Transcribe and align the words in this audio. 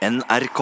NRK. 0.00 0.60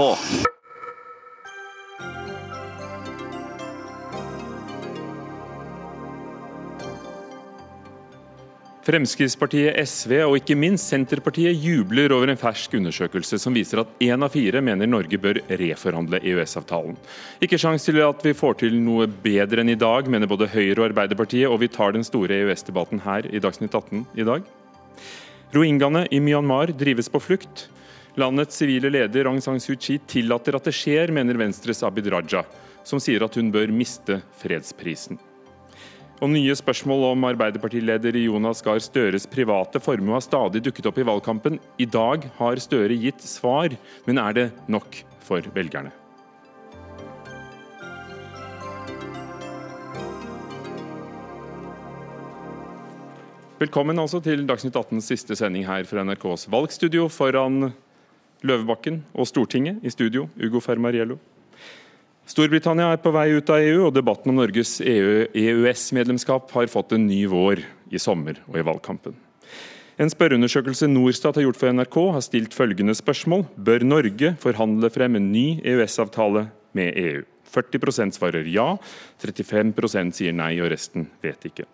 Fremskrittspartiet, 8.82 9.76
SV 9.78 10.16
og 10.24 10.34
ikke 10.40 10.56
minst 10.58 10.90
Senterpartiet 10.90 11.54
jubler 11.54 12.10
over 12.16 12.32
en 12.32 12.40
fersk 12.40 12.74
undersøkelse 12.80 13.38
som 13.38 13.54
viser 13.54 13.84
at 13.84 13.94
én 14.02 14.26
av 14.26 14.34
fire 14.34 14.58
mener 14.58 14.90
Norge 14.90 15.22
bør 15.22 15.38
reforhandle 15.46 16.18
EØS-avtalen. 16.18 16.98
Ikke 17.38 17.62
sjans 17.62 17.86
til 17.86 18.02
at 18.02 18.26
vi 18.26 18.34
får 18.34 18.58
til 18.64 18.74
noe 18.82 19.06
bedre 19.06 19.62
enn 19.62 19.70
i 19.70 19.78
dag, 19.78 20.10
mener 20.10 20.26
både 20.26 20.50
Høyre 20.50 20.80
og 20.80 20.88
Arbeiderpartiet, 20.90 21.46
og 21.46 21.62
vi 21.62 21.70
tar 21.70 21.94
den 21.94 22.02
store 22.02 22.42
EØS-debatten 22.42 23.06
her 23.06 23.30
i 23.30 23.38
Dagsnytt 23.38 23.70
18 23.70 24.02
i 24.18 24.26
dag. 24.34 24.54
Rohingyaene 25.54 26.08
i 26.10 26.18
Myanmar 26.18 26.74
drives 26.74 27.06
på 27.06 27.22
flukt. 27.22 27.68
Landets 28.18 28.56
sivile 28.58 28.90
leder 28.90 29.28
Aung 29.30 29.38
San 29.38 29.60
Suu 29.62 29.76
Kyi 29.78 30.00
tillater 30.10 30.56
at 30.58 30.64
det 30.66 30.72
skjer, 30.74 31.12
mener 31.14 31.38
Venstres 31.38 31.84
Abid 31.86 32.08
Raja, 32.10 32.40
som 32.82 32.98
sier 32.98 33.22
at 33.22 33.38
hun 33.38 33.52
bør 33.54 33.70
miste 33.70 34.16
fredsprisen. 34.40 35.20
Og 36.18 36.32
nye 36.32 36.56
spørsmål 36.58 37.12
om 37.12 37.28
Arbeiderpartileder 37.28 38.18
Jonas 38.18 38.64
Gahr 38.66 38.82
Støres 38.82 39.28
private 39.30 39.78
formue 39.78 40.16
har 40.16 40.26
stadig 40.26 40.64
dukket 40.66 40.90
opp 40.90 40.98
i 40.98 41.06
valgkampen. 41.06 41.60
I 41.78 41.86
dag 41.86 42.26
har 42.40 42.58
Støre 42.58 42.98
gitt 42.98 43.22
svar, 43.22 43.78
men 44.08 44.18
er 44.18 44.34
det 44.34 44.50
nok 44.66 44.98
for 45.22 45.46
velgerne? 45.54 45.94
Velkommen 53.62 53.98
altså 53.98 54.18
til 54.22 54.42
Dagsnytt 54.46 54.74
18s 54.74 55.06
siste 55.14 55.38
sending 55.38 55.70
her 55.70 55.86
fra 55.86 56.02
NRKs 56.02 56.50
valgstudio 56.50 57.06
foran 57.10 57.70
Løvebakken 58.46 59.02
og 59.14 59.26
Stortinget. 59.28 59.80
I 59.82 59.90
studio, 59.90 60.28
Ugo 60.38 60.60
Fermariello. 60.62 61.18
Storbritannia 62.28 62.90
er 62.92 63.00
på 63.00 63.12
vei 63.14 63.30
ut 63.38 63.48
av 63.48 63.62
EU, 63.64 63.86
og 63.86 63.94
debatten 63.96 64.30
om 64.30 64.36
Norges 64.36 64.74
EØS-medlemskap 64.84 66.50
har 66.52 66.68
fått 66.68 66.92
en 66.92 67.06
ny 67.08 67.22
vår 67.30 67.62
i 67.88 68.00
sommer 68.02 68.42
og 68.50 68.58
i 68.60 68.66
valgkampen. 68.68 69.16
En 69.98 70.12
spørreundersøkelse 70.12 70.86
Norstat 70.92 71.40
har 71.40 71.46
gjort 71.46 71.58
for 71.58 71.72
NRK, 71.72 71.96
har 72.14 72.22
stilt 72.22 72.54
følgende 72.54 72.94
spørsmål. 72.94 73.46
Bør 73.56 73.86
Norge 73.86 74.34
forhandle 74.38 74.92
frem 74.94 75.16
en 75.18 75.32
ny 75.32 75.46
EØS-avtale 75.64 76.44
med 76.76 77.00
EU? 77.00 77.24
40% 77.48 78.18
svarer 78.18 78.46
ja, 78.52 78.74
35% 79.24 80.20
sier 80.20 80.36
nei, 80.36 80.52
og 80.60 80.68
resten 80.70 81.08
vet 81.24 81.48
ikke. 81.48 81.64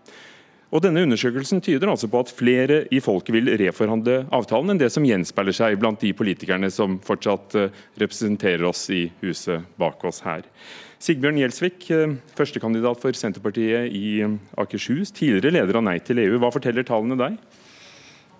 Og 0.75 0.83
denne 0.83 1.05
Undersøkelsen 1.07 1.61
tyder 1.63 1.87
altså 1.87 2.09
på 2.11 2.19
at 2.25 2.33
flere 2.35 2.81
i 2.91 2.99
folket 3.03 3.37
vil 3.37 3.53
reforhandle 3.61 4.25
avtalen 4.35 4.75
enn 4.75 4.81
det 4.81 4.89
som 4.91 5.05
gjenspeiler 5.07 5.55
seg 5.55 5.77
blant 5.79 6.03
de 6.03 6.11
politikerne 6.19 6.67
som 6.75 6.97
fortsatt 7.07 7.55
eh, 7.61 7.77
representerer 8.03 8.67
oss 8.67 8.89
i 8.91 9.05
huset 9.23 9.69
bak 9.79 10.03
oss 10.09 10.25
her. 10.27 10.43
Sigbjørn 11.05 11.39
Gjelsvik, 11.39 11.87
eh, 11.95 12.17
førstekandidat 12.35 12.99
for 12.99 13.15
Senterpartiet 13.15 13.95
i 13.95 14.19
eh, 14.25 14.37
Akershus, 14.59 15.15
tidligere 15.15 15.61
leder 15.61 15.79
av 15.79 15.87
Nei 15.87 16.01
til 16.03 16.19
EU. 16.25 16.41
Hva 16.43 16.51
forteller 16.55 16.87
tallene 16.89 17.19
deg? 17.23 17.39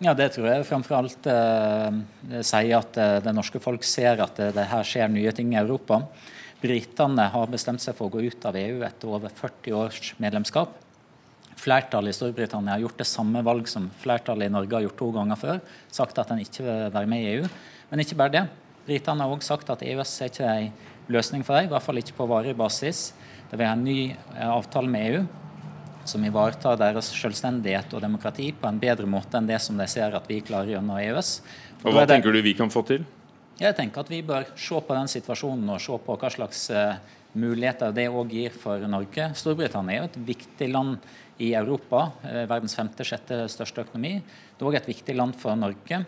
Ja, 0.03 0.11
Det 0.19 0.33
tror 0.35 0.51
jeg 0.51 0.67
framfor 0.67 0.99
alt 0.99 1.29
eh, 1.31 2.41
sier 2.43 2.81
at 2.81 2.99
det 3.23 3.35
norske 3.37 3.63
folk 3.63 3.87
ser 3.87 4.19
at 4.25 4.43
det 4.57 4.71
her 4.73 4.89
skjer 4.89 5.13
nye 5.13 5.31
ting 5.37 5.55
i 5.55 5.61
Europa. 5.63 6.03
Britene 6.65 7.29
har 7.31 7.53
bestemt 7.53 7.85
seg 7.85 7.95
for 7.95 8.09
å 8.09 8.17
gå 8.17 8.27
ut 8.27 8.49
av 8.49 8.59
EU 8.59 8.83
etter 8.83 9.13
over 9.13 9.31
40 9.31 9.79
års 9.85 10.17
medlemskap. 10.19 10.81
Flertallet 11.61 12.15
i 12.15 12.19
Storbritannia 12.19 12.75
har 12.75 12.83
gjort 12.85 12.99
det 13.01 13.09
samme 13.09 13.43
valg 13.47 13.69
som 13.71 13.87
flertallet 14.03 14.51
i 14.51 14.53
Norge 14.53 14.77
har 14.77 14.85
gjort 14.87 14.99
to 15.01 15.11
ganger 15.15 15.41
før. 15.41 15.63
Sagt 15.93 16.19
at 16.21 16.33
en 16.35 16.43
ikke 16.43 16.67
vil 16.67 16.91
være 16.95 17.11
med 17.11 17.23
i 17.23 17.31
EU. 17.37 17.47
Men 17.91 18.03
ikke 18.03 18.19
bare 18.19 18.35
det. 18.35 18.45
Britene 18.85 19.25
har 19.25 19.33
også 19.33 19.55
sagt 19.55 19.71
at 19.73 19.85
EØS 19.87 20.19
er 20.21 20.33
ikke 20.33 20.51
en 20.51 20.73
løsning 21.15 21.45
for 21.47 21.57
dem, 21.57 21.69
i 21.69 21.73
hvert 21.73 21.85
fall 21.85 22.01
ikke 22.01 22.17
på 22.19 22.29
varig 22.29 22.57
basis. 22.57 23.13
De 23.51 23.57
vil 23.57 23.69
ha 23.69 23.77
en 23.77 23.87
ny 23.87 23.99
eh, 24.11 24.49
avtale 24.51 24.91
med 24.91 25.09
EU 25.09 25.25
som 26.05 26.25
ivaretar 26.25 26.77
deres 26.81 27.09
selvstendighet 27.17 27.93
og 27.97 28.03
demokrati 28.05 28.51
på 28.53 28.69
en 28.69 28.81
bedre 28.81 29.09
måte 29.09 29.39
enn 29.39 29.49
det 29.49 29.61
som 29.65 29.79
de 29.81 29.87
ser 29.89 30.13
at 30.17 30.29
vi 30.29 30.43
klarer 30.45 30.75
gjennom 30.75 31.01
EØS. 31.01 31.39
Og 31.85 31.97
Hva 31.97 32.05
tenker 32.09 32.35
du 32.35 32.43
vi 32.45 32.55
kan 32.57 32.73
få 32.73 32.85
til? 32.89 33.07
Jeg 33.61 33.77
tenker 33.79 34.03
at 34.03 34.11
Vi 34.11 34.21
bør 34.27 34.49
se 34.59 34.81
på 34.83 34.97
den 34.97 35.09
situasjonen 35.09 35.69
og 35.71 35.81
se 35.81 35.97
på 36.07 36.17
hva 36.19 36.31
slags 36.33 36.67
uh, 36.75 36.97
muligheter 37.39 37.95
det 37.95 38.09
òg 38.11 38.33
gir 38.35 38.55
for 38.55 38.83
Norge. 38.91 39.31
Storbritannia 39.39 39.97
er 39.97 40.03
jo 40.03 40.11
et 40.11 40.19
viktig 40.35 40.69
land 40.73 40.99
i 41.39 41.55
Europa, 41.55 42.11
eh, 42.23 42.45
verdens 42.51 42.77
femte-sjette 42.77 43.45
største 43.51 43.85
økonomi. 43.87 44.21
Det 44.55 44.63
er 44.63 44.71
òg 44.71 44.77
et 44.79 44.93
viktig 44.93 45.17
land 45.17 45.35
for 45.39 45.57
Norge. 45.59 46.05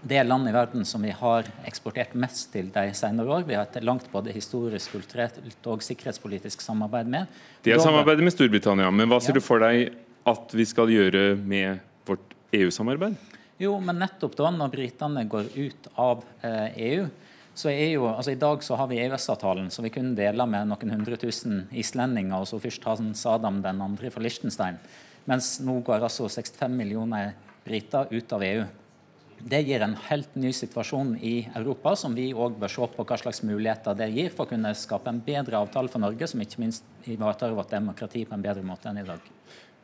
Det 0.00 0.16
er 0.16 0.24
land 0.24 0.48
i 0.48 0.52
verden 0.54 0.84
som 0.88 1.02
vi 1.02 1.10
har 1.12 1.48
eksportert 1.68 2.14
mest 2.14 2.52
til 2.52 2.70
de 2.72 2.86
senere 2.96 3.28
år. 3.28 3.44
Vi 3.46 3.54
har 3.54 3.66
et 3.66 3.84
langt 3.84 4.06
både 4.12 4.32
historisk, 4.32 4.92
kulturelt 4.92 5.66
og 5.66 5.82
sikkerhetspolitisk 5.84 6.62
samarbeid 6.64 7.10
med. 7.10 7.26
Det 7.62 7.74
er 7.74 7.82
samarbeidet 7.82 8.24
med 8.24 8.32
Storbritannia, 8.32 8.90
men 8.90 9.10
hva 9.10 9.20
ser 9.20 9.34
ja. 9.34 9.40
du 9.40 9.44
for 9.44 9.60
deg 9.60 9.92
at 10.30 10.54
vi 10.56 10.64
skal 10.68 10.90
gjøre 10.92 11.34
med 11.36 11.80
vårt 12.08 12.36
EU-samarbeid? 12.56 13.18
Jo, 13.60 13.74
men 13.84 14.00
nettopp 14.00 14.38
da, 14.38 14.48
når 14.54 14.72
britene 14.72 15.26
går 15.28 15.50
ut 15.52 15.90
av 16.00 16.24
eh, 16.40 16.78
EU, 16.90 17.08
så 17.54 17.70
er 17.72 17.94
jo, 17.96 18.06
altså 18.08 18.32
I 18.32 18.40
dag 18.40 18.62
så 18.64 18.76
har 18.78 18.88
vi 18.90 19.00
EØS-avtalen, 19.02 19.70
som 19.74 19.84
vi 19.84 19.92
kunne 19.92 20.16
dele 20.16 20.46
med 20.46 20.70
noen 20.70 20.94
hundre 20.94 21.18
tusen 21.20 21.64
islendinger, 21.74 22.38
og 22.38 22.48
så 22.48 22.60
først 22.62 22.84
har 22.86 23.00
Sadam 23.18 23.60
den 23.64 23.82
andre 23.82 24.10
fra 24.10 24.22
Liechtenstein. 24.22 24.78
Mens 25.28 25.58
nå 25.64 25.80
går 25.84 26.06
altså 26.06 26.28
65 26.30 26.76
millioner 26.76 27.34
briter 27.66 28.08
ut 28.10 28.32
av 28.32 28.44
EU. 28.46 28.62
Det 29.40 29.62
gir 29.64 29.80
en 29.80 29.96
helt 30.10 30.34
ny 30.36 30.50
situasjon 30.52 31.14
i 31.24 31.34
Europa, 31.56 31.94
som 31.96 32.14
vi 32.16 32.28
òg 32.32 32.58
bør 32.60 32.72
se 32.72 32.88
på 32.92 33.06
hva 33.08 33.16
slags 33.20 33.40
muligheter 33.46 33.96
det 33.96 34.10
gir 34.12 34.34
for 34.34 34.44
å 34.44 34.50
kunne 34.52 34.74
skape 34.76 35.08
en 35.08 35.22
bedre 35.24 35.60
avtale 35.60 35.88
for 35.88 36.02
Norge, 36.02 36.28
som 36.28 36.42
ikke 36.44 36.60
minst 36.60 36.84
ivaretar 37.08 37.56
vårt 37.56 37.72
demokrati 37.72 38.26
på 38.28 38.36
en 38.36 38.44
bedre 38.44 38.64
måte 38.66 38.90
enn 38.90 39.00
i 39.00 39.06
dag. 39.08 39.24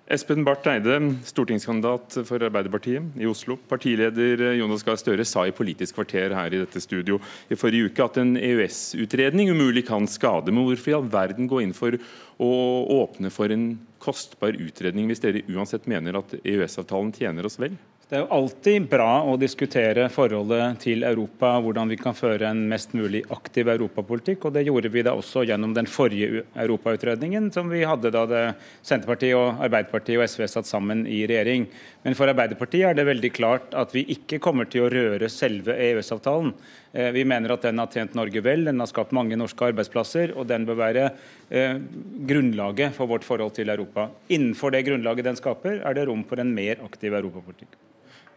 Espen 0.06 0.44
Barth 0.46 0.68
Eide, 0.70 1.00
stortingskandidat 1.26 2.20
for 2.28 2.42
Arbeiderpartiet 2.46 3.16
i 3.18 3.26
Oslo. 3.26 3.56
Partileder 3.66 4.52
Jonas 4.54 4.84
Gahr 4.86 5.00
Støre 5.00 5.24
sa 5.26 5.42
i 5.48 5.54
Politisk 5.54 5.96
kvarter 5.96 6.30
her 6.30 6.54
i 6.54 6.60
dette 6.60 6.78
studio 6.78 7.18
i 7.50 7.58
forrige 7.58 7.88
uke 7.88 8.04
at 8.04 8.20
en 8.22 8.36
EØS-utredning 8.38 9.50
umulig 9.50 9.82
kan 9.88 10.06
skade. 10.06 10.54
Men 10.54 10.62
hvorfor 10.68 10.92
i 10.92 10.94
all 11.00 11.10
verden 11.10 11.50
gå 11.50 11.58
inn 11.64 11.74
for 11.74 11.98
å 12.38 12.50
åpne 13.00 13.32
for 13.34 13.50
en 13.50 13.72
kostbar 13.98 14.54
utredning, 14.54 15.10
hvis 15.10 15.24
dere 15.24 15.42
uansett 15.50 15.90
mener 15.90 16.20
at 16.20 16.38
EØS-avtalen 16.38 17.10
tjener 17.18 17.50
oss 17.50 17.58
vel? 17.58 17.74
Det 18.06 18.14
er 18.14 18.20
jo 18.22 18.36
alltid 18.36 18.84
bra 18.86 19.24
å 19.26 19.32
diskutere 19.34 20.04
forholdet 20.14 20.76
til 20.84 21.02
Europa, 21.02 21.48
hvordan 21.58 21.88
vi 21.90 21.96
kan 21.98 22.14
føre 22.14 22.46
en 22.52 22.60
mest 22.70 22.92
mulig 22.94 23.24
aktiv 23.34 23.66
europapolitikk. 23.72 24.44
og 24.46 24.52
Det 24.54 24.62
gjorde 24.68 24.92
vi 24.94 25.02
da 25.02 25.16
også 25.18 25.42
gjennom 25.42 25.72
den 25.74 25.88
forrige 25.90 26.44
europautredningen 26.54 27.48
som 27.50 27.66
vi 27.66 27.80
hadde 27.82 28.12
da 28.14 28.52
Senterpartiet, 28.86 29.34
og 29.34 29.58
Arbeiderpartiet 29.58 30.20
og 30.20 30.22
SV 30.30 30.46
satt 30.46 30.70
sammen 30.70 31.02
i 31.10 31.24
regjering. 31.26 31.66
Men 32.06 32.14
for 32.14 32.30
Arbeiderpartiet 32.30 32.92
er 32.92 32.94
det 32.94 33.08
veldig 33.08 33.32
klart 33.34 33.74
at 33.74 33.90
vi 33.90 34.04
ikke 34.14 34.38
kommer 34.38 34.70
til 34.70 34.86
å 34.86 34.92
røre 34.94 35.26
selve 35.26 35.74
EØS-avtalen. 35.74 36.54
Eh, 36.94 37.10
vi 37.10 37.26
mener 37.26 37.56
at 37.56 37.66
den 37.66 37.82
har 37.82 37.90
tjent 37.90 38.14
Norge 38.14 38.38
vel, 38.38 38.68
den 38.70 38.78
har 38.78 38.86
skapt 38.92 39.16
mange 39.18 39.34
norske 39.34 39.66
arbeidsplasser, 39.72 40.36
og 40.38 40.46
den 40.46 40.62
bør 40.70 40.78
være 40.78 41.08
eh, 41.50 41.82
grunnlaget 42.30 42.94
for 42.94 43.10
vårt 43.10 43.26
forhold 43.26 43.58
til 43.58 43.74
Europa. 43.74 44.06
Innenfor 44.30 44.78
det 44.78 44.86
grunnlaget 44.86 45.26
den 45.26 45.42
skaper, 45.42 45.82
er 45.82 45.98
det 45.98 46.06
rom 46.06 46.22
for 46.30 46.38
en 46.38 46.54
mer 46.54 46.86
aktiv 46.86 47.18
europapolitikk. 47.18 47.74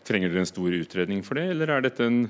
Trenger 0.09 0.31
dere 0.31 0.41
en 0.41 0.49
stor 0.49 0.73
utredning 0.73 1.21
for 1.25 1.37
det, 1.37 1.51
eller 1.53 1.69
er 1.69 1.83
dette 1.85 2.05
en 2.05 2.23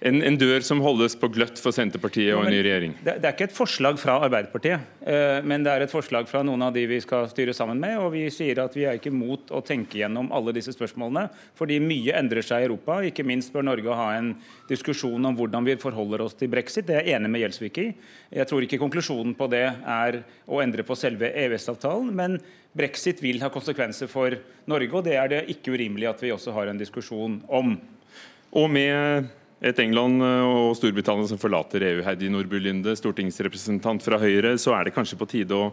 en, 0.00 0.18
en, 0.22 0.36
dør 0.36 0.60
som 0.64 0.80
holdes 0.84 1.14
på 1.16 1.30
gløtt 1.32 1.60
for 1.62 1.72
Senterpartiet 1.72 2.34
og 2.36 2.44
en 2.44 2.52
ny 2.52 2.58
regjering? 2.60 2.96
Det, 3.00 3.16
det, 3.22 3.28
er 3.28 3.36
ikke 3.36 3.46
et 3.48 3.56
forslag 3.56 3.96
fra 4.00 4.18
Arbeiderpartiet, 4.26 4.84
eh, 5.08 5.38
men 5.46 5.64
det 5.64 5.72
er 5.72 5.84
et 5.86 5.92
forslag 5.92 6.28
fra 6.28 6.42
noen 6.44 6.66
av 6.66 6.74
de 6.74 6.84
vi 6.90 6.98
skal 7.00 7.30
styre 7.30 7.54
sammen 7.56 7.80
med. 7.80 7.96
og 8.02 8.10
Vi 8.12 8.26
sier 8.34 8.60
at 8.60 8.76
vi 8.76 8.84
er 8.88 9.00
ikke 9.00 9.14
mot 9.14 9.52
å 9.54 9.62
tenke 9.64 10.02
gjennom 10.02 10.28
alle 10.36 10.52
disse 10.56 10.74
spørsmålene, 10.76 11.30
fordi 11.56 11.80
mye 11.80 12.18
endrer 12.18 12.44
seg 12.44 12.64
i 12.64 12.68
Europa. 12.68 12.98
Ikke 13.08 13.24
minst 13.26 13.54
bør 13.54 13.64
Norge 13.70 13.96
ha 13.96 14.10
en 14.18 14.34
diskusjon 14.68 15.30
om 15.30 15.38
hvordan 15.38 15.64
vi 15.66 15.78
forholder 15.80 16.26
oss 16.26 16.36
til 16.36 16.52
brexit. 16.52 16.88
Det 16.90 16.98
er 16.98 17.08
jeg 17.08 17.20
enig 17.20 17.32
med 17.32 17.46
Gjelsvik 17.46 17.80
i. 17.80 17.88
Jeg 18.36 18.50
tror 18.50 18.66
ikke 18.66 18.82
konklusjonen 18.82 19.32
på 19.38 19.48
det 19.52 19.64
er 19.70 20.20
å 20.44 20.60
endre 20.60 20.84
på 20.86 20.98
selve 20.98 21.32
EØS-avtalen. 21.32 22.12
men 22.16 22.38
Brexit 22.76 23.22
vil 23.24 23.40
ha 23.40 23.48
konsekvenser 23.48 24.08
for 24.10 24.34
Norge, 24.68 24.92
og 24.92 25.06
det 25.06 25.16
er 25.16 25.30
det 25.32 25.44
ikke 25.54 25.72
urimelig 25.72 26.10
at 26.10 26.20
vi 26.20 26.32
også 26.34 26.52
har 26.52 26.68
en 26.68 26.80
diskusjon 26.80 27.38
om. 27.48 27.70
Og 28.52 28.66
med 28.68 29.30
et 29.64 29.78
England 29.80 30.20
og 30.20 30.74
Storbritannia 30.76 31.28
som 31.30 31.40
forlater 31.40 31.84
EU, 31.88 32.00
Heidi 32.04 32.28
Nordby 32.32 32.60
Linde, 32.60 32.92
stortingsrepresentant 32.98 34.04
fra 34.04 34.18
Høyre, 34.20 34.56
så 34.60 34.74
er 34.76 34.84
det 34.86 34.94
kanskje 34.96 35.16
på 35.20 35.28
tide 35.30 35.56
å, 35.56 35.70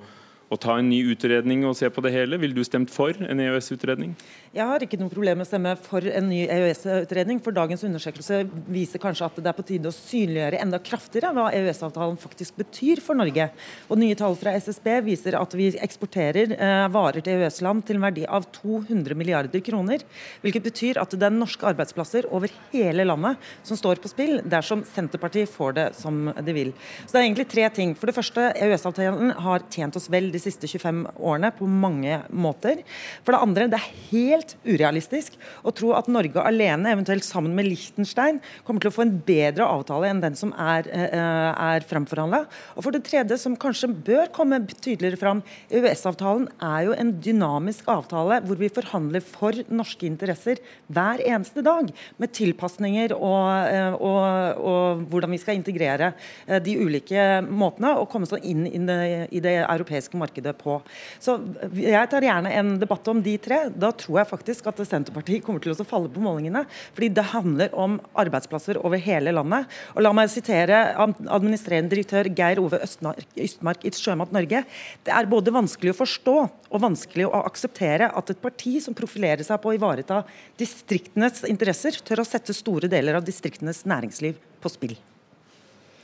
å 0.53 0.59
ta 0.59 0.77
en 0.79 0.89
ny 0.89 1.01
utredning 1.13 1.65
og 1.67 1.75
se 1.77 1.89
på 1.91 2.03
det 2.05 2.13
hele? 2.13 2.39
Ville 2.41 2.55
du 2.55 2.63
stemt 2.65 2.91
for 2.93 3.17
en 3.17 3.41
EØS-utredning? 3.41 4.13
Jeg 4.53 4.69
har 4.69 4.83
ikke 4.85 4.99
noe 5.01 5.09
problem 5.09 5.39
med 5.39 5.47
å 5.47 5.49
stemme 5.49 5.71
for 5.81 6.05
en 6.05 6.27
ny 6.29 6.43
EØS-utredning, 6.45 7.39
for 7.41 7.55
dagens 7.55 7.81
undersøkelse 7.87 8.43
viser 8.69 9.01
kanskje 9.01 9.25
at 9.25 9.39
det 9.41 9.49
er 9.49 9.57
på 9.57 9.65
tide 9.65 9.89
å 9.89 9.95
synliggjøre 9.95 10.59
enda 10.61 10.77
kraftigere 10.77 11.31
hva 11.33 11.47
EØS-avtalen 11.57 12.19
faktisk 12.21 12.59
betyr 12.61 13.01
for 13.01 13.17
Norge. 13.17 13.47
Og 13.89 13.97
Nye 13.97 14.17
tall 14.19 14.37
fra 14.37 14.53
SSB 14.53 14.89
viser 15.07 15.39
at 15.39 15.55
vi 15.57 15.71
eksporterer 15.73 16.53
eh, 16.53 16.83
varer 16.93 17.25
til 17.25 17.39
EØS-land 17.39 17.87
til 17.87 17.97
en 17.97 18.05
verdi 18.05 18.27
av 18.29 18.45
200 18.59 19.17
milliarder 19.17 19.63
kroner. 19.65 20.05
Hvilket 20.45 20.67
betyr 20.69 21.01
at 21.01 21.17
det 21.17 21.25
er 21.25 21.33
norske 21.33 21.65
arbeidsplasser 21.71 22.29
over 22.29 22.53
hele 22.75 23.07
landet 23.09 23.41
som 23.65 23.79
står 23.79 24.03
på 24.03 24.11
spill 24.11 24.37
dersom 24.45 24.85
Senterpartiet 24.93 25.49
får 25.49 25.77
det 25.79 25.87
som 25.97 26.29
de 26.29 26.57
vil. 26.59 26.75
Så 27.07 27.15
det 27.15 27.23
er 27.23 27.25
egentlig 27.25 27.49
tre 27.49 27.65
ting. 27.73 27.97
For 27.97 28.11
det 28.11 28.17
første, 28.19 28.51
EØS-avtalen 28.53 29.33
har 29.47 29.65
tjent 29.73 29.97
oss 29.97 30.11
vel 30.13 30.29
de 30.29 30.42
siste 30.43 30.69
25 30.69 31.03
årene 31.17 31.51
på 31.55 31.67
mange 31.69 32.19
måter. 32.29 32.83
For 33.23 33.35
det 33.35 33.41
andre, 33.45 33.69
det 33.71 33.79
er 33.79 33.93
helt 34.11 34.55
urealistisk 34.67 35.37
å 35.63 35.73
tro 35.75 35.93
at 35.97 36.09
Norge 36.11 36.43
alene, 36.43 36.91
eventuelt 36.93 37.25
sammen 37.25 37.55
med 37.57 37.69
Liechtenstein, 37.69 38.41
kommer 38.67 38.83
til 38.83 38.91
å 38.91 38.95
få 38.97 39.05
en 39.05 39.15
bedre 39.25 39.67
avtale 39.67 40.09
enn 40.11 40.21
den 40.23 40.35
som 40.39 40.53
er, 40.59 40.87
eh, 40.91 41.13
er 41.13 41.87
framforhandla. 41.87 42.43
Og 42.75 42.83
for 42.83 42.91
det 42.91 43.03
tredje, 43.07 43.37
som 43.39 43.57
kanskje 43.57 43.93
bør 43.93 44.31
komme 44.31 44.61
tydeligere 44.67 45.19
fram, 45.19 45.43
EØS-avtalen 45.71 46.49
er 46.61 46.85
jo 46.87 46.93
en 46.97 47.13
dynamisk 47.23 47.87
avtale 47.87 48.41
hvor 48.43 48.59
vi 48.59 48.69
forhandler 48.69 49.21
for 49.23 49.51
norske 49.69 50.07
interesser 50.07 50.59
hver 50.91 51.23
eneste 51.23 51.63
dag, 51.63 51.91
med 52.19 52.33
tilpasninger 52.33 53.13
og, 53.15 53.47
eh, 53.71 53.93
og, 53.93 54.59
og 54.59 55.03
hvordan 55.09 55.31
vi 55.31 55.41
skal 55.41 55.57
integrere 55.57 56.13
eh, 56.47 56.59
de 56.63 56.77
ulike 56.77 57.41
måtene 57.47 57.93
og 57.99 58.09
komme 58.11 58.27
sånn 58.29 58.43
inn 58.43 58.65
i 58.67 58.81
det, 58.87 58.99
i 59.31 59.39
det 59.43 59.55
europeiske 59.63 60.17
markedet 60.17 60.32
på. 60.41 60.81
Så 61.19 61.37
Jeg 61.73 62.09
tar 62.09 62.21
gjerne 62.25 62.51
en 62.51 62.79
debatt 62.79 63.07
om 63.07 63.21
de 63.21 63.37
tre. 63.37 63.69
Da 63.69 63.91
tror 63.91 64.19
jeg 64.21 64.29
faktisk 64.31 64.67
at 64.67 64.81
Senterpartiet 64.87 65.43
kommer 65.43 65.59
til 65.59 65.75
å 65.75 65.85
falle 65.85 66.09
på 66.09 66.23
målingene. 66.23 66.65
Fordi 66.95 67.09
det 67.13 67.25
handler 67.33 67.73
om 67.73 67.99
arbeidsplasser 68.15 68.79
over 68.81 68.97
hele 68.97 69.31
landet. 69.31 69.69
Og 69.95 70.01
La 70.03 70.13
meg 70.15 70.31
sitere 70.33 70.95
administrerende 70.97 71.93
direktør 71.93 72.31
Geir 72.33 72.59
Ove 72.63 72.81
Østmark 72.81 73.85
i 73.85 73.93
Sjømat 73.93 74.33
Norge. 74.33 74.63
Det 75.03 75.13
er 75.13 75.29
både 75.29 75.53
vanskelig 75.53 75.93
å 75.93 75.99
forstå 76.01 76.37
og 76.73 76.81
vanskelig 76.81 77.27
å 77.29 77.43
akseptere 77.45 78.09
at 78.09 78.33
et 78.33 78.41
parti 78.41 78.79
som 78.81 78.97
profilerer 78.97 79.45
seg 79.45 79.61
på 79.61 79.71
å 79.71 79.77
ivareta 79.77 80.23
distriktenes 80.59 81.43
interesser, 81.49 81.97
tør 82.03 82.23
å 82.23 82.27
sette 82.27 82.55
store 82.55 82.89
deler 82.91 83.19
av 83.19 83.27
distriktenes 83.27 83.85
næringsliv 83.89 84.39
på 84.63 84.71
spill. 84.71 84.97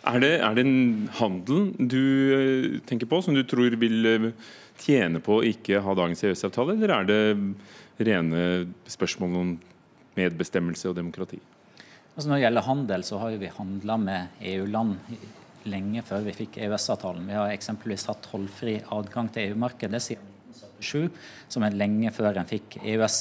Er 0.07 0.21
det, 0.23 0.31
er 0.39 0.55
det 0.55 0.63
en 0.63 1.09
handel 1.19 1.73
du 1.75 2.03
eh, 2.31 2.79
tenker 2.87 3.09
på, 3.09 3.19
som 3.23 3.35
du 3.35 3.41
tror 3.43 3.75
vil 3.81 4.07
eh, 4.07 4.29
tjene 4.79 5.19
på 5.23 5.39
å 5.39 5.45
ikke 5.45 5.81
ha 5.83 5.95
dagens 5.97 6.23
EØS-avtale, 6.23 6.77
eller 6.77 6.93
er 6.95 7.09
det 7.09 8.05
rene 8.07 8.43
spørsmål 8.87 9.35
om 9.41 9.51
medbestemmelse 10.15 10.87
og 10.91 10.95
demokrati? 10.95 11.41
Altså 12.15 12.29
når 12.29 12.39
det 12.39 12.45
gjelder 12.45 12.67
handel, 12.67 13.03
så 13.07 13.19
har 13.21 13.35
vi 13.41 13.51
handla 13.59 13.99
med 13.99 14.41
EU-land 14.53 14.95
lenge 15.69 16.03
før 16.07 16.23
vi 16.25 16.35
fikk 16.35 16.61
EØS-avtalen. 16.63 17.27
Vi 17.27 17.35
har 17.35 17.51
eksempelvis 17.51 18.07
hatt 18.09 18.23
tollfri 18.27 18.77
adgang 18.95 19.27
til 19.35 19.51
EU-markedet 19.51 20.01
siden 20.03 20.31
1977, 20.55 21.09
som 21.51 21.67
er 21.67 21.75
lenge 21.75 22.11
før 22.15 22.39
en 22.39 22.49
fikk 22.49 22.79
EØS. 22.81 23.19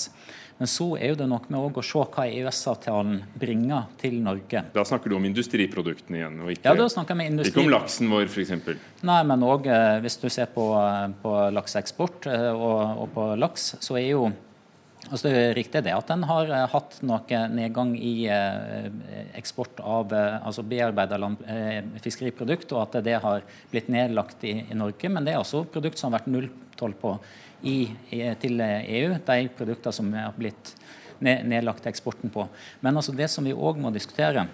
Men 0.58 0.70
så 0.70 0.88
er 0.98 1.12
jo 1.12 1.18
det 1.20 1.28
noe 1.30 1.52
med 1.54 1.78
å 1.78 1.82
se 1.86 2.00
hva 2.02 2.24
EØS-avtalen 2.26 3.20
bringer 3.38 3.86
til 4.00 4.16
Norge. 4.24 4.64
Da 4.74 4.82
snakker 4.86 5.12
du 5.12 5.14
om 5.20 5.28
industriproduktene 5.28 6.18
igjen, 6.18 6.40
og 6.42 6.50
ikke, 6.50 6.66
ja, 6.66 6.88
industri... 7.28 7.52
ikke 7.52 7.62
om 7.62 7.70
laksen 7.70 8.10
vår 8.10 8.26
f.eks.? 8.26 8.74
Nei, 9.06 9.20
men 9.30 9.46
òg 9.46 9.70
eh, 9.70 10.00
hvis 10.02 10.18
du 10.18 10.26
ser 10.34 10.50
på, 10.50 10.66
eh, 10.80 11.06
på 11.22 11.36
lakseeksport 11.54 12.26
eh, 12.32 12.50
og, 12.50 13.04
og 13.04 13.14
på 13.14 13.30
laks, 13.38 13.72
så 13.84 14.00
er 14.00 14.10
jo 14.10 14.28
Altså 15.08 15.30
det 15.30 15.38
er 15.40 15.54
riktig 15.56 15.80
det 15.86 15.92
at 15.94 16.10
en 16.12 16.24
har 16.26 16.50
hatt 16.68 16.98
noe 17.06 17.38
nedgang 17.54 17.94
i 17.96 18.26
eksport 19.38 19.78
av 19.80 20.10
altså 20.12 20.60
bearbeida 20.68 21.16
fiskeriprodukt, 22.04 22.74
og 22.74 22.82
at 22.82 22.98
det 23.06 23.14
har 23.22 23.46
blitt 23.70 23.88
nedlagt 23.94 24.44
i, 24.44 24.58
i, 24.66 24.76
Norge. 24.76 25.08
Men 25.08 25.24
det 25.24 25.32
er 25.32 25.40
også 25.40 25.62
produkt 25.72 25.96
som 25.96 26.10
har 26.10 26.18
vært 26.18 26.28
nulltoll 26.34 26.98
på 27.00 27.14
i, 27.62 27.78
til 28.42 28.62
EU. 28.62 29.18
De 29.26 29.50
produktene 29.58 29.94
som 29.94 30.12
har 30.14 30.36
blitt 30.38 30.74
nedlagt 31.20 31.86
eksporten 31.90 32.30
på. 32.30 32.46
Men 32.80 32.96
altså 32.96 33.14
det 33.16 33.30
som 33.32 33.46
vi 33.46 33.56
òg 33.56 33.80
må 33.82 33.90
diskutere, 33.94 34.46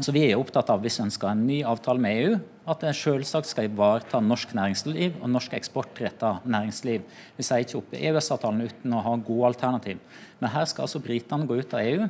så 0.00 0.12
Vi 0.12 0.22
er 0.24 0.38
opptatt 0.40 0.70
av 0.72 0.80
hvis 0.80 0.94
vi 0.96 1.04
ønsker 1.04 1.28
en 1.28 1.42
ny 1.44 1.58
avtale 1.68 2.00
med 2.00 2.16
EU, 2.22 2.36
at 2.64 2.80
det 2.80 2.94
selvsagt 2.96 3.50
skal 3.50 3.66
ivareta 3.68 4.22
norsk 4.24 4.54
næringsliv 4.56 5.18
og 5.20 5.28
norsk 5.28 5.52
eksportretta 5.58 6.38
næringsliv. 6.48 7.02
Vi 7.36 7.44
sier 7.44 7.60
ikke 7.60 7.82
opp 7.82 7.92
EØS-avtalen 7.98 8.64
uten 8.70 8.94
å 8.96 9.02
ha 9.04 9.12
gode 9.20 9.50
alternativ. 9.50 10.00
Men 10.40 10.54
her 10.54 10.64
skal 10.70 10.86
altså 10.86 11.02
britene 11.04 11.44
gå 11.44 11.58
ut 11.60 11.76
av 11.76 11.84
EU. 11.84 12.08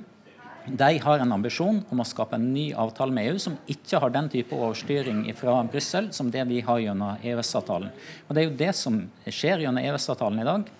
De 0.66 0.98
har 0.98 1.18
en 1.18 1.32
ambisjon 1.34 1.80
om 1.90 2.00
å 2.00 2.06
skape 2.06 2.38
en 2.38 2.52
ny 2.54 2.68
avtale 2.78 3.14
med 3.14 3.32
EU 3.32 3.38
som 3.42 3.56
ikke 3.70 3.98
har 4.02 4.12
den 4.14 4.28
type 4.30 4.54
overstyring 4.54 5.24
fra 5.34 5.56
Brussel 5.66 6.12
som 6.14 6.30
det 6.30 6.44
vi 6.50 6.60
har 6.62 6.78
gjennom 6.78 7.18
EØS-avtalen. 7.18 7.90
Og 8.28 8.34
Det 8.34 8.42
er 8.42 8.46
jo 8.46 8.60
det 8.60 8.70
som 8.78 9.00
skjer 9.26 9.64
gjennom 9.64 9.82
EØS-avtalen 9.82 10.44
i 10.44 10.46
dag 10.46 10.70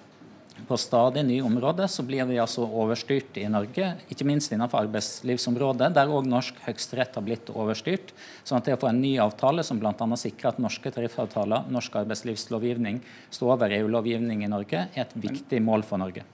på 0.69 0.77
stadig 0.79 1.25
nye 1.27 1.43
områder 1.43 1.89
så 1.91 2.05
blir 2.07 2.25
vi 2.29 2.39
altså 2.41 2.65
overstyrt 2.65 3.37
i 3.41 3.47
Norge, 3.51 3.89
ikke 4.13 4.27
minst 4.29 4.53
innenfor 4.55 4.85
arbeidslivsområdet, 4.87 5.91
der 5.97 6.13
òg 6.13 6.29
norsk 6.31 6.59
høyesterett 6.67 7.17
har 7.19 7.25
blitt 7.27 7.51
overstyrt. 7.51 8.13
sånn 8.45 8.61
at 8.61 8.69
det 8.69 8.77
å 8.77 8.83
få 8.85 8.91
en 8.93 9.01
ny 9.03 9.17
avtale 9.23 9.65
som 9.67 9.81
bl.a. 9.81 9.93
sikrer 10.17 10.53
at 10.53 10.61
norske 10.63 10.93
tariffavtaler, 10.95 11.67
norsk 11.73 11.97
arbeidslivslovgivning 12.05 13.01
står 13.31 13.57
over 13.57 13.75
EU-lovgivning 13.81 14.45
i 14.45 14.53
Norge, 14.53 14.87
er 14.95 15.07
et 15.07 15.17
viktig 15.17 15.63
mål 15.63 15.83
for 15.89 16.03
Norge. 16.03 16.25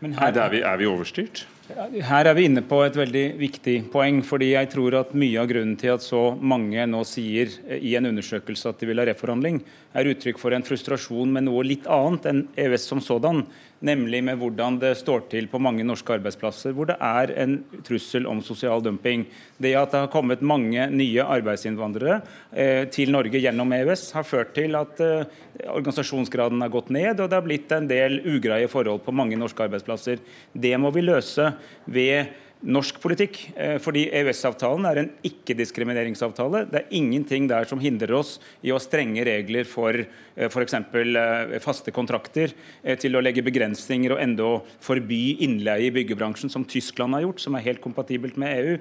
Men 0.00 0.16
her, 0.18 0.34
er, 0.34 0.50
vi, 0.52 0.64
er 0.66 0.80
vi 0.80 0.88
overstyrt? 0.90 1.46
Her 1.66 2.28
er 2.30 2.36
vi 2.38 2.44
inne 2.46 2.62
på 2.62 2.78
et 2.84 2.94
veldig 2.94 3.24
viktig 3.40 3.74
poeng. 3.90 4.20
fordi 4.22 4.52
jeg 4.52 4.68
tror 4.70 4.94
at 5.00 5.14
Mye 5.18 5.40
av 5.40 5.48
grunnen 5.50 5.74
til 5.76 5.96
at 5.96 6.04
så 6.04 6.38
mange 6.38 6.78
nå 6.86 7.02
sier 7.02 7.50
i 7.74 7.96
en 7.98 8.06
undersøkelse 8.06 8.68
at 8.70 8.78
de 8.78 8.86
vil 8.86 8.98
ha 9.02 9.06
reforhandling, 9.08 9.58
er 9.92 10.06
uttrykk 10.06 10.38
for 10.38 10.54
en 10.54 10.62
frustrasjon 10.62 11.32
med 11.32 11.48
noe 11.48 11.64
litt 11.66 11.86
annet 11.90 12.26
enn 12.30 12.44
EØS 12.54 12.86
som 12.86 13.00
sådan 13.02 13.42
nemlig 13.84 14.22
med 14.24 14.38
hvordan 14.40 14.78
det 14.80 14.94
står 15.00 15.26
til 15.32 15.48
på 15.50 15.60
mange 15.62 15.84
norske 15.86 16.14
arbeidsplasser 16.16 16.74
hvor 16.76 16.88
det 16.88 16.96
er 17.02 17.32
en 17.42 17.58
trussel 17.86 18.28
om 18.28 18.40
sosial 18.44 18.82
dumping. 18.84 19.26
Det 19.58 19.74
at 19.76 19.92
det 19.92 20.02
har 20.04 20.12
kommet 20.12 20.44
mange 20.44 20.88
nye 20.92 21.24
arbeidsinnvandrere 21.24 22.20
eh, 22.52 22.86
til 22.92 23.12
Norge 23.14 23.40
gjennom 23.42 23.74
EØS, 23.76 24.08
har 24.16 24.26
ført 24.26 24.54
til 24.56 24.76
at 24.78 25.02
eh, 25.04 25.28
organisasjonsgraden 25.68 26.64
har 26.64 26.72
gått 26.72 26.90
ned, 26.94 27.20
og 27.20 27.28
det 27.28 27.38
har 27.38 27.46
blitt 27.46 27.72
en 27.76 27.88
del 27.90 28.20
ugreie 28.24 28.70
forhold 28.70 29.04
på 29.04 29.14
mange 29.16 29.38
norske 29.38 29.66
arbeidsplasser. 29.66 30.22
Det 30.52 30.74
må 30.80 30.92
vi 30.94 31.04
løse 31.04 31.52
ved 31.84 32.34
norsk 32.66 32.98
politikk. 33.02 33.38
Eh, 33.54 33.76
fordi 33.82 34.06
EØS-avtalen 34.10 34.86
er 34.88 35.00
en 35.00 35.10
ikke-diskrimineringsavtale. 35.26 36.64
Det 36.70 36.80
er 36.80 36.94
ingenting 36.98 37.46
der 37.50 37.68
som 37.68 37.80
hindrer 37.82 38.16
oss 38.18 38.36
i 38.62 38.72
å 38.72 38.78
ha 38.78 38.82
strenge 38.82 39.24
regler 39.26 39.68
for 39.68 39.94
eh, 39.94 40.48
f.eks. 40.48 40.74
Eh, 40.74 41.56
faste 41.62 41.94
kontrakter, 41.94 42.52
til 43.00 43.16
å 43.16 43.22
legge 43.22 43.44
begrensninger 43.44 44.12
og 44.14 44.20
enda 44.22 44.48
forby 44.82 45.38
innleie 45.44 45.88
i 45.88 45.94
byggebransjen, 45.94 46.50
som 46.52 46.66
Tyskland 46.68 47.16
har 47.16 47.24
gjort, 47.24 47.42
som 47.42 47.56
er 47.56 47.64
helt 47.66 47.82
kompatibelt 47.84 48.36
med 48.40 48.60
EU. 48.60 48.76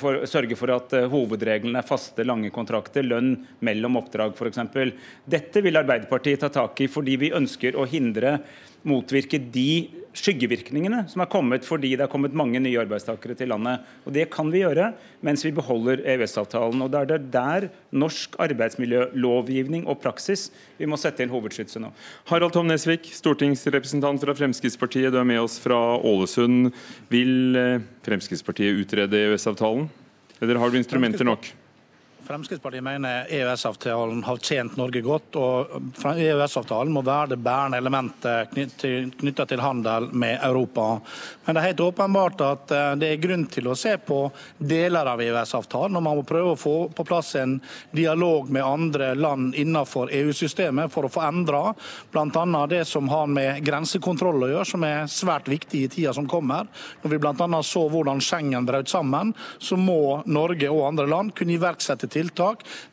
For, 0.00 0.22
sørge 0.30 0.56
for 0.58 0.72
at 0.72 0.94
hovedreglene 1.12 1.80
er 1.80 1.86
faste, 1.86 2.24
lange 2.26 2.50
kontrakter, 2.54 3.04
lønn 3.06 3.34
mellom 3.64 3.98
oppdrag 4.00 4.36
f.eks. 4.36 4.62
Dette 5.28 5.62
vil 5.64 5.80
Arbeiderpartiet 5.80 6.42
ta 6.44 6.50
tak 6.52 6.80
i 6.84 6.88
fordi 6.90 7.18
vi 7.20 7.34
ønsker 7.36 7.76
å 7.76 7.86
hindre 7.88 8.38
motvirke 8.88 9.40
de 9.52 9.70
skyggevirkningene 10.18 11.04
som 11.10 11.22
er 11.22 11.30
kommet 11.30 11.66
fordi 11.66 11.94
det 11.96 12.04
er 12.06 12.12
kommet 12.12 12.36
mange 12.36 12.60
nye 12.62 12.80
arbeidstakere 12.82 13.36
til 13.38 13.50
landet. 13.52 13.84
Og 14.04 14.12
Det 14.12 14.28
kan 14.32 14.50
vi 14.52 14.62
gjøre 14.64 14.92
mens 15.24 15.44
vi 15.44 15.52
beholder 15.54 16.02
EØS-avtalen. 16.04 16.82
Og 16.82 16.90
Det 16.90 17.04
er 17.04 17.28
der 17.30 17.68
norsk 17.92 18.34
arbeidsmiljølovgivning 18.38 19.86
og 19.86 20.00
praksis 20.02 20.48
vi 20.78 20.86
må 20.86 20.98
sette 21.00 21.22
inn 21.22 21.32
hovedskytset 21.32 21.82
nå. 21.82 21.92
Harald 22.30 22.52
Tom 22.54 22.68
Nesvik, 22.70 23.08
stortingsrepresentant 23.14 24.22
fra 24.22 24.34
Fremskrittspartiet, 24.34 25.12
du 25.12 25.18
er 25.18 25.26
med 25.26 25.40
oss 25.42 25.58
fra 25.62 25.98
Ålesund. 25.98 26.72
Vil 27.10 27.56
eh, 27.56 27.80
Fremskrittspartiet 28.06 28.84
utrede 28.84 29.24
EØS-avtalen, 29.24 29.88
eller 30.40 30.60
har 30.62 30.70
du 30.70 30.78
instrumenter 30.78 31.26
nok? 31.26 31.50
Fremskrittspartiet 32.28 32.84
mener 32.84 33.26
EØS-avtalen 33.30 34.24
har 34.24 34.36
tjent 34.36 34.76
Norge 34.76 35.00
godt. 35.00 35.36
og 35.36 35.70
EØS-avtalen 36.04 36.92
må 36.92 37.00
være 37.00 37.30
det 37.30 37.38
bærende 37.40 37.78
elementet 37.80 38.50
knytta 38.52 39.46
til 39.48 39.62
handel 39.64 40.10
med 40.12 40.36
Europa. 40.44 41.00
Men 41.46 41.56
det 41.56 41.62
er 41.62 41.66
helt 41.70 41.80
åpenbart 41.80 42.44
at 42.44 42.74
eh, 42.76 42.90
det 43.00 43.08
er 43.08 43.22
grunn 43.22 43.46
til 43.48 43.70
å 43.72 43.76
se 43.80 43.94
på 44.04 44.18
deler 44.58 45.08
av 45.08 45.22
EØS-avtalen. 45.24 45.96
og 45.96 46.04
Man 46.04 46.18
må 46.18 46.26
prøve 46.28 46.52
å 46.52 46.58
få 46.60 46.74
på 46.92 47.06
plass 47.08 47.32
en 47.40 47.54
dialog 47.96 48.52
med 48.52 48.66
andre 48.66 49.14
land 49.16 49.56
innenfor 49.56 50.12
EU-systemet 50.12 50.92
for 50.92 51.08
å 51.08 51.12
få 51.12 51.24
endra 51.30 51.72
bl.a. 52.12 52.66
det 52.68 52.82
som 52.92 53.08
har 53.08 53.32
med 53.32 53.64
grensekontroll 53.64 54.44
å 54.44 54.52
gjøre, 54.52 54.68
som 54.68 54.84
er 54.84 55.08
svært 55.08 55.48
viktig 55.48 55.86
i 55.86 55.88
tida 55.96 56.12
som 56.12 56.28
kommer. 56.28 56.68
Når 57.00 57.16
vi 57.16 57.22
bl.a. 57.24 57.64
så 57.64 57.88
hvordan 57.88 58.20
Schengen 58.20 58.68
brøt 58.68 58.92
sammen, 58.92 59.32
så 59.56 59.80
må 59.80 60.20
Norge 60.28 60.68
og 60.68 60.84
andre 60.92 61.08
land 61.08 61.32
kunne 61.32 61.56
iverksette 61.56 62.04
tiltak 62.04 62.17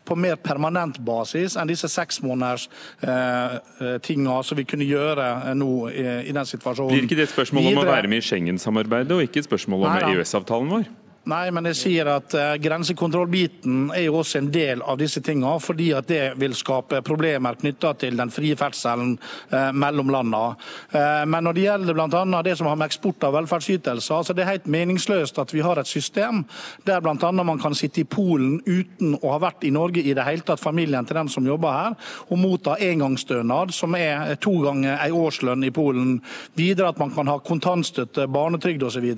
på 0.05 0.17
mer 0.19 0.35
permanent 0.35 0.99
basis 1.05 1.55
enn 1.57 1.69
disse 1.69 1.89
seks 1.91 2.21
måneders 2.25 2.67
eh, 3.01 3.57
eh 3.81 3.97
tinga 4.05 4.41
som 4.43 4.57
vi 4.57 4.65
kunne 4.65 4.85
gjøre 4.85 5.55
nå 5.55 5.71
i, 5.89 6.05
i 6.29 6.35
den 6.35 6.45
situasjonen. 6.45 6.93
Blir 6.93 7.07
ikke 7.07 7.19
det 7.19 7.29
et 7.29 7.35
spørsmål 7.35 7.71
om 7.71 7.81
å 7.83 7.87
være 7.89 8.11
med 8.11 8.23
i 8.23 8.27
Schengen-samarbeidet, 8.27 9.15
og 9.15 9.25
ikke 9.25 9.43
et 9.43 9.49
spørsmål 9.49 9.87
om 9.87 9.97
EØS-avtalen 10.11 10.71
vår? 10.71 10.87
Nei, 11.25 11.47
men 11.49 11.65
jeg 11.71 11.77
sier 11.79 12.09
at 12.13 12.35
uh, 12.37 12.51
grensekontrollbiten 12.61 13.87
er 13.95 14.03
jo 14.05 14.19
også 14.19 14.37
en 14.37 14.49
del 14.53 14.83
av 14.85 14.99
disse 14.99 15.23
tingene, 15.25 15.57
fordi 15.57 15.87
at 15.97 16.05
det 16.05 16.35
vil 16.37 16.53
skape 16.53 16.99
problemer 17.05 17.57
knytta 17.57 17.95
til 17.97 18.19
den 18.19 18.29
frie 18.29 18.53
ferdselen 18.59 19.15
uh, 19.49 19.71
mellom 19.73 20.11
landene. 20.13 20.53
Uh, 20.93 21.23
men 21.25 21.47
når 21.47 21.57
det 21.57 21.63
gjelder 21.63 21.97
bl.a. 21.97 22.41
det 22.45 22.53
som 22.59 22.69
har 22.69 22.77
med 22.77 22.91
eksport 22.91 23.25
av 23.25 23.33
velferdsytelser, 23.39 24.21
så 24.21 24.35
det 24.37 24.43
er 24.43 24.51
helt 24.51 24.69
meningsløst 24.69 25.41
at 25.41 25.53
vi 25.55 25.63
har 25.65 25.81
et 25.81 25.89
system 25.89 26.43
der 26.85 27.01
bl.a. 27.01 27.31
man 27.41 27.61
kan 27.63 27.73
sitte 27.73 28.03
i 28.03 28.05
Polen 28.05 28.59
uten 28.67 29.17
å 29.17 29.33
ha 29.33 29.41
vært 29.47 29.65
i 29.65 29.73
Norge 29.73 30.05
i 30.05 30.13
det 30.13 30.27
hele 30.29 30.45
tatt, 30.45 30.61
familien 30.61 31.09
til 31.09 31.17
dem 31.17 31.33
som 31.33 31.49
jobber 31.49 31.73
her, 31.73 31.97
og 32.29 32.41
motta 32.43 32.77
engangsstønad, 32.85 33.73
som 33.73 33.97
er 33.97 34.37
to 34.45 34.53
ganger 34.61 34.99
en 34.99 35.17
årslønn 35.23 35.65
i 35.65 35.73
Polen. 35.73 36.19
Videre 36.53 36.93
at 36.93 37.01
man 37.01 37.17
kan 37.17 37.33
ha 37.33 37.39
kontantstøtte, 37.41 38.29
barnetrygd 38.29 38.85
osv., 38.85 39.09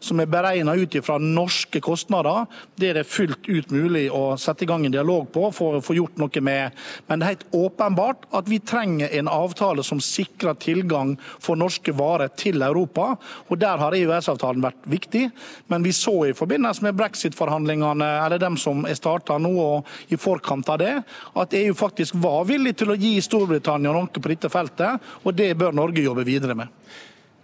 som 0.00 0.24
er 0.24 0.32
beregna 0.32 0.80
ut 0.80 0.96
ifra 0.96 1.20
norske 1.42 1.80
kostnader. 1.84 2.46
Det 2.78 2.90
er 2.90 3.00
det 3.00 3.08
fullt 3.10 3.48
ut 3.48 3.72
mulig 3.74 4.06
å 4.14 4.36
sette 4.40 4.64
i 4.64 4.70
gang 4.70 4.86
en 4.86 4.94
dialog 4.94 5.28
på 5.34 5.48
for 5.54 5.78
å 5.78 5.84
få 5.84 5.96
gjort 5.98 6.20
noe 6.22 6.42
med. 6.44 6.78
Men 7.08 7.20
det 7.20 7.26
er 7.26 7.34
helt 7.34 7.56
åpenbart 7.56 8.26
at 8.38 8.50
vi 8.50 8.60
trenger 8.62 9.12
en 9.18 9.30
avtale 9.30 9.84
som 9.86 10.00
sikrer 10.02 10.58
tilgang 10.62 11.14
for 11.42 11.58
norske 11.58 11.94
varer 11.96 12.32
til 12.38 12.62
Europa. 12.62 13.16
og 13.48 13.58
Der 13.58 13.80
har 13.82 13.96
EØS-avtalen 13.96 14.64
vært 14.64 14.88
viktig. 14.88 15.28
Men 15.68 15.82
vi 15.86 15.92
så 15.96 16.14
i 16.28 16.36
forbindelse 16.36 16.86
med 16.86 16.96
brexit-forhandlingene, 16.98 18.10
eller 18.24 18.42
dem 18.42 18.58
som 18.60 18.86
er 18.86 18.98
starta 18.98 19.38
nå 19.38 19.52
og 19.62 20.12
i 20.12 20.18
forkant 20.20 20.68
av 20.72 20.80
det, 20.82 20.94
at 21.36 21.54
EU 21.56 21.74
faktisk 21.76 22.18
var 22.22 22.46
villig 22.48 22.76
til 22.80 22.92
å 22.92 22.98
gi 22.98 23.16
Storbritannia 23.22 23.94
noe 23.94 24.10
på 24.12 24.32
dette 24.32 24.50
feltet. 24.52 25.02
Og 25.24 25.34
det 25.36 25.52
bør 25.58 25.74
Norge 25.76 26.04
jobbe 26.04 26.26
videre 26.26 26.56
med. 26.58 26.68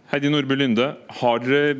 Heidi 0.09 0.31
Nordby 0.33 0.57
Lunde, 0.57 0.95
har 1.21 1.43
dere 1.45 1.75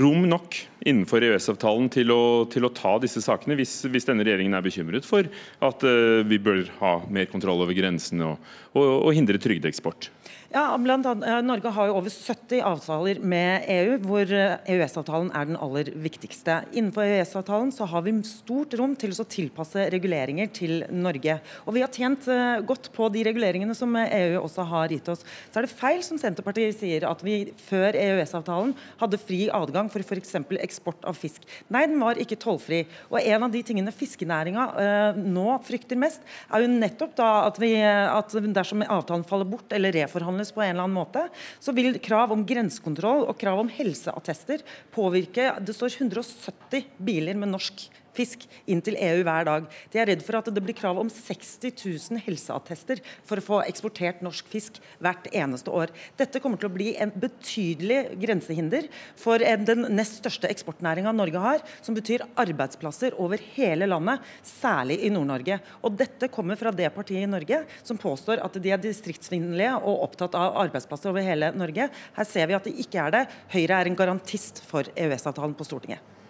rom 0.00 0.24
nok 0.28 0.56
innenfor 0.88 1.24
EØS-avtalen 1.26 1.90
til, 1.92 2.12
til, 2.52 2.66
å 2.66 2.72
ta 2.74 2.94
disse 3.02 3.20
sakene, 3.24 3.56
hvis, 3.58 3.74
hvis, 3.92 4.06
denne 4.08 4.24
regjeringen 4.26 4.56
er 4.56 4.64
bekymret 4.64 5.06
for 5.06 5.28
at 5.62 5.84
uh, 5.86 6.22
vi 6.26 6.40
bør 6.42 6.64
ha 6.80 6.94
mer 7.12 7.28
kontroll 7.30 7.60
over 7.64 7.76
grensene 7.76 8.32
og, 8.32 8.52
og, 8.72 8.86
og 9.08 9.12
hindre 9.16 9.40
trygdeeksport? 9.42 10.08
Ja, 10.52 10.76
blant 10.76 11.06
annet, 11.08 11.46
Norge 11.46 11.70
har 11.72 11.88
jo 11.88 11.94
over 11.96 12.12
70 12.12 12.58
avtaler 12.68 13.20
med 13.24 13.64
EU, 13.72 13.94
hvor 14.04 14.28
EØS-avtalen 14.28 15.30
er 15.32 15.46
den 15.48 15.56
aller 15.56 15.88
viktigste. 16.04 16.58
Innenfor 16.76 17.08
EØS-avtalen 17.08 17.70
så 17.72 17.86
har 17.88 18.02
vi 18.04 18.12
stort 18.28 18.76
rom 18.76 18.92
til 19.00 19.14
å 19.16 19.24
tilpasse 19.24 19.86
reguleringer 19.94 20.50
til 20.52 20.82
Norge. 20.92 21.38
Og 21.64 21.72
vi 21.72 21.80
har 21.80 21.88
tjent 21.96 22.28
uh, 22.28 22.60
godt 22.68 22.90
på 22.92 23.08
de 23.14 23.22
reguleringene 23.30 23.72
som 23.78 23.96
EU 23.96 24.42
også 24.42 24.66
har 24.74 24.92
gitt 24.92 25.08
oss. 25.14 25.22
Så 25.24 25.62
er 25.62 25.64
det 25.64 25.72
feil 25.72 26.04
som 26.04 26.20
Senterpartiet 26.20 26.76
sier, 26.76 27.08
at 27.08 27.24
vi 27.24 27.38
før 27.70 27.96
EØS-avtalen 28.02 28.76
hadde 29.00 29.22
fri 29.24 29.46
adgang 29.56 29.88
for 29.94 30.04
f.eks. 30.04 30.36
eksport 30.60 31.08
av 31.08 31.16
fisk. 31.16 31.48
Nei, 31.72 31.86
den 31.88 32.04
var 32.04 32.20
ikke 32.20 32.36
tollfri. 32.44 32.82
Og 33.08 33.22
en 33.22 33.48
av 33.48 33.56
de 33.56 33.64
tingene 33.64 33.96
fiskenæringa 33.96 34.68
nå 35.16 35.48
frykter 35.64 35.96
mest, 36.04 36.20
er 36.52 36.66
jo 36.66 36.70
nettopp 36.76 37.16
da 37.24 37.32
at, 37.48 37.62
vi, 37.62 37.72
at 37.80 38.36
dersom 38.52 38.84
avtalen 38.84 39.24
faller 39.24 39.48
bort 39.48 39.72
eller 39.72 39.96
reforhandles 40.02 40.41
behandles 40.42 40.52
på 40.52 40.62
en 40.62 40.70
eller 40.74 40.84
annen 40.84 40.96
måte, 40.96 41.28
så 41.60 41.72
vil 41.72 41.98
krav 42.02 42.32
om 42.32 42.44
grensekontroll 42.46 43.26
og 43.28 43.38
krav 43.38 43.60
om 43.60 43.70
helseattester 43.70 44.62
påvirke. 44.92 45.58
Det 45.60 45.74
står 45.74 46.00
170 46.00 46.84
biler 46.98 47.34
med 47.38 47.52
norsk 47.52 47.88
fisk 48.16 48.46
inn 48.70 48.82
til 48.84 48.96
EU 49.00 49.22
hver 49.26 49.46
dag. 49.48 49.68
De 49.92 50.00
er 50.00 50.10
redd 50.12 50.24
for 50.26 50.38
at 50.38 50.50
det 50.52 50.62
blir 50.64 50.76
krav 50.76 50.98
om 51.00 51.10
60 51.12 51.72
000 51.72 52.22
helseattester 52.26 53.02
for 53.28 53.40
å 53.40 53.44
få 53.44 53.60
eksportert 53.66 54.22
norsk 54.24 54.48
fisk 54.52 54.80
hvert 55.02 55.28
eneste 55.32 55.72
år. 55.72 55.92
Dette 56.20 56.40
kommer 56.42 56.60
til 56.60 56.70
å 56.70 56.74
bli 56.74 56.92
en 57.00 57.12
betydelig 57.14 58.18
grensehinder 58.22 58.88
for 59.18 59.42
den 59.42 59.86
nest 59.96 60.20
største 60.20 60.50
eksportnæringa 60.52 61.14
Norge 61.16 61.42
har, 61.42 61.64
som 61.84 61.96
betyr 61.96 62.26
arbeidsplasser 62.40 63.16
over 63.22 63.42
hele 63.54 63.88
landet, 63.90 64.22
særlig 64.46 65.00
i 65.06 65.12
Nord-Norge. 65.12 65.60
Og 65.82 65.98
dette 65.98 66.30
kommer 66.32 66.60
fra 66.60 66.72
det 66.74 66.90
partiet 66.94 67.26
i 67.26 67.30
Norge 67.30 67.62
som 67.82 68.00
påstår 68.00 68.42
at 68.44 68.58
de 68.62 68.72
er 68.72 68.82
distriktsvennlige 68.82 69.76
og 69.80 70.06
opptatt 70.08 70.36
av 70.38 70.58
arbeidsplasser 70.66 71.12
over 71.12 71.24
hele 71.26 71.52
Norge. 71.56 71.88
Her 72.16 72.28
ser 72.28 72.48
vi 72.50 72.58
at 72.58 72.68
de 72.68 72.76
ikke 72.84 73.06
er 73.06 73.14
det. 73.16 73.26
Høyre 73.52 73.80
er 73.80 73.90
en 73.90 73.98
garantist 73.98 74.62
for 74.68 74.88
EØS-avtalen 74.96 75.56
på 75.58 75.68
Stortinget. 75.68 76.21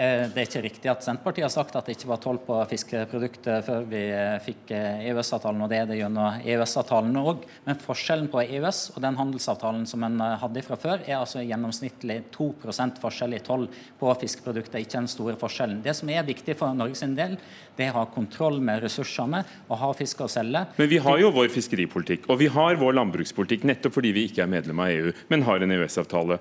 Eh, 0.00 0.24
det 0.32 0.40
er 0.40 0.46
ikke 0.48 0.62
riktig 0.64 0.88
at 0.88 1.04
Senterpartiet 1.04 1.44
har 1.44 1.52
sagt 1.52 1.74
at 1.76 1.84
det 1.84 1.98
ikke 1.98 2.08
var 2.08 2.20
toll 2.22 2.38
på 2.42 2.56
fiskeprodukter 2.70 3.60
før 3.66 3.84
vi 3.90 4.00
eh, 4.08 4.38
fikk 4.40 4.70
eh, 4.72 5.02
EØS-avtalen, 5.10 5.60
og 5.60 5.68
det 5.68 5.82
er 5.82 5.90
det 5.90 5.98
gjennom 5.98 6.40
EØS-avtalen 6.40 7.18
òg. 7.20 7.44
Men 7.66 7.80
forskjellen 7.80 8.30
på 8.32 8.40
EØS 8.40 8.80
og 8.94 9.02
den 9.04 9.18
handelsavtalen 9.20 9.84
som 9.88 10.06
en 10.08 10.16
hadde 10.40 10.62
fra 10.64 10.78
før, 10.80 11.04
er 11.04 11.18
altså 11.18 11.44
gjennomsnittlig 11.44 12.22
2 12.32 12.48
forskjell 13.02 13.36
i 13.36 13.42
toll 13.44 13.66
på 14.00 14.14
fiskeprodukter, 14.22 14.80
ikke 14.80 15.02
den 15.02 15.10
store 15.12 15.36
forskjellen. 15.40 15.82
Det 15.84 15.94
som 15.98 16.08
er 16.10 16.24
viktig 16.24 16.56
for 16.56 16.72
Norges 16.76 17.04
del, 17.12 17.36
det 17.76 17.86
er 17.86 17.92
å 17.92 18.02
ha 18.02 18.08
kontroll 18.12 18.60
med 18.64 18.82
ressursene 18.84 19.42
og 19.68 19.76
ha 19.80 19.92
fisk 19.96 20.24
å 20.24 20.30
selge. 20.30 20.64
Men 20.78 20.90
vi 20.90 21.00
har 21.04 21.20
jo 21.20 21.32
vår 21.34 21.52
fiskeripolitikk 21.52 22.28
og 22.32 22.38
vi 22.40 22.48
har 22.52 22.78
vår 22.80 22.96
landbrukspolitikk 22.96 23.64
nettopp 23.68 23.96
fordi 23.96 24.12
vi 24.16 24.26
ikke 24.28 24.44
er 24.44 24.50
medlem 24.50 24.80
av 24.82 24.92
EU, 24.92 25.12
men 25.28 25.44
har 25.46 25.62
en 25.62 25.76
EØS-avtale. 25.76 26.38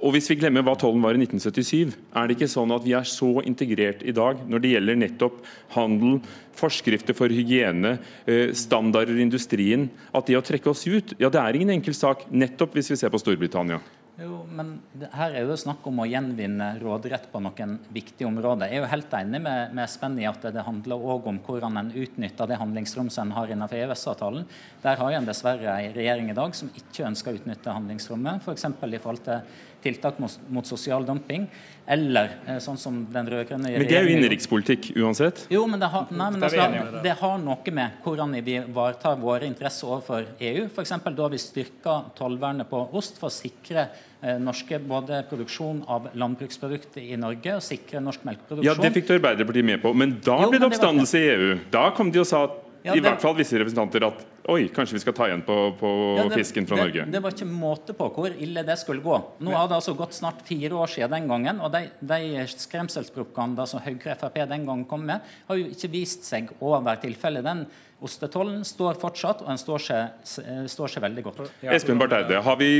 Og 0.00 0.16
hvis 0.16 0.30
vi 0.32 0.38
glemmer 0.40 0.64
hva 0.64 0.76
tollen 0.80 1.04
var 1.04 1.18
i 1.18 1.22
1977, 1.22 1.92
er 2.16 2.28
det 2.28 2.38
ikke 2.38 2.50
sånn 2.50 2.61
at 2.70 2.84
vi 2.86 2.94
er 2.94 3.08
så 3.08 3.42
integrert 3.42 4.04
i 4.06 4.14
dag 4.14 4.44
når 4.46 4.62
det 4.62 4.74
gjelder 4.76 5.00
nettopp 5.00 5.40
handel, 5.74 6.20
forskrifter 6.54 7.16
for 7.16 7.32
hygiene, 7.32 7.96
eh, 8.26 8.52
standarder 8.54 9.16
i 9.16 9.24
industrien, 9.24 9.88
at 10.14 10.28
det 10.28 10.38
å 10.38 10.44
trekke 10.44 10.70
oss 10.70 10.86
ut, 10.86 11.16
ja 11.18 11.32
det 11.32 11.40
er 11.40 11.58
ingen 11.58 11.74
enkel 11.74 11.96
sak, 11.96 12.28
nettopp 12.30 12.76
hvis 12.76 12.92
vi 12.92 13.00
ser 13.00 13.10
på 13.10 13.18
Storbritannia. 13.18 13.80
Jo, 14.20 14.42
men 14.44 14.74
Her 15.14 15.32
er 15.32 15.46
jo 15.48 15.54
snakk 15.56 15.86
om 15.88 16.02
å 16.02 16.06
gjenvinne 16.06 16.74
råderett 16.82 17.30
på 17.32 17.40
noen 17.40 17.78
viktige 17.94 18.28
områder. 18.28 18.68
Jeg 18.68 18.76
er 18.76 18.84
jo 18.84 18.90
helt 18.92 19.14
enig 19.16 19.40
med, 19.40 19.72
med 19.72 19.88
Spenn 19.88 20.18
i 20.20 20.26
at 20.28 20.44
det 20.52 20.66
handler 20.66 21.00
også 21.00 21.32
om 21.32 21.38
hvordan 21.46 21.80
en 21.80 21.90
utnytter 21.96 22.50
det 22.50 22.58
handlingsrommet 22.60 23.16
en 23.22 23.32
har 23.38 23.54
innenfor 23.54 23.80
EØS-avtalen. 23.80 24.44
Der 24.84 25.00
har 25.00 25.16
en 25.16 25.28
dessverre 25.28 25.78
en 25.78 25.96
regjering 25.96 26.28
i 26.28 26.36
dag 26.36 26.54
som 26.58 26.70
ikke 26.76 27.08
ønsker 27.08 27.32
å 27.32 27.40
utnytte 27.40 27.76
handlingsrommet, 27.78 28.44
f.eks. 28.44 28.68
For 28.82 28.92
i 28.92 29.00
forhold 29.00 29.24
til 29.24 29.56
tiltak 29.82 30.18
mot, 30.22 30.40
mot 30.48 30.66
sosial 30.66 31.06
dumping. 31.06 31.48
Eller 31.86 32.36
eh, 32.46 32.60
sånn 32.62 32.78
som 32.78 33.00
den 33.10 33.26
rød-grønne 33.26 33.72
Men 33.74 33.88
det 33.90 33.96
er 33.98 34.06
jo 34.06 34.14
innenrikspolitikk 34.14 34.92
uansett? 35.02 35.40
Jo, 35.50 35.64
men 35.66 35.82
det 35.82 35.88
har, 35.90 36.06
nei, 36.14 36.28
men 36.36 36.46
altså, 36.46 37.00
det 37.02 37.16
har 37.18 37.40
noe 37.42 37.74
med 37.74 37.98
hvordan 38.04 38.36
vi 38.38 38.54
ivaretar 38.60 39.18
våre 39.18 39.48
interesser 39.50 39.90
overfor 39.90 40.28
EU. 40.38 40.68
F.eks. 40.70 40.94
da 41.18 41.28
vi 41.32 41.42
styrka 41.42 41.96
tollvernet 42.18 42.70
på 42.70 42.84
ost 42.94 43.18
for 43.18 43.32
å 43.32 43.34
sikre 43.34 43.88
eh, 43.88 44.38
norske 44.38 44.78
både 44.78 45.24
produksjon 45.30 45.82
av 45.90 46.12
landbruksprodukter 46.14 47.02
i 47.02 47.18
Norge 47.18 47.58
og 47.58 47.66
sikre 47.66 48.02
norsk 48.04 48.30
melkeproduksjon. 48.30 48.68
Ja, 48.70 48.78
Det 48.78 48.94
fikk 48.94 49.10
du 49.10 49.16
Arbeiderpartiet 49.18 49.72
med 49.74 49.82
på, 49.82 49.90
men 49.96 50.20
da 50.22 50.38
ble 50.46 50.62
det 50.62 50.70
oppstandelse 50.70 51.18
i 51.18 51.32
EU. 51.34 51.56
Da 51.74 51.88
kom 51.96 52.14
de 52.14 52.22
og 52.22 52.30
sa 52.30 52.46
at 52.46 52.60
ja, 52.82 52.96
I 52.96 52.98
det, 52.98 53.04
hvert 53.06 53.22
fall 53.22 53.36
visse 53.38 53.58
representanter 53.60 54.02
at 54.08 54.22
oi, 54.50 54.64
kanskje 54.74 54.96
vi 54.96 55.02
skal 55.04 55.14
ta 55.14 55.28
igjen 55.28 55.44
på, 55.46 55.56
på 55.78 55.90
ja, 56.18 56.24
det, 56.26 56.38
fisken 56.40 56.66
fra 56.66 56.80
det, 56.80 56.86
Norge. 56.88 57.04
Det 57.14 57.20
var 57.22 57.36
ikke 57.36 57.46
måte 57.46 57.94
på 57.94 58.08
hvor 58.16 58.34
ille 58.34 58.64
det 58.66 58.76
skulle 58.80 59.04
gå. 59.04 59.18
Nå 59.46 59.54
har 59.54 59.70
det 59.70 59.78
altså 59.78 59.94
gått 59.98 60.16
snart 60.16 60.42
fire 60.48 60.74
år 60.74 60.90
siden 60.90 61.14
den 61.14 61.30
gangen. 61.30 61.62
Og 61.62 61.70
de, 61.74 61.84
de 62.02 62.46
skremselspropaganda 62.50 63.68
som 63.70 63.84
Høyre 63.84 64.16
og 64.16 64.24
Frp 64.24 64.40
den 64.50 64.66
gangen 64.66 64.84
kom 64.90 65.06
med, 65.06 65.22
har 65.46 65.60
jo 65.60 65.70
ikke 65.70 65.92
vist 65.94 66.26
seg 66.26 66.50
å 66.58 66.74
være 66.80 67.04
tilfellet. 67.06 67.46
Den 67.46 67.64
ostetollen 68.02 68.64
står 68.66 68.98
fortsatt, 68.98 69.44
og 69.44 69.52
den 69.52 69.62
står 69.62 69.86
seg, 69.86 70.32
står 70.74 70.96
seg 70.96 71.06
veldig 71.06 71.28
godt. 71.28 71.44
Espen 71.70 72.02
Barth 72.02 72.18
Eide, 72.18 72.42
har 72.42 72.58
vi, 72.58 72.72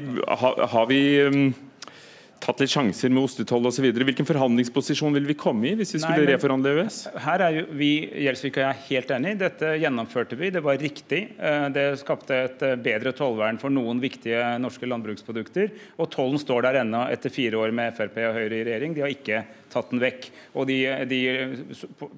har, 0.42 0.64
har 0.74 0.90
vi 0.90 1.02
um 1.28 1.44
tatt 2.42 2.62
litt 2.62 2.72
sjanser 2.72 3.12
med 3.12 3.22
ostetoll 3.22 3.68
osv. 3.70 3.86
Hvilken 3.94 4.26
forhandlingsposisjon 4.26 5.14
vil 5.16 5.28
vi 5.30 5.36
komme 5.38 5.70
i 5.70 5.74
hvis 5.78 5.94
vi 5.96 6.00
skulle 6.02 6.24
Nei, 6.24 6.32
reforhandle 6.34 6.74
EØS? 6.74 6.98
Her 7.24 7.44
er 7.46 7.58
jo 7.60 7.64
vi 7.78 7.92
Gjelsvik 8.24 8.58
og 8.58 8.64
jeg 8.64 8.80
helt 8.88 9.14
enig. 9.16 9.34
Dette 9.40 9.72
gjennomførte 9.82 10.38
vi. 10.40 10.50
Det 10.54 10.64
var 10.64 10.80
riktig. 10.82 11.22
Eh, 11.38 11.66
det 11.74 11.86
skapte 12.02 12.38
et 12.48 12.66
eh, 12.66 12.76
bedre 12.82 13.14
tollvern 13.16 13.60
for 13.62 13.74
noen 13.74 14.02
viktige 14.02 14.42
norske 14.62 14.88
landbruksprodukter. 14.90 15.70
Og 16.02 16.10
tollen 16.12 16.40
står 16.42 16.66
der 16.66 16.82
ennå 16.82 17.06
etter 17.12 17.32
fire 17.32 17.62
år 17.62 17.74
med 17.74 17.94
Frp 17.96 18.18
og 18.26 18.38
Høyre 18.40 18.58
i 18.58 18.64
regjering. 18.66 18.96
De 18.96 19.06
har 19.06 19.14
ikke 19.14 19.44
tatt 19.72 19.90
den 19.92 20.02
vekk. 20.02 20.28
Og 20.54 20.66
de, 20.68 20.78
de 21.08 21.20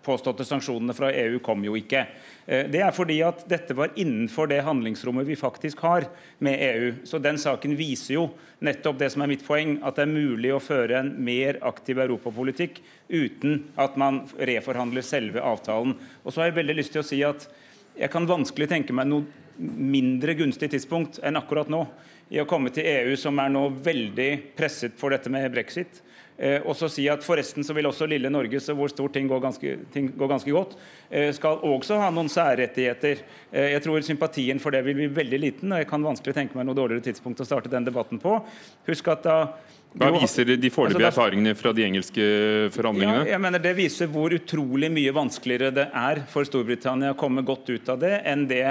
påståtte 0.05 0.47
sanksjonene 0.47 0.97
fra 0.97 1.13
EU 1.15 1.39
kom 1.45 1.65
jo 1.67 1.77
ikke. 1.79 2.05
Eh, 2.47 2.67
det 2.71 2.83
er 2.85 2.95
fordi 2.95 3.21
at 3.27 3.45
dette 3.51 3.77
var 3.79 3.95
innenfor 4.01 4.51
det 4.51 4.63
handlingsrommet 4.67 5.29
vi 5.29 5.39
faktisk 5.39 5.85
har 5.87 6.09
med 6.45 6.61
EU. 6.69 6.91
Så 7.09 7.23
den 7.23 7.39
saken 7.41 7.77
viser 7.79 8.19
jo 8.19 8.27
nettopp 8.65 8.99
det 9.01 9.11
som 9.15 9.25
er 9.25 9.33
mitt 9.35 9.45
poeng, 9.47 9.79
at 9.85 9.99
det 9.99 10.07
er 10.07 10.15
mulig 10.15 10.55
å 10.55 10.63
føre 10.63 11.01
en 11.01 11.13
mer 11.25 11.61
aktiv 11.67 12.01
europapolitikk 12.05 12.81
uten 13.09 13.65
at 13.81 13.99
man 14.01 14.25
reforhandler 14.39 15.05
selve 15.05 15.43
avtalen. 15.45 15.97
Og 16.25 16.33
så 16.33 16.43
har 16.43 16.51
jeg 16.51 16.61
veldig 16.61 16.79
lyst 16.81 16.95
til 16.97 17.05
å 17.05 17.07
si 17.07 17.21
at 17.27 17.49
jeg 17.95 18.11
kan 18.11 18.27
vanskelig 18.27 18.71
tenke 18.73 18.95
meg 18.97 19.07
noe 19.07 19.43
mindre 19.59 20.35
gunstig 20.35 20.73
tidspunkt 20.73 21.21
enn 21.23 21.39
akkurat 21.39 21.69
nå 21.71 21.85
i 22.35 22.41
å 22.43 22.49
komme 22.49 22.73
til 22.75 22.87
EU, 22.89 23.15
som 23.21 23.39
er 23.39 23.53
nå 23.53 23.69
veldig 23.85 24.31
presset 24.57 24.97
for 24.99 25.15
dette 25.15 25.31
med 25.31 25.47
brexit. 25.53 26.01
Eh, 26.37 26.59
og 26.67 26.75
så 26.75 26.89
si 26.91 27.05
at 27.11 27.23
Forresten 27.23 27.63
så 27.67 27.75
vil 27.77 27.87
også 27.87 28.09
lille 28.11 28.31
Norge, 28.33 28.59
så 28.63 28.75
hvor 28.75 28.91
stort 28.91 29.15
ting 29.15 29.29
går 29.31 29.43
ganske, 29.45 29.77
ting 29.95 30.11
går 30.19 30.33
ganske 30.33 30.51
godt, 30.51 30.75
eh, 31.11 31.31
skal 31.37 31.63
også 31.63 32.01
ha 32.01 32.09
noen 32.11 32.31
særrettigheter. 32.33 33.23
Eh, 33.53 33.71
jeg 33.77 33.85
tror 33.85 34.03
sympatien 34.03 34.63
for 34.63 34.75
det 34.75 34.83
vil 34.87 34.99
bli 34.99 35.07
veldig 35.15 35.41
liten, 35.41 35.71
og 35.71 35.79
jeg 35.83 35.91
kan 35.91 36.03
vanskelig 36.03 36.35
tenke 36.35 36.59
meg 36.59 36.67
noe 36.67 36.79
dårligere 36.79 37.07
tidspunkt 37.07 37.45
å 37.45 37.47
starte 37.47 37.71
den 37.71 37.87
debatten 37.87 38.19
på. 38.23 38.41
Husk 38.89 39.15
at 39.15 39.23
da 39.29 39.39
hva 39.95 40.09
viser 40.11 40.49
de 40.59 40.71
foreløpige 40.75 41.07
altså, 41.07 41.21
erfaringene 41.23 41.53
fra 41.55 41.71
de 41.71 41.85
engelske 41.87 42.25
forhandlingene? 42.75 43.21
Ja, 43.29 43.37
jeg 43.37 43.43
mener 43.45 43.63
Det 43.63 43.77
viser 43.79 44.09
hvor 44.11 44.35
utrolig 44.35 44.89
mye 44.91 45.13
vanskeligere 45.15 45.71
det 45.71 45.85
er 45.95 46.25
for 46.33 46.43
Storbritannia 46.49 47.13
å 47.15 47.19
komme 47.19 47.45
godt 47.47 47.71
ut 47.71 47.93
av 47.95 48.01
det 48.03 48.17
enn 48.27 48.43
det 48.51 48.65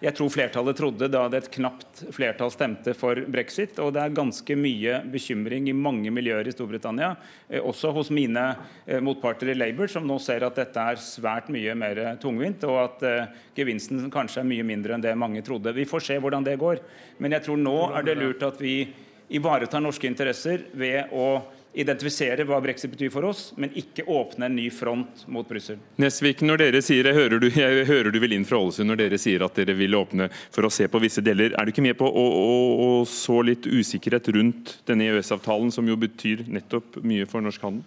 jeg 0.00 0.16
tror 0.16 0.30
flertallet 0.32 0.78
trodde 0.78 1.10
da 1.12 1.26
det 1.28 1.42
et 1.42 1.50
knapt 1.58 2.06
flertall 2.16 2.48
stemte 2.54 2.94
for 2.96 3.18
brexit. 3.28 3.76
Og 3.84 3.92
det 3.92 4.00
er 4.00 4.14
ganske 4.16 4.56
mye 4.56 4.96
bekymring 5.12 5.68
i 5.68 5.76
mange 5.76 6.08
miljøer 6.14 6.48
i 6.48 6.54
Storbritannia, 6.54 7.10
eh, 7.50 7.60
også 7.60 7.92
hos 7.92 8.08
mine 8.14 8.46
eh, 8.86 9.02
motparter 9.04 9.52
i 9.52 9.58
Labour, 9.58 9.92
som 9.92 10.08
nå 10.08 10.16
ser 10.24 10.46
at 10.46 10.56
dette 10.56 10.86
er 10.92 11.02
svært 11.04 11.52
mye 11.52 11.76
mer 11.76 12.00
tungvint, 12.22 12.64
og 12.64 12.80
at 12.86 13.04
eh, 13.04 13.36
gevinsten 13.58 14.08
kanskje 14.12 14.40
er 14.40 14.48
mye 14.48 14.64
mindre 14.64 14.96
enn 14.96 15.04
det 15.04 15.12
mange 15.20 15.44
trodde. 15.44 15.76
Vi 15.76 15.88
får 15.88 16.06
se 16.08 16.18
hvordan 16.22 16.48
det 16.48 16.56
går. 16.60 16.80
Men 17.20 17.36
jeg 17.36 17.44
tror 17.44 17.60
nå 17.60 17.78
er 17.92 18.08
det 18.08 18.16
lurt 18.22 18.48
at 18.48 18.60
vi 18.60 18.78
ivaretar 19.36 19.84
norske 19.84 20.08
interesser 20.08 20.64
ved 20.72 21.12
å 21.12 21.42
identifisere 21.72 22.44
hva 22.48 22.58
brexit 22.62 22.90
betyr 22.90 23.12
for 23.14 23.26
oss, 23.28 23.50
men 23.60 23.72
ikke 23.78 24.06
åpne 24.10 24.48
en 24.48 24.56
ny 24.58 24.66
front 24.74 25.24
mot 25.30 25.46
Brussel. 25.48 25.78
Nesvik, 26.02 26.42
når 26.46 26.64
dere 26.64 26.82
sier, 26.82 27.06
jeg 27.06 27.16
hører, 27.16 27.38
du, 27.42 27.46
jeg 27.54 27.86
hører 27.88 28.10
du 28.10 28.18
vil 28.22 28.34
inn 28.34 28.46
fra 28.48 28.58
Ålesund 28.58 28.90
når 28.90 29.04
dere 29.04 29.20
sier 29.22 29.44
at 29.46 29.58
dere 29.58 29.76
vil 29.78 29.94
åpne 29.98 30.30
for 30.50 30.66
å 30.66 30.72
se 30.74 30.88
på 30.90 31.02
visse 31.02 31.22
deler. 31.24 31.54
Er 31.54 31.66
du 31.66 31.74
ikke 31.74 31.86
med 31.86 31.98
på 32.00 32.08
å, 32.08 32.26
å, 32.26 32.58
å 32.86 32.90
så 33.08 33.40
litt 33.46 33.70
usikkerhet 33.70 34.32
rundt 34.34 34.78
denne 34.90 35.10
EØS-avtalen, 35.12 35.70
som 35.74 35.86
jo 35.86 35.98
betyr 36.00 36.46
nettopp 36.50 37.00
mye 37.06 37.28
for 37.30 37.44
norsk 37.44 37.68
handel? 37.68 37.86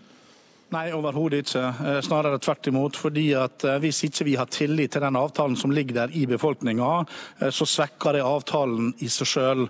Nei, 0.74 0.88
overhodet 0.96 1.44
ikke. 1.44 1.62
Eh, 1.86 2.00
snarere 2.02 2.40
tvert 2.42 2.68
imot. 2.68 2.96
fordi 2.98 3.34
at 3.38 3.64
eh, 3.64 3.78
Hvis 3.84 4.04
ikke 4.08 4.26
vi 4.26 4.36
har 4.36 4.46
tillit 4.46 4.92
til 4.92 5.02
den 5.02 5.16
avtalen 5.16 5.56
som 5.56 5.72
ligger 5.72 5.94
der 5.94 6.14
i 6.18 6.26
befolkninga, 6.26 7.06
eh, 7.40 7.52
så 7.54 7.66
svekker 7.66 8.14
det 8.14 8.24
avtalen 8.26 8.94
i 9.00 9.10
seg 9.12 9.28
sjøl. 9.28 9.68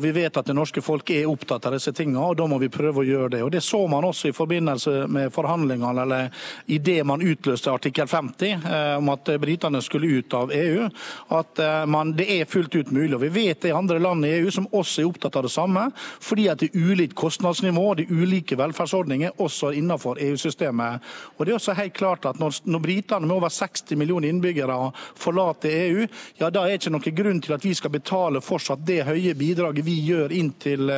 Vi 0.00 0.10
vet 0.12 0.36
at 0.36 0.46
det 0.46 0.54
norske 0.56 0.82
folk 0.82 1.10
er 1.10 1.28
opptatt 1.28 1.66
av 1.66 1.72
disse 1.72 1.92
tingene, 1.92 2.20
og 2.20 2.36
da 2.36 2.46
må 2.48 2.58
vi 2.60 2.68
prøve 2.72 3.00
å 3.00 3.06
gjøre 3.06 3.30
det. 3.36 3.42
Og 3.44 3.50
Det 3.50 3.62
så 3.62 3.86
man 3.88 4.04
også 4.04 4.28
i 4.28 4.36
forbindelse 4.36 5.06
med 5.08 5.32
forhandlingene, 5.32 6.02
eller 6.02 6.30
i 6.66 6.78
det 6.78 7.04
man 7.06 7.20
utløste 7.20 7.72
artikkel 7.72 8.06
50 8.06 8.66
om 8.98 9.08
at 9.12 9.30
britene 9.40 9.82
skulle 9.82 10.18
ut 10.18 10.34
av 10.34 10.52
EU. 10.52 10.88
At 11.30 11.60
man, 11.88 12.12
det 12.16 12.28
er 12.40 12.48
fullt 12.48 12.74
ut 12.74 12.92
mulig. 12.92 13.14
og 13.14 13.20
Vi 13.20 13.28
vet 13.28 13.62
det 13.62 13.70
er 13.70 13.78
andre 13.78 13.98
land 13.98 14.24
i 14.24 14.34
EU 14.40 14.50
som 14.50 14.68
også 14.72 15.02
er 15.02 15.10
opptatt 15.10 15.36
av 15.36 15.46
det 15.46 15.52
samme, 15.52 15.90
fordi 16.20 16.48
at 16.48 16.60
det 16.60 16.70
er 16.72 16.90
ulikt 16.90 17.14
kostnadsnivå, 17.14 17.94
det 17.94 18.06
er 18.06 18.22
ulike 18.24 18.58
velferdsordninger 18.58 19.40
også 19.40 19.72
innenfor 19.76 20.20
EU. 20.20 20.25
EU-systemet. 20.30 21.06
Og 21.36 21.46
det 21.46 21.52
er 21.52 21.60
også 21.60 21.76
helt 21.76 21.94
klart 21.96 22.26
at 22.26 22.38
Når, 22.40 22.60
når 22.64 22.80
britene 22.82 23.26
med 23.26 23.36
over 23.36 23.48
60 23.48 23.96
millioner 23.96 24.28
innbyggere 24.28 24.76
forlater 25.14 25.70
EU, 25.70 26.06
ja 26.40 26.50
da 26.50 26.64
er 26.64 26.76
det 26.76 26.80
ikke 26.80 26.94
noen 26.94 27.16
grunn 27.16 27.40
til 27.44 27.54
at 27.56 27.64
vi 27.64 27.74
skal 27.76 27.92
betale 27.94 28.42
fortsatt 28.44 28.84
det 28.86 29.02
høye 29.06 29.34
bidraget 29.38 29.84
vi 29.86 29.96
gjør 30.06 30.32
inn 30.34 30.52
til, 30.60 30.90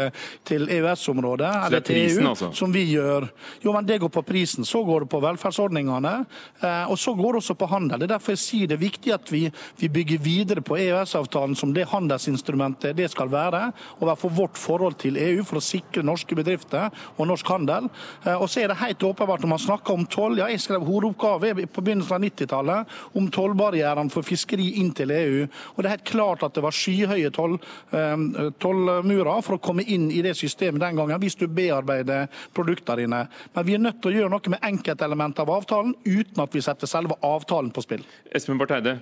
til 0.46 0.68
EØS-området, 0.68 1.50
eller 1.66 1.84
til 1.84 2.00
EU, 2.02 2.26
altså. 2.30 2.50
som 2.56 2.72
vi 2.74 2.84
gjør. 2.92 3.28
Jo, 3.64 3.72
men 3.72 3.86
Det 3.88 3.98
går 3.98 4.08
på 4.08 4.22
prisen. 4.22 4.64
Så 4.64 4.82
går 4.84 5.00
det 5.04 5.10
på 5.12 5.20
velferdsordningene, 5.22 6.14
eh, 6.60 6.90
og 6.90 6.98
så 6.98 7.14
går 7.14 7.32
det 7.32 7.42
også 7.42 7.54
på 7.54 7.70
handel. 7.70 7.98
Det 7.98 8.08
er 8.08 8.14
derfor 8.16 8.34
jeg 8.34 8.42
sier 8.42 8.68
det 8.68 8.76
er 8.76 8.84
viktig 8.84 9.14
at 9.14 9.32
vi, 9.32 9.46
vi 9.80 9.88
bygger 9.88 10.22
videre 10.22 10.64
på 10.64 10.76
EØS-avtalen 10.76 11.56
som 11.56 11.72
det 11.74 11.88
handelsinstrumentet 11.88 12.96
det 12.98 13.10
skal 13.10 13.30
være, 13.32 13.68
og 13.98 14.06
være 14.10 14.20
for 14.20 14.36
vårt 14.36 14.58
forhold 14.58 14.98
til 15.00 15.16
EU 15.16 15.44
for 15.44 15.60
å 15.60 15.64
sikre 15.64 16.04
norske 16.06 16.36
bedrifter 16.38 16.90
og 17.16 17.30
norsk 17.30 17.48
handel. 17.54 17.88
Eh, 18.24 18.36
og 18.36 18.48
så 18.50 18.64
er 18.64 18.72
det 18.72 18.80
helt 18.82 19.07
åpenbart 19.08 19.44
når 19.44 19.52
man 19.52 19.62
snakker 19.62 19.94
om 19.94 20.06
toll. 20.10 20.38
Ja, 20.40 20.48
jeg 20.50 20.62
skrev 20.62 20.86
hovedoppgave 20.86 21.66
på 21.66 21.84
begynnelsen 21.84 22.16
av 22.16 22.24
90-tallet 22.24 22.96
om 23.18 23.28
tollbarrierene 23.34 24.12
for 24.12 24.26
fiskeri 24.26 24.70
inn 24.82 24.92
til 24.96 25.12
EU. 25.14 25.42
Og 25.74 25.82
Det 25.82 25.88
er 25.88 25.96
helt 25.96 26.08
klart 26.12 26.46
at 26.46 26.56
det 26.56 26.64
var 26.64 26.76
skyhøye 26.76 27.32
toll, 27.34 27.58
eh, 27.92 28.16
tollmurer 28.62 29.42
for 29.44 29.58
å 29.58 29.62
komme 29.62 29.86
inn 29.86 30.10
i 30.10 30.22
det 30.22 30.36
systemet 30.38 30.80
den 30.80 30.96
gangen, 30.96 31.20
hvis 31.20 31.38
du 31.38 31.46
bearbeider 31.46 32.28
produktene 32.54 33.04
dine. 33.04 33.26
Men 33.54 33.66
vi 33.66 33.74
er 33.74 33.84
nødt 33.84 34.02
til 34.02 34.12
å 34.12 34.16
gjøre 34.16 34.32
noe 34.32 34.54
med 34.54 34.64
enkeltelementer 34.70 35.44
av 35.44 35.54
avtalen, 35.58 35.94
uten 36.04 36.42
at 36.42 36.54
vi 36.54 36.64
setter 36.64 36.86
selve 36.86 37.18
avtalen 37.22 37.70
på 37.72 37.84
spill. 37.84 38.04
Espen 38.34 38.58
Bartheide, 38.58 38.98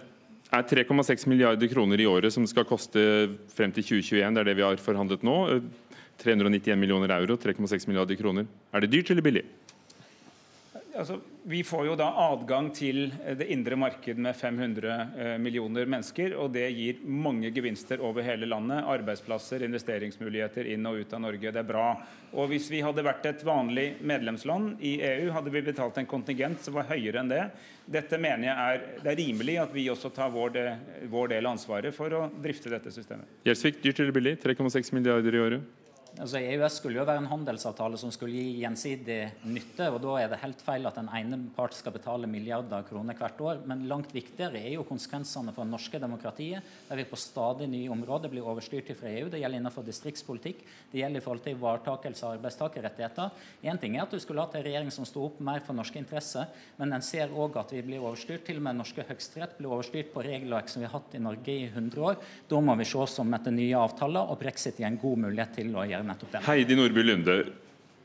er 0.54 0.62
3,6 0.62 1.26
milliarder 1.26 1.68
kroner 1.68 2.00
i 2.00 2.06
året 2.06 2.32
som 2.32 2.46
skal 2.46 2.66
koste 2.68 3.00
frem 3.54 3.72
til 3.74 3.84
2021, 3.84 4.34
det 4.34 4.42
er 4.42 4.50
det 4.50 4.56
vi 4.60 4.66
har 4.66 4.78
forhandlet 4.80 5.24
nå. 5.26 5.36
391 6.22 6.78
millioner 6.80 7.12
euro, 7.18 7.36
3,6 7.36 7.88
milliarder 7.90 8.16
kroner. 8.16 8.46
Er 8.72 8.80
det 8.84 8.92
dyrt 8.92 9.10
eller 9.12 9.26
billig? 9.26 9.44
Altså, 10.96 11.18
vi 11.42 11.60
får 11.64 11.86
jo 11.86 11.94
da 11.98 12.06
adgang 12.24 12.70
til 12.74 13.10
det 13.38 13.46
indre 13.52 13.76
marked 13.78 14.18
med 14.18 14.36
500 14.36 14.94
eh, 15.18 15.34
millioner 15.38 15.86
mennesker. 15.86 16.32
og 16.40 16.50
Det 16.54 16.64
gir 16.72 17.02
mange 17.04 17.50
gevinster 17.54 18.00
over 18.00 18.24
hele 18.24 18.48
landet. 18.48 18.84
Arbeidsplasser, 18.88 19.64
investeringsmuligheter 19.66 20.70
inn 20.72 20.88
og 20.88 21.02
ut 21.02 21.12
av 21.12 21.22
Norge. 21.26 21.52
Det 21.52 21.62
er 21.62 21.68
bra. 21.68 21.86
Og 22.32 22.50
Hvis 22.50 22.70
vi 22.72 22.82
hadde 22.84 23.04
vært 23.04 23.28
et 23.28 23.44
vanlig 23.46 23.86
medlemsland 24.00 24.80
i 24.80 24.96
EU, 25.12 25.30
hadde 25.36 25.52
vi 25.52 25.64
betalt 25.68 26.00
en 26.00 26.08
kontingent 26.08 26.64
som 26.64 26.78
var 26.78 26.88
høyere 26.90 27.20
enn 27.22 27.32
det. 27.32 27.44
Dette 27.86 28.18
mener 28.18 28.48
jeg 28.48 28.56
er, 28.56 28.86
det 29.04 29.12
er 29.12 29.20
rimelig 29.20 29.58
at 29.62 29.74
vi 29.76 29.88
også 29.92 30.10
tar 30.16 30.32
vår 30.32 30.56
del 30.56 31.42
av 31.44 31.52
ansvaret 31.52 31.94
for 31.94 32.12
å 32.16 32.26
drifte 32.42 32.72
dette 32.72 32.90
systemet. 32.94 33.28
Gjelsvik, 33.46 33.82
dyrt 33.84 34.00
eller 34.00 34.16
billig? 34.16 34.38
3,6 34.42 34.96
milliarder 34.96 35.36
i 35.36 35.44
året? 35.44 35.74
Altså 36.16 36.38
EØS 36.40 36.78
skulle 36.78 36.96
jo 36.96 37.04
være 37.04 37.20
en 37.20 37.28
handelsavtale 37.28 37.98
som 38.00 38.08
skulle 38.14 38.38
gi 38.38 38.62
gjensidig 38.62 39.18
nytte. 39.52 39.90
og 39.92 39.98
Da 40.00 40.14
er 40.22 40.30
det 40.32 40.38
helt 40.40 40.62
feil 40.64 40.88
at 40.88 40.96
den 40.96 41.10
ene 41.12 41.36
part 41.52 41.74
skal 41.76 41.92
betale 41.92 42.28
milliarder 42.30 42.78
av 42.78 42.86
kroner 42.88 43.18
hvert 43.18 43.40
år. 43.44 43.60
Men 43.68 43.84
langt 43.90 44.14
viktigere 44.16 44.56
er 44.56 44.78
jo 44.78 44.86
konsekvensene 44.88 45.52
for 45.52 45.66
det 45.66 45.74
norske 45.74 46.00
demokratiet, 46.00 46.64
der 46.88 46.96
vi 46.96 47.04
på 47.04 47.18
stadig 47.20 47.68
nye 47.68 47.90
områder 47.92 48.32
blir 48.32 48.48
overstyrt 48.48 48.94
fra 48.96 49.10
EU. 49.12 49.28
Det 49.28 49.42
gjelder 49.42 49.60
innenfor 49.60 49.84
distriktspolitikk, 49.84 50.62
det 50.92 51.02
gjelder 51.02 51.20
i 51.20 51.24
forhold 51.26 51.42
til 51.44 51.58
ivaretakelse 51.58 52.24
av 52.24 52.38
arbeidstakerrettigheter. 52.38 53.36
Én 53.68 53.80
ting 53.82 53.98
er 53.98 54.06
at 54.06 54.16
du 54.16 54.20
skulle 54.22 54.40
hatt 54.40 54.56
en 54.56 54.64
regjering 54.64 54.90
som 54.94 55.04
sto 55.04 55.26
opp 55.28 55.42
mer 55.44 55.60
for 55.66 55.76
norske 55.76 56.00
interesser, 56.00 56.48
men 56.80 56.96
en 56.96 57.04
ser 57.04 57.28
òg 57.28 57.60
at 57.60 57.76
vi 57.76 57.84
blir 57.84 58.00
overstyrt. 58.00 58.46
Til 58.48 58.62
og 58.62 58.66
med 58.70 58.80
norske 58.80 59.04
høyesterett 59.04 59.58
blir 59.60 59.68
overstyrt 59.68 60.14
på 60.16 60.24
regelverk 60.24 60.72
som 60.72 60.80
vi 60.80 60.88
har 60.88 60.96
hatt 60.96 61.18
i 61.18 61.20
Norge 61.20 61.52
i 61.52 61.68
100 61.68 62.08
år. 62.08 62.16
Da 62.48 62.64
må 62.64 62.78
vi 62.80 62.88
se 62.88 63.04
om 63.20 63.36
etter 63.36 63.52
nye 63.52 63.84
avtaler, 63.84 64.32
og 64.32 64.40
brexit 64.40 64.80
gir 64.80 64.88
en 64.88 65.00
god 65.00 65.26
mulighet 65.26 65.58
til 65.60 65.76
å 65.76 65.84
gjøre 65.84 66.05
nettopp 66.08 66.36
den. 66.36 66.44
Heidi 66.46 66.78
Nordby 66.78 67.04
Lunde, 67.06 67.38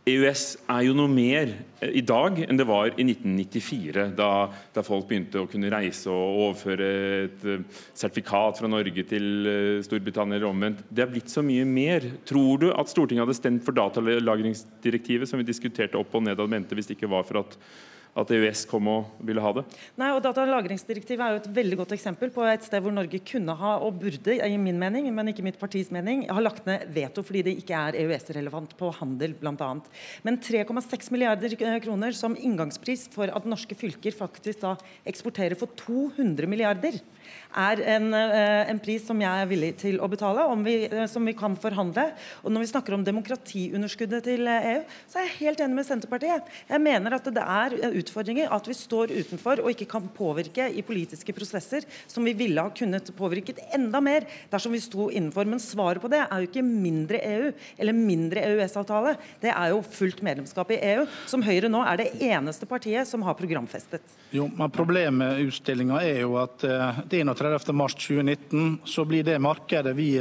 EØS 0.09 0.43
er 0.65 0.85
jo 0.87 0.95
noe 0.97 1.09
mer 1.11 1.51
eh, 1.77 1.91
i 1.99 2.01
dag 2.01 2.39
enn 2.41 2.57
det 2.57 2.65
var 2.65 2.89
i 2.89 3.03
1994, 3.05 4.07
da, 4.17 4.29
da, 4.73 4.83
folk 4.85 5.05
begynte 5.11 5.43
å 5.43 5.49
kunne 5.49 5.69
reise 5.69 6.09
og 6.09 6.39
overføre 6.47 6.87
et 7.27 7.45
eh, 7.45 7.61
sertifikat 7.93 8.57
fra 8.57 8.71
Norge 8.71 9.05
til 9.05 9.27
eh, 9.45 9.83
Storbritannia 9.85 10.39
eller 10.39 10.49
omvendt. 10.49 10.81
Det 10.89 11.05
har 11.05 11.11
blitt 11.11 11.29
så 11.29 11.45
mye 11.45 11.67
mer. 11.69 12.07
Tror 12.25 12.63
du 12.63 12.67
at 12.73 12.89
Stortinget 12.89 13.27
hadde 13.27 13.37
stemt 13.37 13.65
for 13.67 13.77
datalagringsdirektivet, 13.77 15.29
som 15.29 15.41
vi 15.41 15.45
diskuterte 15.45 16.01
opp 16.01 16.17
og 16.17 16.25
ned 16.25 16.41
av 16.41 16.49
mente, 16.49 16.73
hvis 16.73 16.89
det 16.89 16.97
ikke 16.97 17.13
var 17.13 17.27
for 17.29 17.43
at 17.43 17.59
at 18.11 18.31
EØS 18.35 18.65
kom 18.67 18.89
og 18.91 19.21
ville 19.23 19.43
ha 19.43 19.53
det? 19.55 19.63
Nei, 19.99 20.09
og 20.11 20.21
Datalagringsdirektivet 20.25 21.23
er 21.23 21.35
jo 21.35 21.41
et 21.41 21.51
veldig 21.55 21.77
godt 21.79 21.93
eksempel 21.95 22.31
på 22.33 22.43
et 22.49 22.65
sted 22.65 22.83
hvor 22.83 22.93
Norge 22.95 23.21
kunne 23.23 23.55
ha, 23.55 23.77
og 23.79 24.01
burde, 24.01 24.35
i 24.35 24.57
min 24.59 24.79
mening, 24.81 25.07
men 25.15 25.31
ikke 25.31 25.45
mitt 25.45 25.59
partis 25.61 25.91
mening, 25.95 26.25
ha 26.27 26.43
lagt 26.43 26.67
ned 26.67 26.89
veto 26.91 27.23
fordi 27.23 27.45
det 27.47 27.55
ikke 27.61 27.77
er 27.77 27.99
EØS-relevant 28.03 28.75
på 28.79 28.91
handel, 28.99 29.35
bl.a. 29.39 29.71
Men 30.27 30.41
3,6 30.43 31.11
milliarder 31.15 31.55
kroner 31.83 32.17
som 32.17 32.35
inngangspris 32.35 33.07
for 33.13 33.31
at 33.31 33.47
norske 33.47 33.77
fylker 33.79 34.15
faktisk 34.15 34.65
da 34.65 34.75
eksporterer 35.07 35.59
for 35.59 35.71
200 35.79 36.49
milliarder 36.51 36.99
er 37.51 37.81
en, 37.95 38.13
eh, 38.13 38.69
en, 38.71 38.79
pris 38.79 39.03
som 39.05 39.19
jeg 39.19 39.43
er 39.43 39.49
villig 39.49 39.71
til 39.81 39.99
å 39.99 40.09
betale, 40.09 40.43
vi, 40.63 40.85
eh, 40.85 41.07
som 41.07 41.25
vi 41.25 41.33
kan 41.33 41.55
forhandle. 41.55 42.13
Og 42.43 42.51
Når 42.51 42.59
vi 42.59 42.71
snakker 42.71 42.93
om 42.93 43.03
demokratiunderskuddet 43.03 44.23
til 44.23 44.47
EU, 44.47 44.47
eh, 44.47 44.81
e 44.81 44.85
så 45.07 45.19
er 45.19 45.27
jeg 45.27 45.39
helt 45.39 45.59
enig 45.59 45.75
med 45.75 45.85
Senterpartiet. 45.85 46.43
Jeg 46.69 46.81
mener 46.81 47.13
at 47.13 47.23
det 47.23 47.37
er 47.37 47.91
utfordringer 48.01 48.51
at 48.51 48.67
vi 48.69 48.77
står 48.77 49.13
utenfor 49.15 49.63
og 49.63 49.71
ikke 49.73 49.89
kan 49.91 50.09
påvirke 50.15 50.67
i 50.73 50.83
politiske 50.85 51.33
prosesser 51.35 51.87
som 52.07 52.25
vi 52.27 52.35
ville 52.37 52.61
ha 52.61 52.73
kunnet 52.75 53.11
påvirket 53.17 53.61
enda 53.75 54.01
mer 54.03 54.27
dersom 54.51 54.75
vi 54.75 54.81
sto 54.83 55.09
innenfor. 55.09 55.47
Men 55.49 55.61
svaret 55.63 56.01
på 56.03 56.11
det 56.11 56.23
er 56.25 56.41
jo 56.41 56.49
ikke 56.49 56.65
mindre 56.65 57.21
EU 57.31 57.51
eller 57.77 57.97
mindre 57.97 58.43
EØS-avtale. 58.47 59.15
Det 59.41 59.51
er 59.53 59.71
jo 59.73 59.81
fullt 59.85 60.21
medlemskap 60.25 60.71
i 60.73 60.79
EU, 60.93 61.05
som 61.29 61.43
Høyre 61.45 61.69
nå 61.71 61.83
er 61.87 62.01
det 62.01 62.09
eneste 62.31 62.67
partiet 62.69 63.07
som 63.09 63.23
har 63.25 63.37
programfestet. 63.39 64.03
Jo, 64.31 64.47
men 64.47 64.71
Problemet 64.71 65.13
med 65.21 65.41
utstillinga 65.45 65.99
er 66.07 66.21
jo 66.23 66.37
at 66.39 66.63
eh, 66.65 67.01
er 67.03 67.25
31.3.2019 67.27 68.77
så 68.87 69.03
blir 69.05 69.25
det 69.27 69.37
markedet 69.43 69.93
vi, 69.97 70.15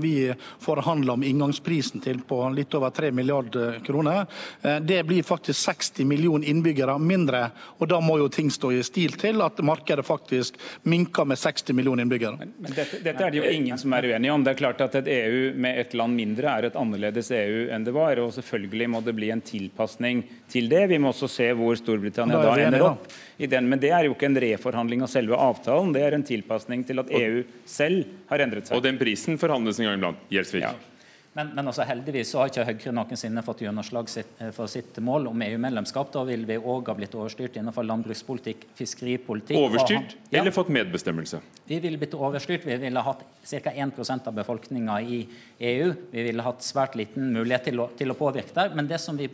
vi 0.00 0.14
forhandla 0.62 1.16
om 1.16 1.24
inngangsprisen 1.24 2.02
til 2.04 2.20
på 2.28 2.42
litt 2.54 2.74
over 2.76 2.92
3 2.94 3.10
milliarder 3.16 3.80
kroner, 3.86 4.26
eh, 4.62 4.78
det 4.84 5.00
blir 5.08 5.24
faktisk 5.26 5.58
60 5.64 6.04
millioner 6.08 6.48
innbyggere 6.52 6.98
mindre 7.00 7.23
mindre. 7.24 7.50
og 7.78 7.88
Da 7.88 8.00
må 8.00 8.18
jo 8.18 8.28
ting 8.28 8.50
stå 8.50 8.72
i 8.72 8.82
stil 8.84 9.16
til 9.18 9.42
at 9.42 9.58
markedet 9.64 10.04
faktisk 10.04 10.58
minker 10.84 11.24
med 11.24 11.38
60 11.38 11.72
millioner 11.74 12.04
innbyggere. 12.04 12.38
Men, 12.38 12.52
men 12.58 12.72
dette, 12.72 13.00
dette, 13.02 13.24
er 13.24 13.30
det 13.30 13.40
jo 13.40 13.50
ingen 13.50 13.78
som 13.78 13.92
er 13.92 14.10
uenige 14.10 14.32
om. 14.32 14.44
Det 14.44 14.54
er 14.54 14.60
klart 14.60 14.80
at 14.80 14.94
Et 14.94 15.08
EU 15.08 15.54
med 15.58 15.78
et 15.80 15.94
land 15.94 16.14
mindre 16.14 16.48
er 16.48 16.68
et 16.68 16.76
annerledes 16.76 17.30
EU 17.34 17.68
enn 17.74 17.84
det 17.84 17.94
var. 17.94 18.18
og 18.22 18.32
Selvfølgelig 18.36 18.90
må 18.90 19.02
det 19.04 19.14
bli 19.16 19.30
en 19.30 19.42
tilpasning 19.44 20.24
til 20.48 20.68
det. 20.68 20.86
Vi 20.90 20.98
må 20.98 21.12
også 21.12 21.28
se 21.28 21.50
hvor 21.56 21.74
Storbritannia 21.76 22.40
da, 22.40 22.54
da 22.54 22.68
ender 22.68 22.86
opp. 22.92 23.08
i 23.38 23.46
den, 23.46 23.68
Men 23.68 23.80
det 23.80 23.90
er 23.90 24.04
jo 24.04 24.14
ikke 24.14 24.30
en 24.30 24.40
reforhandling 24.40 25.02
av 25.02 25.10
selve 25.10 25.36
avtalen, 25.36 25.92
det 25.94 26.02
er 26.04 26.14
en 26.14 26.22
tilpasning 26.22 26.84
til 26.86 27.02
at 27.02 27.10
EU 27.10 27.42
selv 27.66 28.04
har 28.30 28.44
endret 28.44 28.68
seg. 28.68 28.76
Og 28.76 28.84
den 28.84 28.98
prisen 29.00 29.38
forhandles 29.40 29.80
en 29.80 29.90
gang 29.90 29.98
iblant. 29.98 30.26
Gjelsvik. 30.30 30.62
Ja. 30.62 30.74
Men, 31.34 31.48
men 31.54 31.66
altså, 31.66 31.82
heldigvis 31.82 32.30
så 32.30 32.40
har 32.40 32.50
ikke 32.50 32.64
Høyre 32.68 32.92
noensinne 32.94 33.42
fått 33.42 33.64
gjennomslag 33.64 34.10
eh, 34.20 34.50
for 34.54 34.70
sitt 34.70 35.00
mål 35.02 35.26
om 35.32 35.42
EU-medlemskap. 35.42 36.12
Da 36.14 36.22
vil 36.28 36.44
vi 36.46 36.60
òg 36.60 36.90
ha 36.92 36.94
blitt 36.94 37.16
overstyrt 37.18 37.58
innenfor 37.58 37.86
landbrukspolitikk, 37.88 38.68
fiskeripolitikk 38.78 39.58
Overstyrt 39.58 40.14
ja. 40.28 40.38
eller 40.38 40.54
fått 40.54 40.70
medbestemmelse? 40.74 41.40
Vi 41.66 41.80
ville 41.82 41.98
blitt 41.98 42.14
overstyrt. 42.14 42.66
Vi 42.68 42.78
ville 42.84 43.02
hatt 43.02 43.24
ca. 43.50 43.72
1% 43.72 44.30
av 44.30 44.36
befolkninga 44.38 45.00
i 45.02 45.24
EU. 45.72 45.90
Vi 46.12 46.28
ville 46.28 46.46
hatt 46.46 46.62
svært 46.62 46.94
liten 47.00 47.32
mulighet 47.34 47.66
til 47.70 47.82
å, 47.82 47.88
til 47.98 48.14
å 48.14 48.18
påvirke 48.18 48.54
der. 48.54 48.70
Men 48.78 48.90
det 48.90 49.02
som 49.02 49.18
vi 49.18 49.26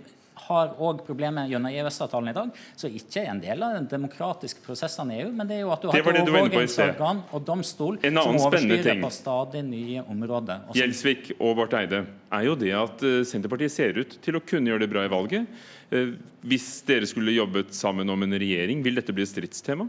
har 0.47 0.75
òg 0.79 1.03
problemer 1.07 1.49
gjennom 1.51 1.73
EØS-avtalen 1.73 2.33
i 2.33 2.37
dag, 2.37 2.61
som 2.79 2.97
ikke 3.01 3.23
er 3.23 3.31
en 3.33 3.43
del 3.43 3.65
av 3.67 3.77
den 3.79 3.89
demokratiske 3.91 4.65
prosessen 4.65 5.13
i 5.13 5.21
EU. 5.23 5.31
Men 5.37 5.51
det 5.51 5.59
er 5.59 5.65
jo 5.65 5.73
at 5.75 5.85
du 5.85 5.91
har 5.91 6.01
et 6.01 6.21
overvåkingsorgan 6.25 7.23
og 7.31 7.47
domstol 7.47 8.01
som 8.03 8.21
overstyrer 8.33 9.03
på 9.03 9.13
stadig 9.15 9.65
nye 9.67 10.05
områder. 10.07 10.67
Også. 10.69 10.79
Gjelsvik 10.81 11.33
og 11.39 11.57
Barth 11.61 11.81
Eide, 11.81 12.05
er 12.31 12.47
jo 12.47 12.59
det 12.59 12.75
at 12.77 13.07
eh, 13.07 13.23
Senterpartiet 13.27 13.75
ser 13.75 13.99
ut 13.99 14.19
til 14.23 14.39
å 14.39 14.45
kunne 14.45 14.73
gjøre 14.73 14.85
det 14.85 14.93
bra 14.93 15.07
i 15.07 15.11
valget. 15.13 15.49
Eh, 15.91 16.15
hvis 16.47 16.69
dere 16.89 17.09
skulle 17.11 17.35
jobbet 17.35 17.75
sammen 17.77 18.11
om 18.13 18.27
en 18.27 18.39
regjering, 18.39 18.85
vil 18.87 18.99
dette 19.01 19.15
bli 19.15 19.27
et 19.27 19.33
stridstema? 19.33 19.89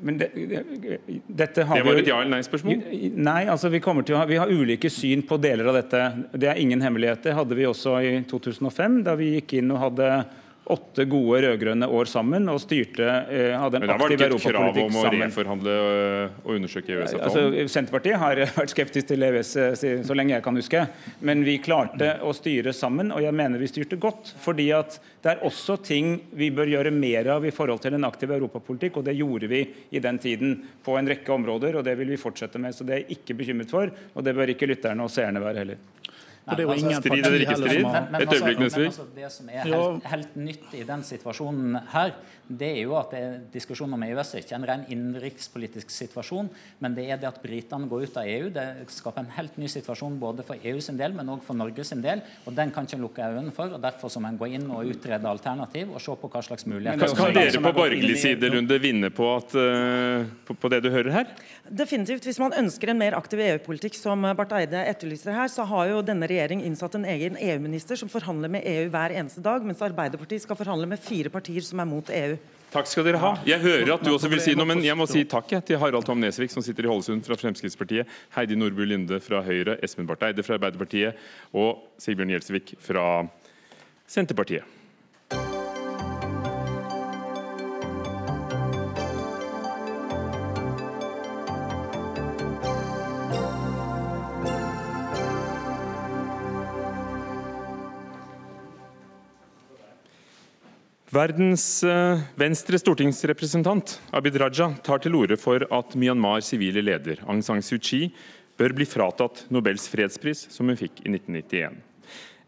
Men 0.00 0.18
det, 0.18 0.30
dette 1.26 1.64
har 1.68 1.78
det 1.78 1.86
var 1.86 2.00
et 2.00 2.08
ja- 2.08 2.20
eller 2.20 2.36
nei-spørsmål? 2.36 2.84
Nei, 3.16 3.40
altså 3.50 3.68
vi, 3.72 3.80
ha, 3.84 4.24
vi, 4.28 4.38
har 4.40 4.52
ulike 4.52 4.90
syn 4.90 5.24
på 5.28 5.38
deler 5.42 5.68
av 5.70 5.80
dette. 5.80 6.02
Det 6.32 6.48
er 6.48 6.60
ingen 6.62 6.80
hemmeligheter. 6.80 7.30
Det 7.30 7.36
hadde 7.38 7.58
vi 7.58 7.66
også 7.68 7.98
i 8.02 8.14
2005, 8.30 9.02
da 9.06 9.16
vi 9.18 9.34
gikk 9.36 9.58
inn 9.60 9.74
og 9.74 9.82
hadde 9.86 10.08
åtte 10.64 11.04
gode 11.04 11.40
rød-grønne 11.42 11.86
år 11.90 12.06
sammen 12.06 12.46
og 12.52 12.60
styrte 12.62 13.02
eh, 13.02 13.50
hadde 13.58 13.80
en 13.80 13.90
aktiv 13.96 14.20
europapolitikk 14.28 14.38
sammen. 14.46 14.70
Men 14.70 14.78
det 14.78 14.78
var 14.78 14.78
ikke 14.78 14.78
et 14.78 14.78
krav 14.78 14.78
om 14.82 14.98
å 15.00 15.24
reforhandle 15.24 15.74
eh, 15.78 16.36
og 16.44 16.52
undersøke 16.54 16.94
EØS-avtalen? 16.94 17.24
Altså, 17.26 17.64
Senterpartiet 17.74 18.20
har 18.22 18.42
vært 18.60 18.74
skeptisk 18.74 19.08
til 19.10 19.26
EØS 19.26 19.50
eh, 19.58 19.86
så 20.06 20.16
lenge 20.18 20.36
jeg 20.36 20.44
kan 20.46 20.60
huske. 20.60 20.84
Men 21.26 21.42
vi 21.46 21.56
klarte 21.62 22.12
å 22.22 22.34
styre 22.36 22.74
sammen, 22.76 23.10
og 23.10 23.24
jeg 23.24 23.34
mener 23.42 23.62
vi 23.62 23.70
styrte 23.70 23.98
godt. 24.02 24.34
fordi 24.42 24.68
at 24.76 25.00
det 25.22 25.34
er 25.34 25.42
også 25.46 25.76
ting 25.82 26.14
vi 26.38 26.52
bør 26.54 26.70
gjøre 26.70 26.94
mer 26.94 27.34
av 27.36 27.46
i 27.46 27.54
forhold 27.54 27.82
til 27.82 27.98
en 27.98 28.06
aktiv 28.06 28.30
europapolitikk, 28.30 29.00
og 29.00 29.08
det 29.10 29.18
gjorde 29.18 29.50
vi 29.50 29.64
i 29.90 30.02
den 30.02 30.18
tiden 30.22 30.60
på 30.84 30.94
en 30.98 31.10
rekke 31.10 31.34
områder, 31.34 31.78
og 31.78 31.86
det 31.86 31.96
vil 31.98 32.14
vi 32.14 32.20
fortsette 32.20 32.62
med. 32.62 32.74
Så 32.74 32.86
det 32.86 32.94
er 32.94 33.02
jeg 33.02 33.18
ikke 33.18 33.40
bekymret 33.42 33.74
for, 33.74 33.90
og 33.90 34.26
det 34.26 34.36
bør 34.38 34.54
ikke 34.54 34.70
lytterne 34.70 35.02
og 35.02 35.10
seerne 35.10 35.42
være 35.42 35.64
heller. 35.64 35.82
For 36.42 36.58
det 36.58 36.64
er 36.64 36.66
jo 36.66 36.72
altså, 36.74 36.86
ingen 36.86 37.02
strid 37.02 37.26
eller 37.26 37.42
ikke 37.44 37.56
strid? 37.56 37.84
Et 37.86 38.14
altså- 38.18 38.36
øyeblikk, 38.36 38.58
Nesvik. 38.58 38.86
Altså, 38.86 39.04
det 39.14 39.32
som 39.32 39.48
er 39.48 39.62
helt, 39.62 40.06
helt, 40.10 40.36
nytt 40.36 40.74
i 40.74 40.82
den 40.82 41.02
situasjonen 41.06 41.76
her, 41.92 42.14
det 42.58 42.70
er 42.78 42.82
jo 42.82 42.96
at 42.98 43.12
det 43.14 43.20
er 43.22 43.36
diskusjonen 43.52 43.94
om 43.94 44.02
EØS 44.02 44.34
er 44.34 44.42
ikke 44.42 44.56
en 44.56 44.66
ren 44.66 44.82
innenrikspolitisk 44.90 45.90
situasjon, 45.90 46.50
men 46.80 46.96
det 46.96 47.04
er 47.10 47.20
det 47.22 47.28
at 47.28 47.38
britene 47.42 47.86
går 47.88 48.02
ut 48.02 48.16
av 48.18 48.26
EU. 48.26 48.48
Det 48.50 48.66
skaper 48.90 49.22
en 49.22 49.30
helt 49.36 49.56
ny 49.56 49.70
situasjon 49.70 50.18
både 50.18 50.42
for 50.42 50.56
EU 50.58 50.80
sin 50.80 50.98
del, 50.98 51.14
men 51.14 51.30
òg 51.30 51.44
for 51.46 51.54
Norge 51.54 51.84
sin 51.84 52.02
del. 52.02 52.22
og 52.44 52.56
Den 52.56 52.72
kan 52.74 52.84
ikke 52.84 52.98
lukke 52.98 53.22
øynene 53.22 53.54
for. 53.54 53.70
og 53.72 53.80
Derfor 53.80 54.10
må 54.20 54.28
en 54.28 54.38
gå 54.38 54.50
inn 54.58 54.68
og 54.68 54.90
utrede 54.90 55.28
alternativ 55.28 55.94
og 55.94 56.00
se 56.00 56.16
på 56.18 56.28
hva 56.28 56.42
slags 56.42 56.66
muligheter 56.66 57.14
Kan 57.14 57.34
dere 57.34 57.62
på 57.62 57.72
borgerlig 57.72 58.18
siderunde 58.18 58.80
vinne 58.82 59.10
på, 59.10 59.36
at, 59.36 59.54
uh, 59.54 60.26
på, 60.44 60.58
på 60.58 60.68
det 60.68 60.82
du 60.82 60.90
hører 60.90 61.12
her? 61.12 61.32
Definitivt. 61.70 62.26
Hvis 62.26 62.42
man 62.42 62.52
ønsker 62.58 62.90
en 62.90 62.98
mer 62.98 63.14
aktiv 63.14 63.38
EU-politikk, 63.38 63.94
som 63.94 64.26
Barth 64.36 64.58
Eide 64.58 64.82
etterlyser 64.90 65.32
her, 65.36 65.48
så 65.48 65.64
har 65.68 65.86
jo 65.92 66.02
denne 66.02 66.26
regjering 66.32 66.64
innsatt 66.66 66.96
en 66.98 67.06
egen 67.08 67.36
EU-minister 67.36 68.00
som 68.00 68.10
forhandler 68.10 68.50
med 68.56 68.66
EU 68.66 68.88
hver 68.90 69.14
eneste 69.14 69.44
dag, 69.44 69.62
mens 69.66 69.84
Arbeiderpartiet 69.84 70.42
skal 70.42 70.58
forhandle 70.58 70.88
med 70.90 71.00
fire 71.00 71.30
partier 71.32 71.62
som 71.66 71.84
er 71.84 71.88
mot 71.88 72.10
EU. 72.10 72.34
Takk 72.72 72.88
skal 72.88 73.04
dere 73.04 73.20
ha. 73.20 73.34
Jeg 73.44 73.60
hører 73.60 73.90
at 73.98 74.04
du 74.04 74.14
også 74.14 74.30
vil 74.32 74.40
si 74.40 74.54
noe, 74.56 74.64
men 74.68 74.80
jeg 74.80 74.96
må 74.96 75.04
si 75.10 75.26
takk 75.28 75.50
til 75.68 75.76
Harald 75.80 76.08
Tom 76.08 76.22
Nesvik, 76.22 76.54
som 76.54 76.64
sitter 76.64 76.88
i 76.88 76.90
Hålesund 76.90 77.20
fra 77.26 77.36
Fremskrittspartiet, 77.36 78.08
Heidi 78.32 78.56
Nordby 78.56 78.88
Linde 78.88 79.20
fra 79.20 79.42
Høyre, 79.44 79.76
Espen 79.84 80.08
Barth 80.08 80.24
Eide 80.24 80.44
fra 80.46 80.56
Arbeiderpartiet 80.56 81.20
og 81.52 81.84
Sigbjørn 82.00 82.32
Gjelsvik 82.32 82.78
fra 82.80 83.04
Senterpartiet. 84.08 84.81
Verdens 101.12 101.82
eh, 101.84 102.20
venstre 102.40 102.78
stortingsrepresentant 102.80 103.98
Abid 104.16 104.38
Raja 104.40 104.70
tar 104.80 105.02
til 105.04 105.18
orde 105.18 105.36
for 105.36 105.60
at 105.60 105.92
Myanmars 105.92 106.48
sivile 106.48 106.80
leder 106.80 107.20
Aung 107.26 107.42
San 107.44 107.60
Suu 107.60 107.76
Kyi 107.76 108.06
bør 108.56 108.72
bli 108.78 108.86
fratatt 108.88 109.42
Nobels 109.52 109.84
fredspris, 109.92 110.46
som 110.48 110.72
hun 110.72 110.80
fikk 110.80 111.02
i 111.04 111.12
1991. 111.12 111.76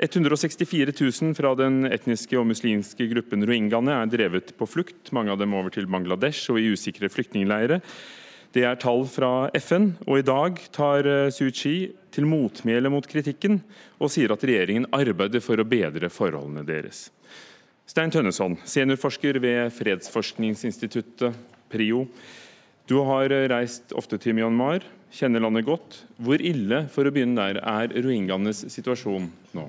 164 0.09 0.97
000 0.97 1.37
fra 1.37 1.53
den 1.61 1.91
etniske 1.93 2.41
og 2.41 2.49
muslimske 2.49 3.11
gruppen 3.13 3.45
rohingyaene 3.45 4.01
er 4.01 4.13
drevet 4.17 4.57
på 4.57 4.69
flukt, 4.71 5.13
mange 5.13 5.37
av 5.37 5.45
dem 5.45 5.53
over 5.53 5.69
til 5.75 5.85
Bangladesh 5.85 6.49
og 6.49 6.63
i 6.63 6.71
usikre 6.73 7.13
flyktningleirer. 7.13 7.85
Det 8.57 8.65
er 8.65 8.81
tall 8.81 9.05
fra 9.11 9.51
FN, 9.61 9.93
og 10.09 10.23
i 10.23 10.25
dag 10.25 10.65
tar 10.73 11.05
eh, 11.05 11.29
Suu 11.29 11.53
Kyi 11.53 11.91
til 12.17 12.33
motmæle 12.33 12.89
mot 12.89 13.05
kritikken 13.05 13.61
og 14.01 14.09
sier 14.15 14.33
at 14.33 14.49
regjeringen 14.49 14.89
arbeider 14.89 15.45
for 15.45 15.61
å 15.61 15.69
bedre 15.69 16.09
forholdene 16.09 16.65
deres. 16.65 17.11
Stein 17.85 18.09
Tønneson, 18.09 18.55
seniorforsker 18.65 19.37
ved 19.45 19.73
Fredsforskningsinstituttet 19.77 21.35
PRIO. 21.69 22.07
Du 22.89 23.03
har 23.05 23.29
reist 23.53 23.93
ofte 23.93 24.17
til 24.21 24.39
Myanmar, 24.39 24.87
kjenner 25.13 25.45
landet 25.45 25.67
godt. 25.69 25.99
Hvor 26.17 26.41
ille 26.41 26.87
for 26.93 27.05
å 27.05 27.13
begynne 27.13 27.37
der, 27.37 27.61
er 27.61 27.93
rohingyaenes 27.93 28.65
situasjon 28.73 29.29
nå? 29.53 29.67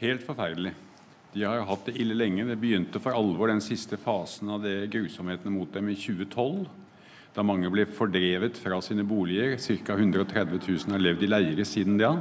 Helt 0.00 0.24
forferdelig. 0.24 0.72
De 1.36 1.44
har 1.44 1.66
hatt 1.68 1.84
det 1.90 1.98
ille 2.00 2.16
lenge. 2.16 2.48
Det 2.48 2.56
begynte 2.60 3.00
for 3.00 3.12
alvor 3.16 3.52
den 3.52 3.60
siste 3.64 4.00
fasen 4.00 4.48
av 4.56 4.64
det 4.64 4.88
grusomhetene 4.96 5.52
mot 5.52 5.68
dem 5.76 5.92
i 5.92 6.00
2012. 6.00 6.64
Da 7.36 7.44
mange 7.44 7.68
ble 7.72 7.84
fordrevet 7.92 8.56
fra 8.60 8.80
sine 8.84 9.04
boliger. 9.04 9.58
Ca. 9.60 10.00
130 10.00 10.58
000 10.64 10.96
har 10.96 11.06
levd 11.10 11.28
i 11.28 11.32
leirer 11.32 11.68
siden 11.68 12.00
da. 12.00 12.16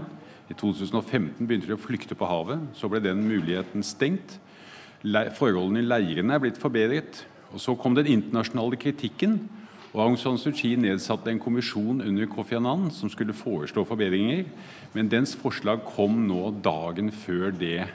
I 0.51 0.55
2015 0.59 1.47
begynte 1.47 1.71
de 1.71 1.79
å 1.79 1.81
flykte 1.81 2.15
på 2.19 2.27
havet. 2.27 2.73
Så 2.75 2.91
ble 2.91 2.99
den 3.03 3.23
muligheten 3.23 3.87
stengt 3.87 4.41
forholdene 5.03 5.81
i 5.81 5.87
leirene 5.87 6.35
er 6.35 6.43
blitt 6.43 6.61
forbedret. 6.61 7.25
Og 7.51 7.59
Så 7.59 7.75
kom 7.75 7.95
den 7.95 8.07
internasjonale 8.07 8.77
kritikken, 8.79 9.49
og 9.91 10.05
Aung 10.05 10.17
San 10.17 10.37
Suu 10.39 10.53
Kyi 10.55 10.77
nedsatte 10.79 11.27
en 11.33 11.39
kommisjon 11.41 11.99
under 11.99 12.27
Kofi 12.31 12.55
Annan 12.55 12.87
som 12.95 13.09
skulle 13.11 13.35
foreslå 13.35 13.83
forbedringer. 13.83 14.45
Men 14.93 15.09
dens 15.11 15.35
forslag 15.35 15.83
kom 15.83 16.27
nå 16.29 16.53
dagen 16.63 17.11
før 17.11 17.51
det 17.51 17.89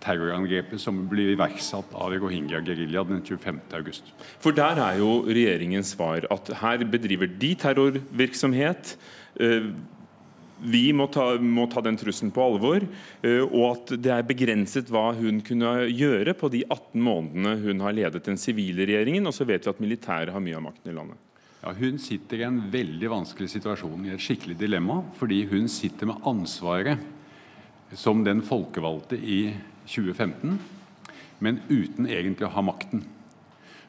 terrorangrepet 0.00 0.80
som 0.80 1.02
ble 1.10 1.32
iverksatt 1.34 1.90
av 1.98 2.14
rohingya-gerilja 2.14 3.02
den 3.08 3.24
25.8. 3.26 4.14
For 4.40 4.54
der 4.56 4.78
er 4.80 5.00
jo 5.02 5.24
regjeringens 5.26 5.96
svar 5.96 6.24
at 6.30 6.52
her 6.62 6.86
bedriver 6.86 7.28
de 7.40 7.50
terrorvirksomhet. 7.58 8.94
Vi 10.60 10.90
må 10.92 11.06
ta, 11.12 11.34
må 11.40 11.64
ta, 11.72 11.80
den 11.84 11.96
trusselen 12.00 12.32
på 12.34 12.42
alvor, 12.44 12.84
eh, 13.24 13.40
og 13.44 13.64
at 13.70 13.94
det 14.02 14.12
er 14.12 14.26
begrenset 14.28 14.90
hva 14.92 15.10
hun 15.16 15.40
kunne 15.46 15.86
gjøre 15.88 16.34
på 16.36 16.50
de 16.52 16.64
18 16.66 17.00
månedene 17.00 17.56
hun 17.62 17.80
har 17.86 17.96
ledet 17.96 18.26
den 18.26 18.40
sivile 18.40 18.84
regjeringen. 18.88 19.28
Og 19.30 19.36
så 19.36 19.46
vet 19.48 19.64
vi 19.64 19.72
at 19.72 19.82
militæret 19.82 20.34
har 20.34 20.44
mye 20.44 20.58
av 20.58 20.66
makten 20.68 20.92
i 20.92 20.96
landet. 20.96 21.20
Ja, 21.60 21.72
Hun 21.76 21.98
sitter 22.00 22.40
i 22.40 22.46
en 22.48 22.60
veldig 22.72 23.08
vanskelig 23.12 23.50
situasjon, 23.52 24.06
i 24.08 24.14
et 24.14 24.22
skikkelig 24.24 24.56
dilemma. 24.60 25.02
Fordi 25.20 25.42
hun 25.50 25.68
sitter 25.68 26.08
med 26.08 26.28
ansvaret 26.28 27.00
som 27.96 28.22
den 28.24 28.40
folkevalgte 28.46 29.18
i 29.18 29.42
2015, 29.90 30.60
men 31.40 31.58
uten 31.68 32.06
egentlig 32.06 32.46
å 32.46 32.54
ha 32.54 32.62
makten. 32.64 33.02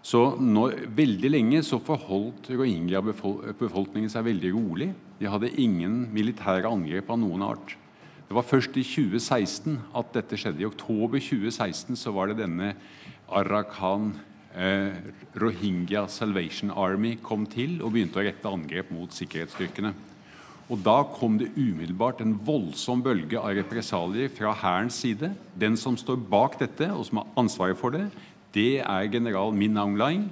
Så 0.02 0.36
når, 0.42 0.88
Veldig 0.98 1.30
lenge 1.30 1.62
så 1.64 1.78
forholdt 1.84 2.50
rohingya-befolkningen 2.50 4.10
seg 4.10 4.26
veldig 4.26 4.52
rolig. 4.56 4.90
De 5.22 5.30
hadde 5.30 5.54
ingen 5.62 6.08
militære 6.16 6.66
angrep 6.66 7.12
av 7.14 7.20
noen 7.22 7.46
art. 7.46 7.76
Det 8.26 8.34
var 8.34 8.48
først 8.48 8.78
i 8.80 8.84
2016 8.88 9.78
at 10.00 10.14
dette 10.16 10.38
skjedde. 10.40 10.64
I 10.64 10.70
oktober 10.70 11.22
2016 11.22 12.00
så 12.00 12.14
var 12.16 12.32
det 12.32 12.40
denne 12.40 12.72
Arakan 13.30 14.16
eh, 14.56 14.98
Rohingya 15.38 16.08
Salvation 16.10 16.72
Army 16.74 17.18
kom 17.22 17.46
til 17.46 17.78
og 17.84 17.94
begynte 17.94 18.18
å 18.18 18.26
rette 18.26 18.50
angrep 18.50 18.90
mot 18.96 19.14
sikkerhetsstyrkene. 19.14 19.94
Og 20.72 20.80
Da 20.80 21.02
kom 21.04 21.36
det 21.38 21.52
umiddelbart 21.58 22.24
en 22.24 22.38
voldsom 22.48 23.04
bølge 23.04 23.38
av 23.38 23.54
represalier 23.60 24.32
fra 24.32 24.56
hærens 24.56 24.98
side. 25.04 25.34
Den 25.54 25.76
som 25.78 26.00
står 26.00 26.24
bak 26.32 26.56
dette, 26.62 26.88
og 26.96 27.04
som 27.06 27.20
har 27.20 27.34
ansvaret 27.44 27.78
for 27.78 27.92
det, 27.94 28.08
det 28.56 28.80
er 28.80 29.12
general 29.12 29.52
Min 29.54 29.78
Aung 29.78 30.00
Hlaing, 30.00 30.30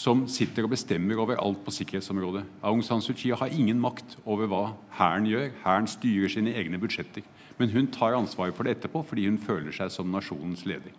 som 0.00 0.22
sitter 0.32 0.64
og 0.64 0.72
bestemmer 0.72 1.18
over 1.20 1.36
alt 1.42 1.60
på 1.64 1.72
sikkerhetsområdet. 1.76 2.46
Aung 2.64 2.80
San 2.84 3.02
Suu 3.04 3.12
Kyi 3.12 3.34
har 3.36 3.52
ingen 3.52 3.80
makt 3.82 4.16
over 4.24 4.48
hva 4.48 4.62
hæren 4.96 5.28
gjør. 5.28 5.50
Hæren 5.64 5.88
styrer 5.90 6.32
sine 6.32 6.54
egne 6.56 6.80
budsjetter. 6.80 7.26
Men 7.58 7.72
hun 7.74 7.90
tar 7.92 8.16
ansvaret 8.16 8.56
for 8.56 8.64
det 8.64 8.78
etterpå 8.78 9.02
fordi 9.04 9.26
hun 9.28 9.36
føler 9.38 9.74
seg 9.76 9.92
som 9.92 10.08
nasjonens 10.08 10.64
leder. 10.64 10.94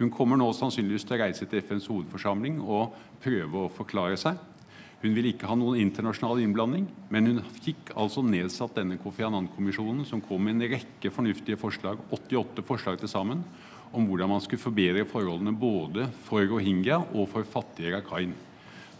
Hun 0.00 0.10
kommer 0.10 0.40
nå 0.40 0.48
sannsynligvis 0.56 1.04
til 1.06 1.18
å 1.18 1.20
reise 1.22 1.46
til 1.46 1.62
FNs 1.62 1.86
hovedforsamling 1.92 2.58
og 2.64 2.96
prøve 3.22 3.66
å 3.66 3.70
forklare 3.70 4.18
seg. 4.18 4.40
Hun 5.00 5.14
vil 5.16 5.30
ikke 5.30 5.48
ha 5.48 5.54
noen 5.56 5.78
internasjonal 5.80 6.42
innblanding, 6.42 6.88
men 7.08 7.28
hun 7.30 7.38
fikk 7.62 7.94
altså 7.94 8.24
nedsatt 8.24 8.74
denne 8.76 8.98
Kofi 9.00 9.24
Annan-kommisjonen, 9.24 10.02
som 10.08 10.20
kom 10.24 10.42
med 10.44 10.58
en 10.58 10.74
rekke 10.74 11.12
fornuftige 11.14 11.60
forslag, 11.60 12.02
88 12.12 12.64
forslag 12.68 12.98
til 13.00 13.08
sammen, 13.12 13.44
om 13.92 14.06
hvordan 14.06 14.30
man 14.30 14.42
skulle 14.44 14.62
forbedre 14.62 15.06
forholdene 15.08 15.54
både 15.56 16.06
for 16.26 16.44
rohingya 16.46 17.00
og 17.10 17.28
for 17.32 17.46
fattige 17.48 17.96
rakhine. 17.96 18.36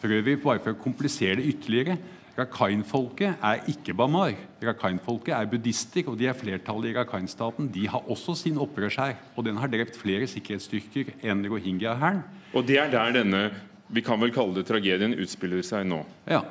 For 0.00 0.12
øvrig, 0.16 0.38
bare 0.40 0.62
for 0.64 0.72
å 0.72 0.80
komplisere 0.80 1.38
det 1.40 1.50
ytterligere, 1.52 1.98
Rakhine-folket 2.38 3.42
er 3.44 3.64
ikke 3.68 3.92
Bamar. 3.96 4.32
Rakhine-folket 4.64 5.34
er 5.34 5.48
buddhister, 5.50 6.06
og 6.08 6.16
de 6.20 6.28
er 6.30 6.36
flertallet 6.38 6.92
i 6.92 6.94
Rakhine-staten. 6.96 7.68
De 7.74 7.88
har 7.90 8.06
også 8.08 8.36
sin 8.38 8.60
opprørshær, 8.60 9.18
og 9.34 9.44
den 9.44 9.58
har 9.60 9.68
drept 9.68 9.98
flere 9.98 10.28
sikkerhetsstyrker 10.30 11.12
enn 11.26 11.42
rohingya-hæren. 11.50 12.22
Og 12.54 12.64
det 12.66 12.78
er 12.80 12.92
der 12.92 13.12
denne 13.18 13.42
vi 13.90 14.02
kan 14.06 14.20
vel 14.22 14.30
kalle 14.30 14.54
det 14.54 14.68
tragedien 14.68 15.16
utspiller 15.18 15.64
seg 15.66 15.88
nå. 15.90 16.04
Ja. 16.30 16.44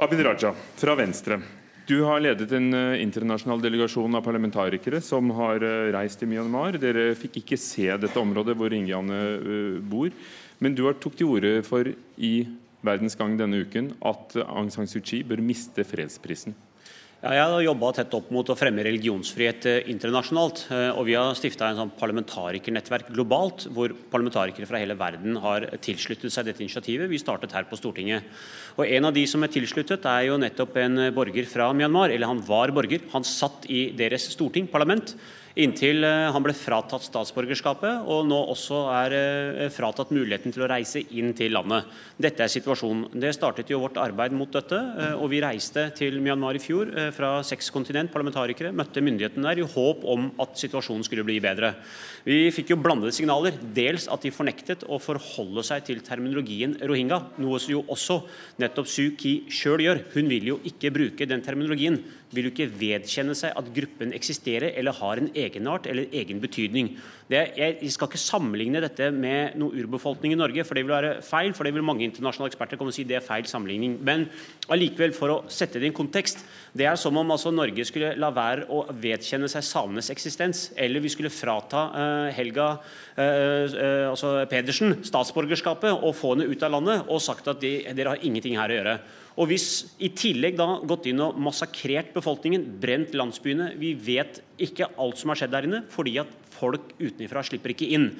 Abid 0.00 0.22
Raja 0.24 0.54
fra 0.54 0.94
Venstre. 0.96 1.40
Du 1.90 2.04
har 2.06 2.20
ledet 2.22 2.52
en 2.54 2.68
eh, 2.76 3.00
internasjonal 3.02 3.62
delegasjon 3.64 4.14
av 4.14 4.22
parlamentarikere 4.22 5.00
som 5.02 5.32
har 5.34 5.64
eh, 5.66 5.88
reist 5.90 6.20
til 6.22 6.28
Myanmar. 6.30 6.76
Dere 6.78 7.16
fikk 7.18 7.40
ikke 7.40 7.58
se 7.58 7.88
dette 7.98 8.20
området 8.20 8.54
hvor 8.54 8.70
rohingyaene 8.70 9.18
eh, 9.18 9.80
bor. 9.90 10.12
Men 10.62 10.76
du 10.78 10.84
har 10.86 11.00
tok 11.02 11.16
til 11.18 11.32
orde 11.34 11.50
for 11.66 11.90
i 11.90 12.34
Verdens 12.86 13.18
Gang 13.18 13.34
denne 13.40 13.64
uken 13.64 13.90
at 14.06 14.38
Aung 14.44 14.70
San 14.70 14.86
Suu 14.86 15.02
Kyi 15.02 15.24
bør 15.26 15.42
miste 15.42 15.82
fredsprisen. 15.82 16.54
Ja, 17.20 17.34
jeg 17.36 17.48
har 17.52 17.60
jobba 17.60 17.88
tett 17.92 18.14
opp 18.16 18.30
mot 18.32 18.48
å 18.48 18.54
fremme 18.56 18.80
religionsfrihet 18.86 19.66
eh, 19.68 19.88
internasjonalt. 19.92 20.62
Eh, 20.72 20.86
og 20.96 21.04
Vi 21.04 21.18
har 21.18 21.34
stifta 21.36 21.66
en 21.68 21.76
sånn 21.76 21.90
parlamentarikernettverk 21.98 23.10
globalt, 23.12 23.66
hvor 23.76 23.92
parlamentarikere 24.08 24.64
fra 24.64 24.80
hele 24.80 24.96
verden 24.96 25.36
har 25.42 25.66
tilsluttet 25.84 26.32
seg 26.32 26.48
dette 26.48 26.64
initiativet. 26.64 27.10
Vi 27.12 27.20
startet 27.20 27.52
her 27.52 27.66
på 27.68 27.76
Stortinget. 27.76 28.24
Og 28.80 28.88
En 28.88 29.10
av 29.10 29.12
de 29.12 29.26
som 29.28 29.44
er 29.44 29.52
tilsluttet, 29.52 30.08
er 30.08 30.30
jo 30.30 30.40
nettopp 30.40 30.80
en 30.80 31.10
borger 31.12 31.44
fra 31.44 31.68
Myanmar. 31.76 32.08
Eller 32.08 32.32
han 32.32 32.40
var 32.40 32.72
borger. 32.72 33.04
Han 33.12 33.28
satt 33.28 33.68
i 33.68 33.90
deres 34.00 34.30
storting, 34.32 34.64
parlament. 34.72 35.12
Inntil 35.60 36.04
eh, 36.06 36.28
han 36.32 36.44
ble 36.44 36.54
fratatt 36.56 37.04
statsborgerskapet, 37.04 38.06
og 38.08 38.24
nå 38.28 38.36
også 38.52 38.78
er 38.94 39.14
eh, 39.16 39.66
fratatt 39.72 40.12
muligheten 40.14 40.54
til 40.54 40.64
å 40.64 40.68
reise 40.70 41.02
inn 41.18 41.34
til 41.36 41.52
landet. 41.52 41.88
Dette 42.16 42.46
er 42.46 42.52
situasjonen. 42.52 43.10
Det 43.20 43.32
startet 43.36 43.68
jo 43.68 43.82
vårt 43.82 43.98
arbeid 44.00 44.32
mot 44.36 44.48
dette, 44.54 44.78
eh, 44.78 45.12
og 45.18 45.28
vi 45.32 45.42
reiste 45.44 45.88
til 45.98 46.16
Myanmar 46.24 46.56
i 46.56 46.62
fjor 46.62 46.92
fra 47.16 47.32
seks 47.46 47.68
kontinent, 47.74 48.12
parlamentarikere, 48.14 48.72
møtte 48.72 49.02
myndighetene 49.04 49.50
der 49.50 49.60
i 49.60 49.66
håp 49.74 50.06
om 50.08 50.30
at 50.40 50.56
situasjonen 50.60 51.04
skulle 51.04 51.26
bli 51.28 51.36
bedre. 51.44 51.74
Vi 52.24 52.46
fikk 52.54 52.72
jo 52.72 52.80
blandede 52.80 53.12
signaler. 53.16 53.58
Dels 53.60 54.06
at 54.12 54.24
de 54.24 54.32
fornektet 54.32 54.86
å 54.88 55.00
forholde 55.02 55.64
seg 55.66 55.84
til 55.88 56.00
terminologien 56.06 56.78
rohingya, 56.80 57.20
noe 57.42 57.60
som 57.60 57.74
jo 57.74 57.84
også 57.92 58.20
nettopp 58.62 58.88
Suu 58.88 59.12
Kyi 59.18 59.50
sjøl 59.52 59.84
gjør. 59.84 60.04
Hun 60.14 60.32
vil 60.32 60.52
jo 60.54 60.58
ikke 60.68 60.92
bruke 60.94 61.28
den 61.28 61.44
terminologien 61.44 62.00
vil 62.34 62.46
jo 62.46 62.52
ikke 62.52 62.68
vedkjenne 62.80 63.34
seg 63.38 63.56
at 63.58 63.70
gruppen 63.74 64.14
eksisterer 64.16 64.74
eller 64.78 64.96
har 65.00 65.20
en 65.20 65.30
egenart 65.34 65.88
eller 65.90 66.12
egen 66.14 66.40
betydning. 66.42 66.92
Det, 67.30 67.42
jeg 67.58 67.92
skal 67.94 68.10
ikke 68.10 68.20
sammenligne 68.22 68.82
dette 68.82 69.10
med 69.14 69.56
noe 69.60 69.74
urbefolkning 69.82 70.34
i 70.34 70.38
Norge, 70.38 70.64
for 70.66 70.78
det 70.78 70.84
vil 70.86 70.94
være 70.94 71.12
feil. 71.26 71.54
for 71.54 71.64
det 71.64 71.74
vil 71.74 71.86
Mange 71.90 72.06
internasjonale 72.06 72.52
eksperter 72.52 72.78
komme 72.78 72.94
og 72.94 72.96
si 72.96 73.04
det 73.04 73.18
er 73.18 73.26
feil 73.26 73.46
sammenligning. 73.50 73.98
Men 74.02 74.28
allikevel, 74.70 75.14
for 75.16 75.34
å 75.34 75.38
sette 75.50 75.78
det 75.78 75.88
i 75.88 75.90
en 75.90 75.96
kontekst, 75.96 76.44
det 76.76 76.86
er 76.86 76.98
som 77.00 77.16
om 77.18 77.32
altså, 77.34 77.50
Norge 77.54 77.84
skulle 77.88 78.12
la 78.20 78.30
være 78.34 78.66
å 78.70 78.84
vedkjenne 79.02 79.48
seg 79.50 79.64
samenes 79.66 80.10
eksistens, 80.12 80.68
eller 80.78 81.02
vi 81.02 81.10
skulle 81.12 81.32
frata 81.32 81.86
uh, 81.90 82.28
Helga 82.34 82.68
uh, 82.76 83.22
uh, 83.22 84.04
altså 84.10 84.34
Pedersen 84.50 85.00
statsborgerskapet 85.06 85.90
og 85.96 86.14
få 86.18 86.34
henne 86.36 86.50
ut 86.50 86.62
av 86.66 86.76
landet 86.76 87.10
og 87.10 87.22
sagt 87.24 87.50
at 87.50 87.62
de, 87.62 87.80
dere 87.96 88.14
har 88.14 88.26
ingenting 88.26 88.58
her 88.60 88.70
å 88.70 88.78
gjøre. 88.78 89.00
Og 89.40 89.48
hvis 89.50 89.66
i 90.02 90.10
tillegg 90.14 90.58
da 90.58 90.68
gått 90.86 91.08
inn 91.10 91.22
og 91.24 91.38
massakrert 91.40 92.12
befolkningen, 92.14 92.66
brent 92.82 93.14
landsbyene 93.16 93.72
Vi 93.80 93.94
vet 93.94 94.42
ikke 94.60 94.90
alt 95.00 95.20
som 95.20 95.32
har 95.32 95.40
skjedd 95.40 95.54
der 95.54 95.68
inne, 95.68 95.82
fordi 95.88 96.18
at 96.22 96.30
folk 96.52 96.92
utenfra 97.00 97.44
slipper 97.46 97.72
ikke 97.72 97.88
inn. 97.94 98.10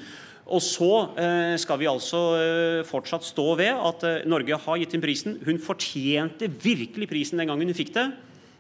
Og 0.51 0.63
så 0.65 0.89
eh, 1.21 1.55
skal 1.63 1.79
vi 1.79 1.87
altså 1.91 2.21
eh, 2.39 2.81
fortsatt 2.89 3.27
stå 3.27 3.45
ved 3.61 3.71
at 3.71 4.07
eh, 4.07 4.25
Norge 4.31 4.59
har 4.65 4.81
gitt 4.81 4.97
inn 4.97 5.05
prisen. 5.05 5.37
Hun 5.47 5.61
fortjente 5.63 6.49
virkelig 6.63 7.11
prisen 7.11 7.39
den 7.39 7.51
gangen 7.53 7.71
hun 7.71 7.77
fikk 7.77 7.93
det, 7.95 8.09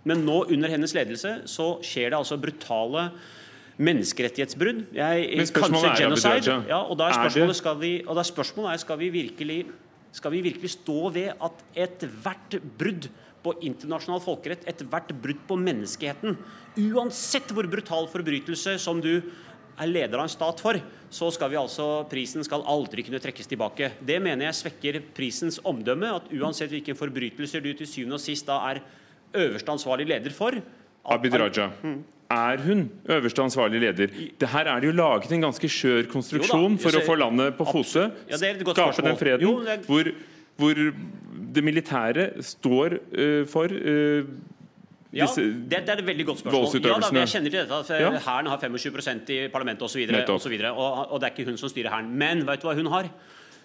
men 0.09 0.25
nå 0.25 0.43
under 0.49 0.73
hennes 0.73 0.95
ledelse 0.97 1.41
så 1.51 1.75
skjer 1.85 2.13
det 2.13 2.19
altså 2.21 2.39
brutale 2.41 3.11
menneskerettighetsbrudd. 3.81 4.83
Jeg, 4.97 5.29
men 5.37 5.49
spørsmålet 5.49 5.91
er, 5.91 6.03
genocide. 6.05 6.57
Ja, 6.69 6.83
og 6.85 6.99
da 7.01 7.09
er 7.09 7.17
spørsmålet, 7.17 7.59
skal 7.61 7.79
vi, 7.81 7.93
og 8.05 8.17
da 8.17 8.25
er 8.25 8.29
spørsmålet 8.29 8.75
er, 8.75 8.83
skal 8.85 9.01
vi 9.01 9.13
virkelig 9.15 9.61
skal 10.11 10.33
vi 10.35 10.41
virkelig 10.43 10.73
stå 10.75 11.11
ved 11.15 11.29
at 11.39 11.61
ethvert 11.79 12.57
brudd 12.79 13.07
på 13.45 13.55
internasjonal 13.65 14.21
folkerett, 14.25 14.67
ethvert 14.69 15.13
brudd 15.23 15.45
på 15.49 15.57
menneskeheten, 15.57 16.35
uansett 16.91 17.55
hvor 17.55 17.69
brutal 17.71 18.09
forbrytelse 18.11 18.75
som 18.83 19.01
du 19.01 19.15
er 19.81 19.89
leder 19.89 20.19
av 20.19 20.27
en 20.27 20.33
stat 20.33 20.61
for, 20.61 20.77
så 21.11 21.31
skal 21.33 21.53
vi 21.53 21.59
altså, 21.61 21.87
prisen 22.11 22.45
skal 22.45 22.67
aldri 22.69 23.05
kunne 23.07 23.21
trekkes 23.23 23.49
tilbake. 23.49 23.95
Det 24.05 24.19
mener 24.23 24.51
jeg 24.51 24.59
svekker 24.59 24.99
prisens 25.17 25.61
omdømme. 25.65 26.11
At 26.21 26.29
uansett 26.37 26.71
hvilke 26.75 26.95
forbrytelser 26.99 27.65
du 27.65 27.73
til 27.73 27.89
syvende 27.89 28.19
og 28.19 28.23
sist 28.23 28.51
da 28.51 28.59
er 28.69 28.83
øverste 29.35 29.77
ansvarlig 29.77 30.07
leder 30.11 30.35
for 30.35 30.57
Abid 31.11 31.35
Raja. 31.35 31.71
Mm 31.83 32.01
er 32.31 32.63
hun 32.63 32.85
øverste 33.11 33.43
ansvarlig 33.43 33.81
leder? 33.81 34.07
Det 34.41 34.49
her 34.49 34.69
er 34.71 34.81
det 34.81 34.87
jo 34.87 34.93
laget 34.93 35.33
en 35.33 35.41
ganske 35.49 35.69
skjør 35.69 36.07
konstruksjon 36.13 36.79
for 36.79 36.99
å 36.99 37.03
få 37.07 37.17
landet 37.19 37.57
på 37.59 37.67
fote. 37.73 38.07
Ja, 38.31 38.39
skape 38.39 39.03
den 39.07 39.19
freden 39.19 39.43
jo, 39.47 39.57
er... 39.67 39.83
hvor, 39.87 40.13
hvor, 40.61 40.85
det 41.51 41.65
militære 41.67 42.29
står 42.47 42.95
uh, 42.95 43.43
for 43.51 43.73
uh, 43.75 44.29
ja, 45.11 45.27
det, 45.35 45.47
det, 45.67 45.81
er 45.81 45.99
et 45.99 46.07
veldig 46.07 46.27
godt 46.29 46.43
spørsmål. 46.45 46.85
Ja, 46.87 46.99
da, 47.03 47.09
jeg 47.19 47.33
kjenner 47.33 47.51
til 47.51 47.65
dette 47.65 47.99
at 47.99 48.21
Hæren 48.23 48.47
har 48.47 48.61
25% 48.63 49.33
i 49.35 49.39
parlamentet 49.51 49.83
osv. 49.83 50.05
Og, 50.07 50.39
så 50.39 50.53
videre, 50.53 50.71
og, 50.71 51.11
og 51.11 51.19
det 51.19 51.27
er 51.27 51.35
ikke 51.35 51.51
hun 51.51 51.59
som 51.59 51.73
styrer 51.73 51.91
Hæren. 51.91 52.13
Men 52.15 52.45
vet 52.47 52.63
du 52.63 52.69
hva 52.69 52.77
hun 52.79 52.93
har? 52.95 53.11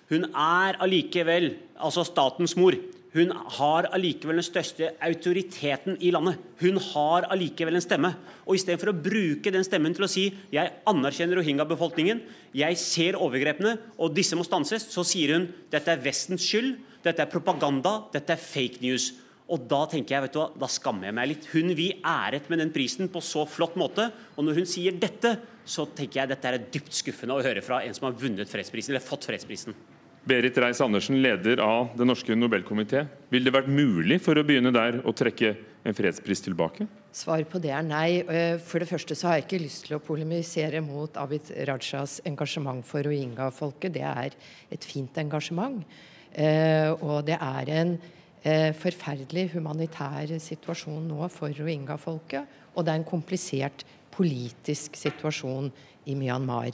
Hun 0.10 0.26
er 0.26 0.80
allikevel 0.82 1.52
altså 1.78 2.02
statens 2.08 2.58
mor. 2.58 2.74
Hun 3.16 3.32
har 3.32 3.88
allikevel 3.96 4.42
den 4.42 4.44
største 4.44 4.90
autoriteten 5.04 5.96
i 6.04 6.10
landet. 6.12 6.42
Hun 6.60 6.76
har 6.92 7.30
allikevel 7.32 7.78
en 7.78 7.84
stemme. 7.84 8.12
Og 8.44 8.58
Istedenfor 8.58 8.92
å 8.92 8.98
bruke 9.06 9.54
den 9.56 9.64
stemmen 9.64 9.96
til 9.96 10.04
å 10.04 10.12
si 10.12 10.26
jeg 10.52 10.74
anerkjenner 10.92 11.40
rohingya-befolkningen, 11.40 12.20
jeg 12.60 12.80
ser 12.82 13.16
overgrepene, 13.16 13.78
og 13.96 14.12
disse 14.18 14.36
må 14.36 14.44
stanses, 14.44 14.90
så 14.92 15.06
sier 15.08 15.38
hun 15.38 15.48
dette 15.72 15.96
er 15.96 16.04
Vestens 16.04 16.44
skyld, 16.44 16.76
dette 17.06 17.24
er 17.24 17.32
propaganda, 17.32 18.02
dette 18.12 18.36
er 18.36 18.42
fake 18.42 18.84
news. 18.84 19.14
Og 19.48 19.64
da 19.70 19.84
tenker 19.88 20.18
jeg, 20.18 20.26
vet 20.26 20.36
du 20.36 20.42
hva, 20.42 20.52
da 20.60 20.68
skammer 20.76 21.08
jeg 21.08 21.16
meg 21.16 21.32
litt. 21.32 21.50
Hun 21.54 21.72
vi 21.78 21.92
æret 22.02 22.50
med 22.52 22.64
den 22.66 22.76
prisen 22.76 23.12
på 23.14 23.24
så 23.24 23.46
flott 23.48 23.78
måte. 23.80 24.10
Og 24.36 24.44
når 24.44 24.60
hun 24.60 24.68
sier 24.68 24.96
dette, 25.00 25.38
så 25.64 25.86
tenker 25.88 26.24
jeg 26.24 26.34
dette 26.34 26.50
er 26.52 26.64
dypt 26.74 26.98
skuffende 26.98 27.38
å 27.38 27.46
høre 27.46 27.64
fra 27.64 27.84
en 27.86 27.96
som 27.96 28.10
har 28.10 28.18
vunnet 28.20 28.50
fredsprisen, 28.50 28.92
eller 28.92 29.06
fått 29.06 29.30
fredsprisen. 29.30 29.78
Berit 30.26 30.58
Reiss-Andersen, 30.58 31.20
leder 31.22 31.60
av 31.62 31.92
Den 31.98 32.10
norske 32.10 32.34
nobelkomité. 32.34 33.04
Vil 33.30 33.46
det 33.46 33.52
vært 33.54 33.70
mulig 33.70 34.18
for 34.26 34.34
å 34.34 34.44
begynne 34.46 34.72
der 34.74 34.98
å 35.06 35.14
trekke 35.14 35.52
en 35.86 35.94
fredspris 35.94 36.42
tilbake? 36.48 36.88
Svar 37.14 37.44
på 37.46 37.62
det 37.62 37.70
er 37.78 37.86
nei. 37.86 38.24
Eh, 38.26 38.58
for 38.58 38.82
det 38.82 38.90
første 38.90 39.14
så 39.14 39.30
har 39.30 39.38
jeg 39.38 39.46
ikke 39.46 39.62
lyst 39.62 39.86
til 39.86 40.00
å 40.00 40.02
polemisere 40.02 40.82
mot 40.82 41.14
Abid 41.22 41.52
Rajas 41.70 42.24
engasjement 42.26 42.82
for 42.82 43.06
rohingya-folket. 43.06 43.94
Det 43.94 44.02
er 44.02 44.34
et 44.74 44.90
fint 44.90 45.22
engasjement. 45.22 45.86
Eh, 46.34 46.90
og 46.90 47.22
det 47.30 47.38
er 47.38 47.74
en 47.78 47.94
eh, 48.42 48.72
forferdelig 48.74 49.52
humanitær 49.54 50.34
situasjon 50.42 51.06
nå 51.06 51.30
for 51.30 51.54
rohingya-folket. 51.54 52.58
Og 52.74 52.82
det 52.82 52.96
er 52.96 53.04
en 53.04 53.12
komplisert 53.14 53.86
politisk 54.16 54.98
situasjon 54.98 55.70
i 56.10 56.18
Myanmar. 56.18 56.74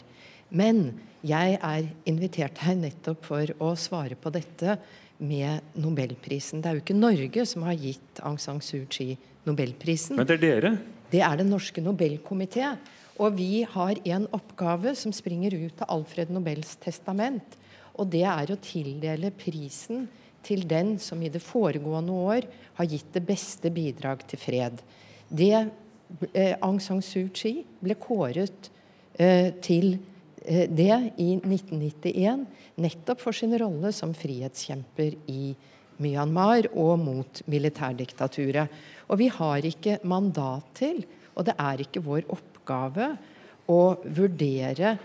Men 0.52 0.90
jeg 1.24 1.58
er 1.62 1.88
invitert 2.10 2.60
her 2.66 2.76
nettopp 2.76 3.28
for 3.30 3.54
å 3.62 3.72
svare 3.80 4.18
på 4.20 4.32
dette 4.34 4.78
med 5.22 5.76
Nobelprisen. 5.78 6.62
Det 6.62 6.70
er 6.70 6.78
jo 6.78 6.84
ikke 6.84 6.98
Norge 6.98 7.46
som 7.48 7.66
har 7.68 7.78
gitt 7.78 8.22
Aung 8.26 8.40
San 8.42 8.62
Suu 8.64 8.88
Kyi 8.90 9.16
Nobelprisen. 9.48 10.18
Men 10.18 10.28
det 10.28 10.40
er 10.40 10.44
dere? 10.44 10.74
Det 11.12 11.22
er 11.22 11.38
Den 11.38 11.52
norske 11.54 11.84
Nobelkomité. 11.84 12.74
Og 13.22 13.38
vi 13.38 13.62
har 13.70 14.00
en 14.16 14.26
oppgave 14.34 14.96
som 14.98 15.14
springer 15.14 15.54
ut 15.54 15.84
av 15.84 15.94
Alfred 15.98 16.32
Nobels 16.34 16.74
testament. 16.82 17.58
Og 18.00 18.10
det 18.10 18.26
er 18.26 18.50
å 18.52 18.60
tildele 18.64 19.30
prisen 19.36 20.08
til 20.42 20.66
den 20.66 20.96
som 20.98 21.22
i 21.22 21.30
det 21.30 21.44
foregående 21.44 22.16
år 22.18 22.48
har 22.80 22.90
gitt 22.90 23.12
det 23.14 23.22
beste 23.28 23.70
bidrag 23.70 24.24
til 24.28 24.42
fred. 24.42 24.82
Det, 25.30 25.70
eh, 26.34 26.56
Aung 26.62 26.80
San 26.82 27.02
Suu 27.02 27.30
Kyi 27.30 27.62
ble 27.80 27.96
kåret 27.96 28.72
eh, 29.20 29.52
til 29.62 30.00
det 30.42 30.96
i 31.22 31.36
1991, 31.38 32.48
nettopp 32.82 33.22
for 33.22 33.36
sin 33.36 33.54
rolle 33.62 33.92
som 33.94 34.14
frihetskjemper 34.18 35.18
i 35.30 35.54
Myanmar 36.02 36.70
og 36.72 36.96
mot 37.02 37.42
militærdiktaturet. 37.52 38.72
Og 39.10 39.20
vi 39.22 39.30
har 39.32 39.68
ikke 39.68 40.00
mandat 40.08 40.72
til, 40.80 41.04
og 41.36 41.46
det 41.48 41.56
er 41.62 41.84
ikke 41.84 42.04
vår 42.06 42.26
oppgave, 42.34 43.14
å 43.70 43.82
vurdere 44.04 44.96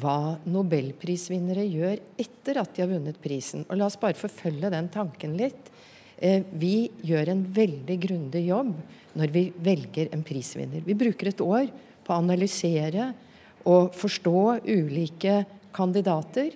hva 0.00 0.36
nobelprisvinnere 0.50 1.62
gjør 1.68 2.00
etter 2.18 2.58
at 2.58 2.72
de 2.74 2.82
har 2.82 2.90
vunnet 2.90 3.18
prisen. 3.22 3.62
Og 3.68 3.78
La 3.78 3.86
oss 3.86 3.98
bare 4.00 4.18
forfølge 4.18 4.72
den 4.72 4.88
tanken 4.90 5.36
litt. 5.38 5.70
Eh, 6.16 6.42
vi 6.50 6.88
gjør 7.06 7.30
en 7.30 7.44
veldig 7.54 7.98
grundig 8.02 8.46
jobb 8.48 8.72
når 9.16 9.34
vi 9.34 9.44
velger 9.52 10.10
en 10.16 10.24
prisvinner. 10.26 10.82
Vi 10.82 10.96
bruker 10.98 11.30
et 11.30 11.44
år 11.44 11.68
på 12.02 12.12
å 12.14 12.18
analysere 12.18 13.12
og 13.66 13.94
forstå 13.96 14.42
ulike 14.62 15.40
kandidater. 15.76 16.52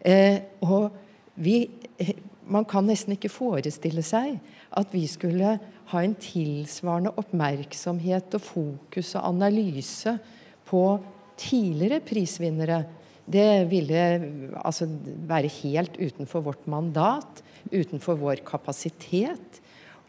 Eh, 0.00 0.38
og 0.62 0.90
vi, 1.34 1.68
eh, 1.98 2.14
man 2.46 2.66
kan 2.68 2.86
nesten 2.86 3.16
ikke 3.16 3.32
forestille 3.32 4.04
seg 4.04 4.38
at 4.74 4.92
vi 4.92 5.06
skulle 5.08 5.56
ha 5.90 6.02
en 6.02 6.14
tilsvarende 6.18 7.12
oppmerksomhet 7.20 8.36
og 8.36 8.44
fokus 8.44 9.14
og 9.18 9.28
analyse 9.34 10.16
på 10.68 10.84
tidligere 11.40 12.00
prisvinnere. 12.04 12.84
Det 13.24 13.64
ville 13.70 14.00
altså 14.60 14.86
være 15.28 15.52
helt 15.62 15.96
utenfor 15.96 16.44
vårt 16.44 16.66
mandat, 16.68 17.42
utenfor 17.72 18.18
vår 18.20 18.44
kapasitet. 18.46 19.60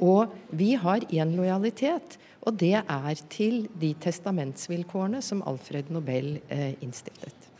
Og 0.03 0.31
vi 0.51 0.73
har 0.75 1.05
én 1.07 1.35
lojalitet, 1.37 2.17
og 2.45 2.57
det 2.61 2.77
er 2.77 3.21
til 3.33 3.65
de 3.81 3.91
testamentsvilkårene 4.01 5.21
som 5.25 5.41
Alfred 5.49 5.89
Nobel 5.93 6.35
innstiftet. 6.83 7.51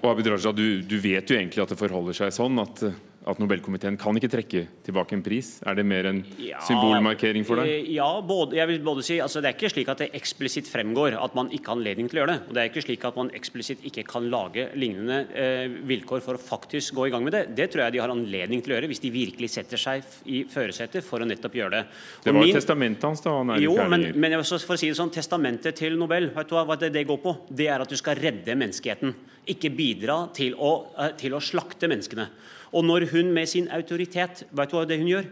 Og 0.00 0.12
Abid 0.14 0.30
Raja, 0.30 0.52
du, 0.56 0.80
du, 0.86 0.96
vet 1.02 1.28
jo 1.28 1.36
egentlig 1.36 1.62
at 1.64 1.72
det 1.74 1.80
forholder 1.80 2.16
seg 2.16 2.32
sånn 2.32 2.60
at 2.62 2.84
at 3.28 3.40
Nobelkomiteen 3.40 3.98
kan 4.00 4.16
ikke 4.16 4.30
trekke 4.32 4.60
tilbake 4.86 5.12
en 5.12 5.22
pris? 5.24 5.58
Er 5.68 5.76
det 5.76 5.84
mer 5.84 6.06
en 6.08 6.22
ja, 6.40 6.60
symbolmarkering 6.64 7.44
for 7.44 7.60
deg? 7.60 7.68
Eh, 7.68 7.90
ja, 7.98 8.08
både, 8.24 8.56
jeg 8.56 8.70
vil 8.70 8.80
både 8.86 9.04
si, 9.04 9.18
altså 9.20 9.42
Det 9.44 9.50
er 9.50 9.56
ikke 9.58 9.72
slik 9.74 9.90
at 9.92 10.00
det 10.00 10.08
eksplisitt 10.16 10.70
fremgår 10.72 11.18
at 11.20 11.36
man 11.36 11.50
ikke 11.52 11.68
har 11.68 11.76
anledning 11.76 12.08
til 12.08 12.20
å 12.20 12.22
gjøre 12.22 12.32
det. 12.32 12.46
og 12.46 12.56
Det 12.56 12.62
er 12.62 12.70
ikke 12.70 12.84
slik 12.86 13.04
at 13.04 13.18
man 13.20 13.32
eksplisitt 13.36 13.82
ikke 13.90 14.06
kan 14.08 14.28
lage 14.32 14.70
lignende 14.80 15.18
eh, 15.36 15.66
vilkår 15.90 16.24
for 16.24 16.38
å 16.38 16.40
faktisk 16.40 16.96
gå 16.96 17.10
i 17.10 17.12
gang 17.12 17.26
med 17.26 17.36
det. 17.36 17.42
Det 17.58 17.68
tror 17.72 17.84
jeg 17.84 17.96
de 17.96 18.00
har 18.02 18.14
anledning 18.14 18.64
til 18.64 18.72
å 18.72 18.78
gjøre 18.78 18.88
hvis 18.90 19.04
de 19.04 19.10
virkelig 19.12 19.50
setter 19.52 19.80
seg 19.80 20.06
i 20.24 20.40
førersetet 20.48 21.04
for 21.04 21.20
å 21.20 21.28
nettopp 21.28 21.58
gjøre 21.60 21.74
det. 21.76 21.82
Og 22.22 22.30
det 22.30 22.34
var 22.38 22.46
min, 22.46 22.54
testamentet 22.56 23.08
hans, 23.10 23.24
da? 23.26 23.34
Han 23.36 23.52
er 23.52 23.64
jo, 23.66 23.74
men, 23.84 24.06
men 24.16 24.38
for 24.40 24.78
å 24.78 24.80
si 24.80 24.88
det 24.88 24.96
sånn, 24.96 25.12
testamentet 25.12 25.76
til 25.76 26.00
Nobel, 26.00 26.30
vet 26.32 26.48
du 26.48 26.56
hva 26.56 26.78
det, 26.80 26.92
det 26.96 27.04
går 27.08 27.20
på? 27.20 27.36
Det 27.52 27.68
er 27.68 27.84
at 27.84 27.92
du 27.92 28.00
skal 28.00 28.16
redde 28.16 28.56
menneskeheten. 28.56 29.12
Ikke 29.52 29.68
bidra 29.74 30.22
til 30.36 30.56
å, 30.56 30.72
eh, 30.96 31.12
til 31.20 31.36
å 31.36 31.42
slakte 31.44 31.90
menneskene. 31.90 32.30
Og 32.70 32.86
når 32.86 33.08
hun 33.10 33.32
med 33.34 33.50
sin 33.50 33.68
autoritet 33.74 34.44
vet 34.50 34.70
du 34.70 34.76
hva 34.76 34.86
det 34.86 35.00
hun 35.00 35.10
gjør? 35.10 35.28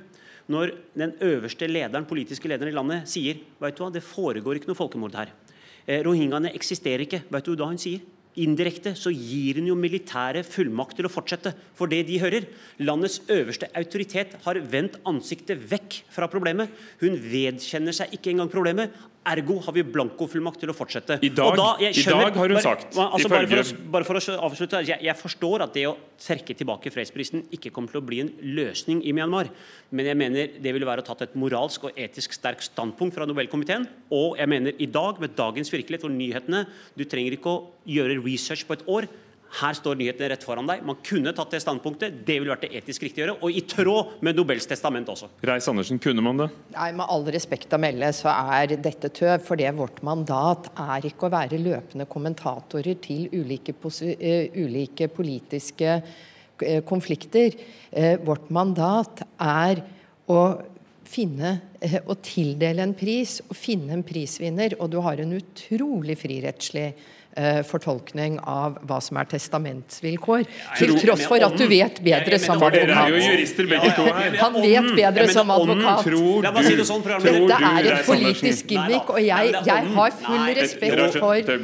Når 0.48 0.72
den 0.96 1.12
øverste 1.22 1.68
lederen, 1.68 2.08
politiske 2.08 2.48
lederen 2.48 2.72
i 2.72 2.76
landet 2.76 3.10
sier 3.10 3.42
vet 3.60 3.76
du 3.76 3.84
hva, 3.84 3.90
det 3.92 4.04
foregår 4.04 4.58
ikke 4.58 4.70
noe 4.70 4.78
folkemord 4.78 5.18
her. 5.18 5.34
Eh, 5.86 6.00
rohingyaene 6.04 6.54
eksisterer 6.56 7.04
ikke. 7.04 7.22
Vet 7.28 7.46
du 7.46 7.54
hva 7.54 7.68
hun 7.68 7.80
sier? 7.80 8.00
Indirekte 8.38 8.92
så 8.94 9.10
gir 9.10 9.58
hun 9.58 9.66
jo 9.70 9.76
militære 9.78 10.44
fullmakt 10.46 10.96
til 10.98 11.08
å 11.08 11.10
fortsette. 11.10 11.52
For 11.76 11.90
det 11.90 12.04
de 12.08 12.20
hører. 12.22 12.46
Landets 12.80 13.20
øverste 13.34 13.70
autoritet 13.76 14.36
har 14.44 14.60
vendt 14.70 15.00
ansiktet 15.08 15.62
vekk 15.70 16.02
fra 16.14 16.28
problemet. 16.30 16.70
Hun 17.02 17.18
vedkjenner 17.18 17.96
seg 17.96 18.14
ikke 18.14 18.32
engang 18.34 18.52
problemet. 18.52 18.94
Ergo 19.28 19.58
har 19.64 19.74
vi 19.76 19.84
blankofullmakt 19.84 20.62
til 20.62 20.72
å 20.72 20.76
fortsette. 20.76 21.18
I 21.24 21.30
dag, 21.34 21.54
da, 21.58 21.68
skjønner, 21.78 21.98
I 21.98 22.28
dag 22.28 22.38
har 22.40 22.54
hun 22.54 22.62
sagt 22.64 22.96
bare, 22.96 23.10
altså, 23.16 23.30
bare, 23.32 23.50
for 23.50 23.60
å, 23.60 23.90
bare, 23.94 24.08
for 24.08 24.20
å, 24.20 24.36
avslutte, 24.48 24.82
jeg, 24.88 25.02
jeg, 25.04 25.16
forstår 25.18 25.64
at 25.66 25.76
det 25.76 25.84
å 25.90 25.94
trekke 26.22 26.56
tilbake 26.58 26.92
fredsprisen 26.94 27.44
ikke 27.54 27.72
kommer 27.74 27.92
til 27.92 28.00
å 28.02 28.06
bli 28.08 28.22
en 28.24 28.32
løsning 28.58 29.02
i 29.06 29.14
Myanmar. 29.16 29.52
Men 29.92 30.10
jeg 30.10 30.20
mener 30.20 30.58
det 30.58 30.74
ville 30.74 30.88
være 30.88 31.04
å 31.04 31.08
tatt 31.08 31.26
et 31.28 31.38
moralsk 31.38 31.88
og 31.88 32.00
etisk 32.00 32.36
sterkt 32.36 32.66
standpunkt 32.68 33.16
fra 33.16 33.28
Nobelkomiteen. 33.28 33.86
Og 34.14 34.38
jeg 34.40 34.50
mener 34.50 34.76
i 34.78 34.90
dag, 34.90 35.20
med 35.22 35.36
dagens 35.38 35.72
virkelighet 35.72 36.06
og 36.08 36.14
nyhetene 36.14 36.66
Du 36.98 37.04
trenger 37.08 37.36
ikke 37.36 37.54
å 37.54 37.64
gjøre 37.88 38.20
research 38.24 38.66
på 38.68 38.78
et 38.78 38.86
år. 38.90 39.08
Her 39.56 39.72
står 39.72 39.96
nyhetene 39.96 40.28
rett 40.34 40.44
foran 40.44 40.68
deg. 40.68 40.82
Man 40.84 40.98
kunne 41.04 41.32
tatt 41.36 41.54
det 41.54 41.62
standpunktet. 41.64 42.20
Det 42.26 42.36
ville 42.36 42.52
vært 42.52 42.66
det 42.66 42.82
etisk 42.82 43.06
riktige 43.06 43.24
å 43.24 43.26
gjøre, 43.26 43.36
og 43.40 43.56
i 43.56 43.62
tråd 43.64 44.12
med 44.26 44.36
Nobels 44.36 44.68
testament 44.68 45.08
også. 45.08 45.30
Reis 45.48 45.68
Andersen, 45.70 46.00
kunne 46.02 46.24
man 46.24 46.42
det? 46.42 46.48
Nei, 46.74 46.90
Med 46.98 47.08
all 47.08 47.24
respekt 47.32 47.72
å 47.72 47.80
melde 47.80 48.12
så 48.16 48.28
er 48.34 48.76
dette 48.76 49.08
tøv. 49.08 49.40
For 49.46 49.60
det 49.60 49.72
vårt 49.78 50.02
mandat 50.04 50.68
er 50.76 51.08
ikke 51.08 51.28
å 51.28 51.32
være 51.32 51.60
løpende 51.62 52.08
kommentatorer 52.10 53.00
til 53.00 53.28
ulike, 53.32 53.72
uh, 53.72 54.58
ulike 54.60 55.08
politiske 55.16 55.96
uh, 55.96 56.80
konflikter. 56.88 57.56
Uh, 57.88 58.16
vårt 58.28 58.52
mandat 58.52 59.24
er 59.40 59.80
å 60.28 60.42
finne 61.08 61.54
å 62.04 62.14
tildele 62.20 62.84
en 62.84 62.92
pris 62.92 63.38
og 63.46 63.56
finne 63.56 63.96
en 63.96 64.04
prisvinner. 64.04 64.76
Og 64.76 64.92
du 64.92 65.00
har 65.00 65.22
en 65.22 65.38
utrolig 65.38 66.18
frirettslig 66.20 66.90
eh, 67.36 67.60
fortolkning 67.66 68.38
av 68.48 68.78
hva 68.88 68.98
som 69.04 69.18
er 69.20 69.28
testamentsvilkår. 69.30 70.46
Til 70.78 70.94
tross 71.00 71.24
for 71.28 71.44
at 71.44 71.56
du 71.58 71.64
vet 71.70 72.00
bedre 72.04 72.38
som 72.42 72.56
advokat. 72.56 72.88
Dere 72.88 73.02
er 73.02 73.14
jo 73.14 73.22
jurister 73.24 73.68
begge 73.70 73.92
to 73.96 74.06
her. 74.08 74.38
Han 74.44 74.58
vet 74.62 74.88
bedre 74.96 75.26
som 75.32 75.52
advokat. 75.54 76.02
Tror 76.06 76.48
du, 76.48 76.84
sånn, 76.88 77.04
Dette 77.26 77.60
er 77.72 77.90
et 77.92 78.08
politisk 78.08 78.72
gimmick, 78.72 79.12
og 79.12 79.20
jeg, 79.24 79.54
jeg 79.68 79.92
har 79.98 80.16
full 80.22 80.46
respekt 80.60 80.98
for, 81.18 81.18
for, 81.18 81.54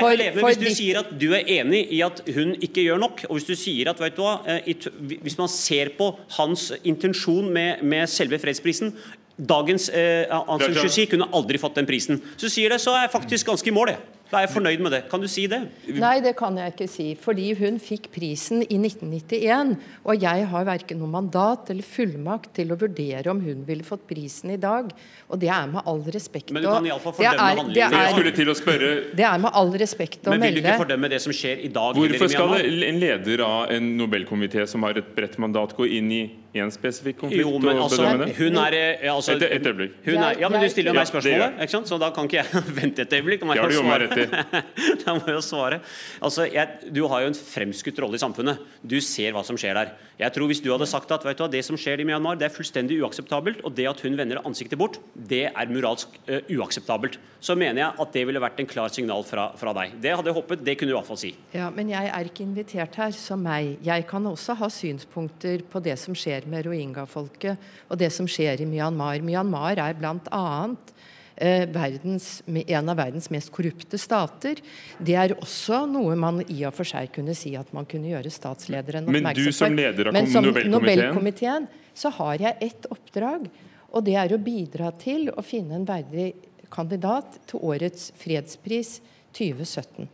for 0.00 0.48
Hvis 0.48 0.62
du 0.62 0.68
sier 0.80 1.02
at 1.02 1.12
du 1.20 1.28
er 1.36 1.46
enig 1.58 1.84
i 1.94 2.02
at 2.06 2.22
hun 2.34 2.56
ikke 2.56 2.86
gjør 2.86 3.02
nok, 3.04 3.24
og 3.28 3.38
hvis 3.38 3.48
du 3.48 3.54
sier 3.58 3.92
at 3.92 4.02
vet 4.02 4.16
du 4.16 4.24
hva, 4.24 4.38
eh, 4.48 4.74
hvis 5.18 5.38
man 5.38 5.50
ser 5.52 5.94
på 5.98 6.12
hans 6.38 6.70
intensjon 6.82 7.48
med, 7.52 7.84
med 7.86 8.10
selve 8.10 8.40
fredsprisen 8.42 8.94
Dagens 9.38 9.88
eh, 9.94 10.26
San 10.26 11.06
kunne 11.10 11.28
aldri 11.30 11.60
fått 11.62 11.76
den 11.78 11.86
prisen. 11.86 12.18
Så 12.36 12.50
sier 12.50 12.72
det, 12.74 12.80
så 12.82 12.96
er 12.96 13.06
jeg 13.06 13.12
faktisk 13.12 13.46
ganske 13.46 13.70
i 13.70 13.74
mål, 13.74 13.92
jeg. 13.94 14.17
Da 14.28 14.42
er 14.42 14.44
jeg 14.44 14.52
fornøyd 14.52 14.82
med 14.84 14.92
det. 14.92 15.00
Kan 15.08 15.22
du 15.24 15.28
si 15.30 15.46
det? 15.48 15.58
Nei, 15.96 16.18
det 16.20 16.34
kan 16.36 16.56
jeg 16.60 16.74
ikke 16.74 16.88
si. 16.90 17.06
Fordi 17.16 17.46
hun 17.56 17.78
fikk 17.80 18.10
prisen 18.12 18.60
i 18.60 18.76
1991. 18.76 19.70
Og 20.04 20.20
jeg 20.20 20.48
har 20.50 20.66
verken 20.68 21.00
noe 21.00 21.08
mandat 21.12 21.70
eller 21.72 21.86
fullmakt 21.86 22.50
til 22.58 22.74
å 22.74 22.76
vurdere 22.80 23.32
om 23.32 23.40
hun 23.40 23.62
ville 23.68 23.86
fått 23.86 24.04
prisen 24.10 24.52
i 24.52 24.58
dag. 24.60 24.90
Og 25.32 25.40
det 25.40 25.48
er 25.54 25.70
med 25.72 25.88
all 25.88 26.02
respekt 26.12 26.52
Men 26.52 26.66
du 26.66 26.68
kan 26.68 26.90
iallfall 26.90 27.16
fordømme 27.16 27.46
handlingen. 27.48 27.72
Det 27.72 27.84
er, 27.86 28.98
det 29.16 29.28
er 29.30 29.40
med 29.46 29.56
all 29.62 29.72
respekt 29.80 30.28
å 30.28 30.34
melde 30.34 30.42
Men 30.42 30.44
vil 30.44 30.60
du 30.60 30.64
ikke 30.66 30.82
fordømme 30.84 31.12
det 31.14 31.22
som 31.24 31.36
skjer 31.40 31.64
i 31.64 31.72
dag? 31.72 31.96
Hvorfor 31.96 32.32
skal 32.34 32.56
en 32.60 33.00
leder 33.00 33.44
av 33.48 33.72
en 33.78 33.90
nobelkomité 34.02 34.68
som 34.68 34.84
har 34.84 35.00
et 35.00 35.14
bredt 35.16 35.40
mandat, 35.40 35.72
gå 35.78 35.88
inn 35.88 36.12
i 36.12 36.22
én 36.62 36.72
spesifikk 36.74 37.20
konflikt? 37.22 37.44
Jo, 37.44 37.58
men 37.62 37.80
altså, 37.82 38.08
hun 38.38 38.60
er, 38.62 38.76
eh, 38.78 39.08
altså, 39.12 39.36
et, 39.36 39.44
et 39.58 39.68
øyeblikk. 39.70 39.96
Hun 40.06 40.16
er, 40.16 40.38
ja, 40.42 40.50
men 40.52 40.64
Du 40.64 40.68
stiller 40.72 40.92
jo 40.92 40.98
meg 40.98 41.10
spørsmålet, 41.10 41.60
ikke 41.64 41.74
sant? 41.76 41.90
så 41.90 41.98
da 42.00 42.10
kan 42.14 42.28
ikke 42.28 42.40
jeg 42.42 42.64
vente 42.80 43.06
et 43.06 43.16
øyeblikk. 43.18 43.44
Da 43.44 43.50
må 43.50 43.56
jeg, 43.56 43.76
jo 43.76 43.84
svare. 43.84 44.62
da 45.04 45.16
må 45.18 45.32
jeg 45.32 45.44
svare. 45.46 45.80
Altså, 46.24 46.48
jeg, 46.50 46.92
du 46.94 47.04
har 47.10 47.24
jo 47.24 47.32
en 47.32 47.38
fremskutt 47.38 48.02
rolle 48.04 48.18
i 48.18 48.22
samfunnet. 48.22 48.64
Du 48.82 48.98
ser 49.04 49.36
hva 49.36 49.44
som 49.46 49.58
skjer 49.60 49.78
der. 49.78 49.94
Jeg 50.18 50.34
tror 50.34 50.50
Hvis 50.50 50.62
du 50.64 50.70
hadde 50.72 50.88
sagt 50.90 51.12
at 51.14 51.24
vet 51.26 51.38
du, 51.38 51.46
det 51.52 51.60
som 51.66 51.78
skjer 51.78 52.02
i 52.02 52.06
Myanmar, 52.08 52.38
det 52.40 52.48
er 52.48 52.54
fullstendig 52.54 52.98
uakseptabelt, 53.04 53.60
og 53.66 53.74
det 53.76 53.86
at 53.90 54.00
hun 54.02 54.16
vender 54.18 54.40
ansiktet 54.48 54.78
bort, 54.80 54.98
det 55.14 55.44
er 55.50 55.70
moralsk 55.70 56.16
uh, 56.26 56.40
uakseptabelt, 56.58 57.18
så 57.40 57.54
mener 57.58 57.84
jeg 57.84 58.02
at 58.02 58.16
det 58.16 58.24
ville 58.26 58.42
vært 58.42 58.58
en 58.62 58.68
klar 58.70 58.90
signal 58.90 59.22
fra, 59.26 59.50
fra 59.58 59.74
deg. 59.76 59.94
Det 60.02 60.16
hadde 60.16 60.32
jeg 60.32 60.38
håpet. 60.40 60.64
Det 60.66 60.74
kunne 60.78 60.90
du 60.90 60.96
i 60.96 60.98
hvert 60.98 61.10
fall 61.10 61.20
si. 61.20 61.30
Ja, 61.54 61.68
Men 61.74 61.92
jeg 61.92 62.10
er 62.10 62.30
ikke 62.30 62.42
invitert 62.42 62.98
her 62.98 63.14
som 63.14 63.44
meg. 63.46 63.76
Jeg 63.86 64.06
kan 64.10 64.26
også 64.26 64.56
ha 64.58 64.70
synspunkter 64.72 65.62
på 65.70 65.82
det 65.84 65.94
som 66.02 66.16
skjer 66.18 66.47
med 66.50 66.66
rohingya-folket, 66.66 67.70
og 67.88 68.00
det 68.00 68.10
som 68.14 68.28
skjer 68.30 68.64
i 68.64 68.68
Myanmar. 68.68 69.22
Myanmar 69.24 69.78
er 69.78 70.02
annet 70.02 70.92
Eh, 71.40 71.68
verdens, 71.70 72.42
en 72.46 72.88
av 72.90 72.96
verdens 72.98 73.28
mest 73.30 73.52
korrupte 73.54 73.98
stater. 74.00 74.58
Det 74.98 75.14
er 75.14 75.36
også 75.36 75.84
noe 75.86 76.16
man 76.18 76.40
i 76.50 76.64
og 76.66 76.74
for 76.74 76.88
seg 76.88 77.12
kunne 77.14 77.36
si 77.38 77.52
at 77.54 77.70
man 77.76 77.86
kunne 77.86 78.10
gjøre 78.10 78.32
statslederen 78.34 79.06
oppmerksom 79.06 79.22
på. 79.22 79.38
Men 79.38 79.46
du 79.46 79.54
som 79.54 79.76
leder 79.78 80.10
av 80.10 80.18
som 80.32 80.48
Nobelkomiteen 80.72 81.68
så 81.94 82.10
har 82.16 82.42
jeg 82.42 82.58
ett 82.66 82.90
oppdrag, 82.90 83.46
og 83.94 84.04
det 84.08 84.16
er 84.18 84.34
å 84.34 84.40
bidra 84.42 84.90
til 84.98 85.30
å 85.30 85.44
finne 85.46 85.78
en 85.78 85.86
verdig 85.86 86.32
kandidat 86.74 87.38
til 87.46 87.62
årets 87.70 88.10
fredspris 88.18 88.96
2017. 89.38 90.10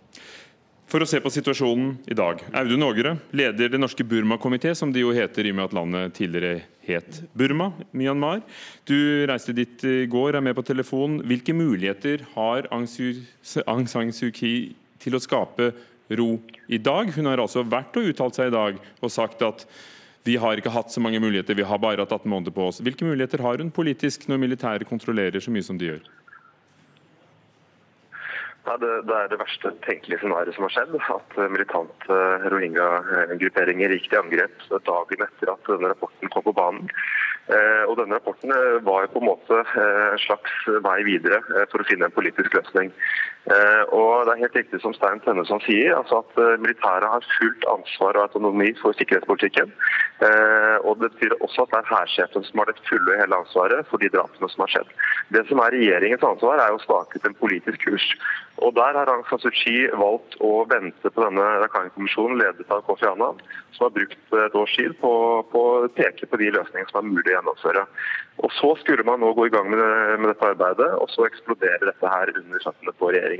For 0.90 1.02
å 1.02 1.08
se 1.08 1.18
på 1.22 1.32
situasjonen 1.32 1.94
i 2.12 2.16
dag. 2.16 2.42
Audun 2.54 2.84
Ågerø, 2.84 3.14
leder 3.34 3.72
Det 3.72 3.80
norske 3.80 4.04
Burma-komité, 4.04 4.74
som 4.76 4.92
det 4.92 5.00
jo 5.00 5.14
heter 5.16 5.46
i 5.46 5.52
og 5.54 5.56
med 5.58 5.64
at 5.64 5.76
landet 5.76 6.14
tidligere 6.18 6.60
het 6.84 7.22
Burma, 7.34 7.70
Myanmar. 7.96 8.42
Du 8.86 9.24
reiste 9.26 9.54
dit 9.56 9.84
i 9.88 10.04
går, 10.10 10.36
er 10.36 10.44
med 10.44 10.54
på 10.54 10.66
telefon. 10.66 11.22
Hvilke 11.24 11.56
muligheter 11.56 12.26
har 12.34 12.68
Aung 12.70 13.88
San 13.88 14.12
Suu 14.12 14.30
Kyi 14.30 14.74
til 15.00 15.16
å 15.16 15.22
skape 15.24 15.72
ro 16.12 16.28
i 16.68 16.78
dag? 16.78 17.10
Hun 17.16 17.32
har 17.32 17.40
altså 17.40 17.64
vært 17.64 17.96
og 17.96 18.12
uttalt 18.12 18.36
seg 18.36 18.52
i 18.52 18.56
dag 18.56 18.78
og 19.00 19.12
sagt 19.12 19.42
at 19.42 19.64
vi 20.24 20.36
har 20.40 20.56
ikke 20.56 20.72
hatt 20.72 20.92
så 20.92 21.02
mange 21.04 21.20
muligheter, 21.20 21.56
vi 21.56 21.66
har 21.68 21.80
bare 21.80 22.04
hatt 22.04 22.12
18 22.12 22.30
måneder 22.32 22.52
på 22.56 22.68
oss. 22.68 22.80
Hvilke 22.84 23.04
muligheter 23.04 23.42
har 23.44 23.60
hun 23.60 23.72
politisk 23.72 24.28
når 24.28 24.40
militæret 24.40 24.88
kontrollerer 24.88 25.40
så 25.40 25.52
mye 25.52 25.64
som 25.64 25.80
de 25.80 25.90
gjør? 25.90 26.06
Ja, 28.64 28.78
det, 28.80 28.92
det, 29.08 29.16
er 29.16 29.28
det 29.28 29.38
verste 29.42 29.74
tenkelige 29.84 30.22
scenarioet 30.22 30.56
som 30.56 30.64
har 30.64 30.72
skjedd. 30.72 30.94
At 31.12 31.36
militante 31.52 32.20
rohingya-grupperinger 32.52 33.92
gikk 33.92 34.08
til 34.08 34.22
angrep 34.22 34.64
dagen 34.88 35.26
etter 35.26 35.52
at 35.52 35.68
denne 35.68 35.92
rapporten 35.92 36.32
kom 36.32 36.46
på 36.46 36.56
banen. 36.56 36.88
Eh, 37.52 37.82
og 37.84 37.98
denne 38.00 38.16
Rapporten 38.16 38.54
var 38.54 38.78
var 38.86 39.10
på 39.12 39.20
en 39.20 39.28
måte 39.28 39.58
eh, 39.60 40.04
en 40.14 40.22
slags 40.22 40.54
vei 40.86 41.02
videre 41.04 41.42
for 41.68 41.82
å 41.82 41.88
finne 41.90 42.08
en 42.08 42.14
politisk 42.16 42.56
løsning. 42.56 42.88
Og 43.44 44.24
Det 44.24 44.32
er 44.32 44.40
helt 44.40 44.56
riktig 44.56 44.80
som 44.80 44.94
Stein 44.96 45.20
Tønneson 45.20 45.60
sier, 45.66 45.92
altså 45.98 46.22
at 46.22 46.60
militæret 46.62 47.04
har 47.12 47.26
fullt 47.38 47.66
ansvar 47.68 48.16
og 48.16 48.22
autonomi 48.22 48.70
for 48.80 48.96
sikkerhetspolitikken. 48.96 49.72
Og 50.88 50.96
Det 51.00 51.10
betyr 51.12 51.36
også 51.44 51.66
at 51.66 51.74
det 51.74 51.80
er 51.82 51.90
hærsjefen 51.92 52.46
som 52.46 52.58
har 52.62 52.70
det 52.70 52.80
fulle 52.88 53.12
og 53.12 53.20
hele 53.20 53.40
ansvaret 53.42 53.86
for 53.90 54.00
de 54.00 54.08
drapene 54.14 54.48
som 54.48 54.64
har 54.64 54.72
skjedd. 54.72 54.96
Det 55.36 55.44
som 55.48 55.60
er 55.60 55.76
regjeringens 55.76 56.24
ansvar, 56.30 56.62
er 56.62 56.72
å 56.72 56.80
stake 56.86 57.20
ut 57.20 57.28
en 57.28 57.40
politisk 57.42 57.84
kurs. 57.84 58.06
Og 58.62 58.74
Der 58.74 58.96
har 58.98 59.10
Aung 59.10 59.24
San 59.28 59.40
Suu 59.42 59.50
Kyi 59.50 59.88
valgt 59.98 60.36
å 60.40 60.62
vente 60.70 61.10
på 61.10 61.24
denne 61.24 61.44
Rakhine-kommisjonen 61.64 62.38
ledet 62.38 62.70
av 62.70 62.84
Kofi 62.86 63.06
Annan, 63.08 63.40
som 63.74 63.88
har 63.88 63.94
brukt 63.96 64.36
et 64.38 64.54
års 64.54 64.76
tid 64.78 64.94
på, 65.00 65.10
på 65.50 65.62
å 65.74 65.88
peke 65.96 66.28
på 66.30 66.38
de 66.38 66.52
løsningene 66.54 66.90
som 66.90 67.00
er 67.00 67.10
mulig 67.10 67.32
å 67.32 67.34
gjennomføre. 67.34 67.82
Og 68.46 68.52
Så 68.54 68.70
skulle 68.82 69.06
man 69.06 69.20
nå 69.20 69.32
gå 69.34 69.46
i 69.46 69.52
gang 69.54 69.68
med, 69.70 69.82
med 70.20 70.30
dette 70.30 70.46
arbeidet, 70.54 70.90
og 71.00 71.10
så 71.10 71.26
eksploderer 71.26 71.86
dette 71.90 72.14
her 72.14 72.30
under 72.30 72.62
føttene 72.62 72.94
på 72.98 73.10
regjeringen. 73.10 73.33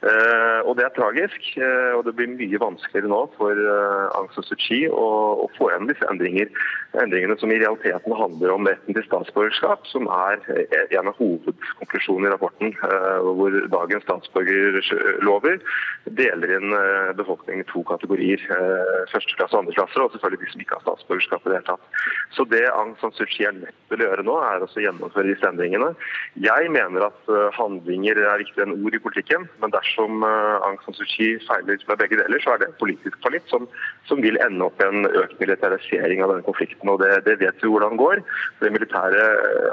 Eh, 0.00 0.60
og 0.64 0.76
Det 0.76 0.84
er 0.86 0.94
tragisk, 0.96 1.40
eh, 1.60 1.92
og 1.92 2.06
det 2.06 2.14
blir 2.16 2.30
mye 2.32 2.60
vanskeligere 2.60 3.10
nå 3.12 3.20
for 3.36 3.52
eh, 3.52 4.16
Aung 4.16 4.30
San 4.32 4.46
Suu 4.48 4.56
Kyi 4.56 4.86
å, 4.88 5.48
få 5.58 5.68
igjen 5.68 5.90
disse 5.90 6.06
endringer. 6.08 6.48
endringene 6.96 7.36
som 7.38 7.50
i 7.52 7.58
realiteten 7.60 8.14
handler 8.16 8.54
om 8.54 8.66
retten 8.66 8.96
til 8.96 9.04
statsborgerskap, 9.04 9.84
som 9.86 10.08
er 10.10 10.40
en 10.96 11.10
av 11.10 11.18
hovedkonklusjonene 11.20 12.30
i 12.30 12.32
rapporten, 12.32 12.72
hvor 13.36 13.54
dagens 13.70 14.02
statsborgerlover 14.06 15.60
deler 16.18 16.54
inn 16.56 16.74
befolkningen 17.18 17.62
i 17.62 17.68
to 17.70 17.84
kategorier. 17.86 18.42
første 19.12 19.36
klasse 19.36 19.54
og 19.54 19.62
andre 19.62 19.76
klasse, 19.76 20.00
og 20.00 20.10
selvfølgelig 20.12 20.40
de 20.40 20.52
som 20.52 20.64
ikke 20.64 20.78
har 20.78 20.86
statsborgerskap 20.86 21.46
i 21.46 21.50
det 21.50 21.58
hele 21.60 21.68
tatt. 21.68 22.02
Så 22.34 22.44
det 22.50 22.64
Aung 22.72 22.96
San 23.00 23.12
Suu 23.12 23.26
Kyi 23.26 23.46
er 23.46 23.52
nødt 23.52 23.78
til 23.88 24.02
å 24.02 24.08
gjøre 24.08 24.26
nå, 24.26 24.36
er 24.42 24.66
å 24.66 24.70
gjennomføre 24.86 25.30
disse 25.30 25.46
endringene. 25.46 25.92
Jeg 26.34 26.72
mener 26.74 27.06
at 27.10 27.32
handlinger 27.54 28.18
er 28.18 28.42
viktigere 28.42 28.66
enn 28.66 28.82
ord 28.82 28.94
i 28.98 28.98
politikken, 28.98 29.29
men 29.62 29.72
dersom 29.74 30.24
uh, 30.26 30.66
Aung 30.66 30.78
San 30.84 30.96
Suu 30.98 31.06
Kyi 31.06 31.38
feiler 31.46 31.78
med 31.88 32.00
begge 32.02 32.18
deler, 32.20 32.42
så 32.42 32.54
er 32.54 32.62
det 32.62 32.70
en 32.70 32.78
politisk 32.80 33.16
fallitt 33.24 33.46
som, 33.52 33.68
som, 34.08 34.22
vil 34.24 34.40
ende 34.42 34.66
opp 34.66 34.82
i 34.82 34.88
en 34.88 35.06
økt 35.06 35.38
militarisering 35.42 36.24
av 36.24 36.34
denne 36.34 36.46
konflikten. 36.46 36.90
og 36.90 37.00
Det, 37.04 37.12
det 37.28 37.38
vet 37.44 37.62
vi 37.62 37.72
hvordan 37.72 38.00
går. 38.00 38.24
Det 38.60 38.72
militære 38.74 39.26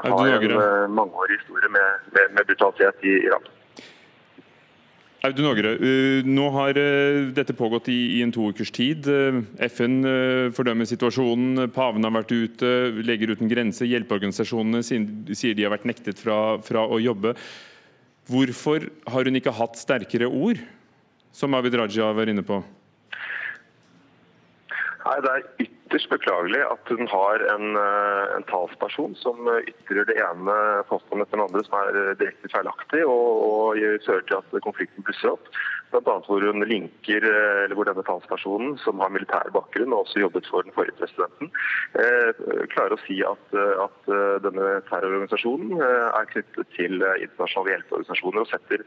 uh, 0.06 0.10
har 0.14 0.50
en 0.50 0.98
mangeårig 0.98 1.40
historie 1.40 1.72
med, 1.74 2.10
med, 2.14 2.36
med 2.38 2.52
brutalitet 2.52 3.08
i 3.08 3.20
Iran. 3.26 3.54
Audun 5.26 5.50
Ågre, 5.50 5.72
eh, 5.82 6.26
nå 6.30 6.46
har 6.54 6.78
eh, 6.78 7.26
dette 7.34 7.56
pågått 7.58 7.90
i, 7.90 8.22
en 8.22 8.32
to 8.32 8.52
ukers 8.52 8.70
tid. 8.72 9.08
Eh, 9.10 9.40
FN 9.66 10.00
fordømmer 10.56 10.88
situasjonen, 10.88 11.72
paven 11.74 12.06
har 12.06 12.14
vært 12.16 12.34
ute, 12.36 12.74
Leger 13.02 13.34
uten 13.34 13.50
grenser, 13.50 13.90
hjelpeorganisasjonene 13.90 14.84
sier 14.86 15.58
de 15.58 15.66
har 15.66 15.74
vært 15.74 15.88
nektet 15.90 16.22
fra, 16.22 16.60
fra 16.64 16.86
å 16.86 17.02
jobbe. 17.02 17.34
Hvorfor 18.28 18.90
har 19.08 19.30
hun 19.30 19.40
ikke 19.40 19.54
hatt 19.56 19.80
sterkere 19.80 20.28
ord, 20.28 20.60
som 21.32 21.56
Abid 21.56 21.78
Raja 21.80 22.10
var 22.16 22.28
inne 22.28 22.44
på? 22.44 22.60
Nei, 25.08 25.18
Det 25.24 25.32
er 25.32 25.70
ytterst 25.88 26.10
beklagelig 26.12 26.60
at 26.68 26.92
hun 26.92 27.08
har 27.08 27.44
en, 27.56 27.76
eh, 27.80 28.36
en 28.36 28.46
talsperson 28.52 29.16
som 29.16 29.48
ytrer 29.64 30.04
det 30.06 30.18
ene 30.20 30.56
påstanden 30.90 31.24
etter 31.24 31.38
den 31.38 31.46
andre 31.48 31.64
som 31.64 31.80
er 31.80 32.16
direkte 32.20 32.52
feilaktig, 32.52 33.06
og, 33.08 33.32
og 33.48 33.82
fører 34.06 34.26
til 34.28 34.40
at 34.42 34.64
konflikten 34.66 35.04
blusser 35.08 35.36
opp. 35.36 35.48
Bl.a. 35.88 36.18
hvor 36.28 36.44
hun 36.44 36.66
linker, 36.68 37.24
eh, 37.24 37.64
eller 37.64 37.76
hvor 37.80 37.88
denne 37.88 38.04
talspersonen, 38.04 38.76
som 38.84 39.00
har 39.00 39.14
militær 39.14 39.48
bakgrunn 39.56 39.94
og 39.96 40.04
også 40.04 40.20
jobbet 40.26 40.50
for 40.52 40.68
den 40.68 40.76
forrige 40.76 40.98
presidenten, 41.00 41.52
eh, 41.96 42.44
klarer 42.74 42.98
å 42.98 43.04
si 43.06 43.22
at, 43.24 43.56
at 43.56 44.12
denne 44.44 44.68
terrororganisasjonen 44.90 45.80
er 45.80 46.28
knyttet 46.34 46.68
til 46.76 47.00
internasjonale 47.00 47.74
hjelpeorganisasjoner 47.74 48.44
og 48.44 48.52
setter, 48.52 48.84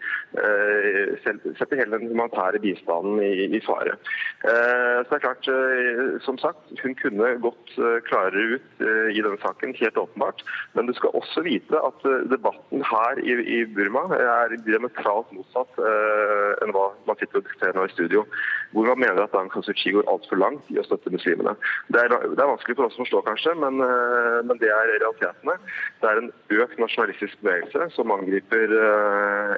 setter 1.25 1.81
hele 1.81 1.99
den 1.99 2.13
humanitære 2.13 2.61
bistanden 2.63 3.23
i, 3.25 3.49
i 3.57 3.63
fare. 3.65 3.97
Så 4.43 5.09
det 5.09 5.17
er 5.17 5.25
klart, 5.25 5.49
som 6.27 6.39
sagt, 6.41 6.71
hun 6.83 6.90
hun 6.91 6.99
kunne 6.99 7.35
gått 7.43 7.79
eh, 7.79 7.99
klarere 8.07 8.57
ut 8.57 8.83
eh, 8.83 9.11
i 9.15 9.23
denne 9.23 9.39
saken, 9.43 9.75
helt 9.79 9.99
åpenbart. 9.99 10.43
Men 10.75 10.87
du 10.87 10.95
skal 10.97 11.15
også 11.15 11.45
vite 11.47 11.79
at 11.79 12.07
eh, 12.09 12.27
debatten 12.31 12.83
her 12.87 13.21
i 13.23 13.63
Burma 13.75 14.07
er 14.17 14.57
diametralt 14.67 15.31
motsatt 15.35 15.79
enn 16.61 16.73
hva 16.75 16.91
man 17.07 17.19
sitter 17.21 17.41
og 17.41 17.47
diskuterer 17.47 17.77
nå 17.77 17.87
i 17.87 17.95
studio. 17.95 18.25
Hvor 18.73 18.87
man 18.91 19.03
mener 19.03 19.25
at 19.25 19.35
Aung 19.35 19.51
San 19.53 19.65
Suu 19.67 19.75
Kyi 19.75 19.95
går 19.97 20.09
altfor 20.11 20.39
langt 20.41 20.69
i 20.71 20.79
å 20.81 20.85
støtte 20.87 21.13
muslimene. 21.13 21.57
Det 21.91 22.03
er, 22.03 22.13
det 22.13 22.39
er, 22.39 22.51
vanskelig 22.53 22.77
for 22.79 22.87
oss 22.87 22.99
å 22.99 23.03
forstå, 23.03 23.23
kanskje, 23.27 23.55
men, 23.59 23.83
men, 24.47 24.61
det 24.63 24.71
er 24.71 24.93
realitetene. 24.93 25.57
Det 26.03 26.11
er 26.11 26.21
en 26.23 26.31
økt 26.61 26.79
nasjonalistisk 26.83 27.43
bevegelse 27.43 27.91
som 27.97 28.15
angriper 28.15 28.75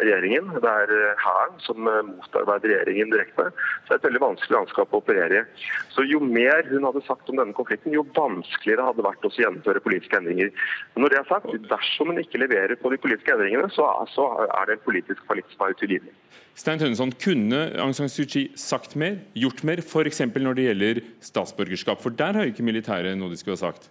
regjeringen. 0.00 0.52
Det 0.64 0.74
er 0.84 0.94
hæren 1.22 1.60
som 1.66 1.82
motarbeider 1.84 2.72
regjeringen 2.72 3.12
direkte. 3.12 3.50
Så 3.84 3.92
det 3.92 3.98
er 3.98 4.02
et 4.02 4.08
veldig 4.08 4.24
vanskelig 4.24 4.58
landskap 4.58 4.94
å 4.94 5.02
operere 5.02 5.42
i. 5.42 5.68
Så 5.92 6.06
jo 6.08 6.22
mer 6.24 6.64
hun 6.70 6.88
hadde 6.88 7.04
sagt 7.06 7.28
om 7.28 7.40
denne 7.40 7.56
konflikten, 7.56 7.94
jo 7.94 8.06
vanskeligere 8.16 8.88
hadde 8.88 9.02
det 9.02 9.08
vært 9.08 9.28
å 9.28 9.34
gjennomføre 9.36 9.84
politiske 9.84 10.18
endringer. 10.18 10.52
Men 10.94 11.06
når 11.06 11.14
det 11.14 11.20
er 11.20 11.30
sagt, 11.30 11.52
Dersom 11.72 12.10
hun 12.10 12.20
ikke 12.20 12.40
leverer 12.40 12.76
på 12.80 12.90
de 12.92 12.98
politiske 13.00 13.32
endringene, 13.32 13.68
så 13.72 13.86
så 14.14 14.26
er 14.44 14.66
det 14.66 14.76
en 14.76 14.84
politisk 14.86 15.22
fallitt 15.28 15.48
som 15.52 15.66
er 15.66 15.76
utilgivelig. 15.76 16.12
Stein 16.54 16.78
Tønneson, 16.78 17.14
kunne 17.24 17.60
Aung 17.80 17.94
San 17.96 18.10
Suu 18.12 18.26
Kyi 18.28 18.50
sagt 18.60 18.96
mer, 19.03 19.18
gjort 19.34 19.64
mer, 19.66 19.82
f.eks. 19.82 20.22
når 20.30 20.57
det 20.57 20.68
gjelder 20.68 21.03
statsborgerskap? 21.24 22.00
For 22.03 22.14
der 22.14 22.38
har 22.38 22.46
jo 22.46 22.55
ikke 22.55 22.66
militæret 22.66 23.18
noe 23.18 23.32
de 23.32 23.40
skulle 23.40 23.59
ha 23.59 23.66
sagt. 23.66 23.90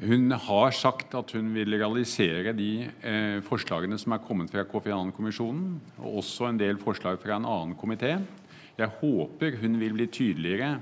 Hun 0.00 0.32
har 0.32 0.72
sagt 0.72 1.12
at 1.18 1.34
hun 1.36 1.50
vil 1.52 1.68
legalisere 1.68 2.54
de 2.56 2.70
eh, 2.88 3.40
forslagene 3.44 3.98
som 4.00 4.14
er 4.16 4.22
kommet 4.24 4.48
fra 4.48 4.64
Kofi 4.64 4.88
Annan-kommisjonen, 4.94 5.74
og 6.00 6.22
også 6.22 6.48
en 6.48 6.60
del 6.60 6.80
forslag 6.80 7.20
fra 7.20 7.36
en 7.36 7.44
annen 7.44 7.76
komité. 7.76 8.14
Jeg 8.80 8.94
håper 9.02 9.58
hun 9.60 9.76
vil 9.82 9.92
bli 9.98 10.06
tydeligere 10.08 10.78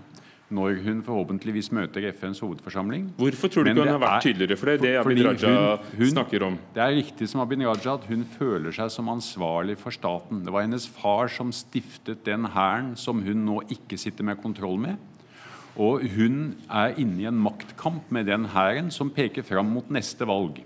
når 0.54 0.78
hun 0.84 1.02
forhåpentligvis 1.04 1.68
møter 1.76 2.06
FNs 2.16 2.40
hovedforsamling. 2.40 3.10
Hvorfor 3.18 3.50
tror 3.52 3.66
du 3.66 3.70
ikke 3.72 3.84
hun 3.84 3.90
har 3.92 4.00
vært 4.02 4.24
tydeligere 4.24 4.56
for 4.56 4.70
det? 4.70 4.76
Det 4.84 4.94
Abid 5.00 5.20
Raja 5.26 5.50
hun, 5.52 5.98
hun, 5.98 6.10
snakker 6.14 6.46
om. 6.46 6.56
Det 6.74 6.82
er 6.84 6.96
riktig 6.96 7.28
som 7.28 7.42
Abid 7.44 7.64
Raja 7.66 7.98
at 7.98 8.06
hun 8.08 8.24
føler 8.38 8.74
seg 8.74 8.92
som 8.94 9.10
ansvarlig 9.12 9.76
for 9.80 9.94
staten. 9.94 10.40
Det 10.46 10.54
var 10.54 10.64
hennes 10.64 10.88
far 10.88 11.28
som 11.32 11.52
stiftet 11.52 12.24
den 12.28 12.48
hæren 12.54 12.94
som 12.96 13.20
hun 13.26 13.44
nå 13.48 13.60
ikke 13.68 14.00
sitter 14.00 14.24
med 14.24 14.40
kontroll 14.42 14.80
med. 14.80 14.96
Og 15.78 16.02
hun 16.16 16.56
er 16.66 16.96
inne 16.98 17.22
i 17.22 17.28
en 17.30 17.38
maktkamp 17.38 18.08
med 18.14 18.26
den 18.26 18.48
hæren 18.50 18.88
som 18.94 19.12
peker 19.14 19.44
fram 19.46 19.68
mot 19.70 19.92
neste 19.94 20.26
valg. 20.26 20.58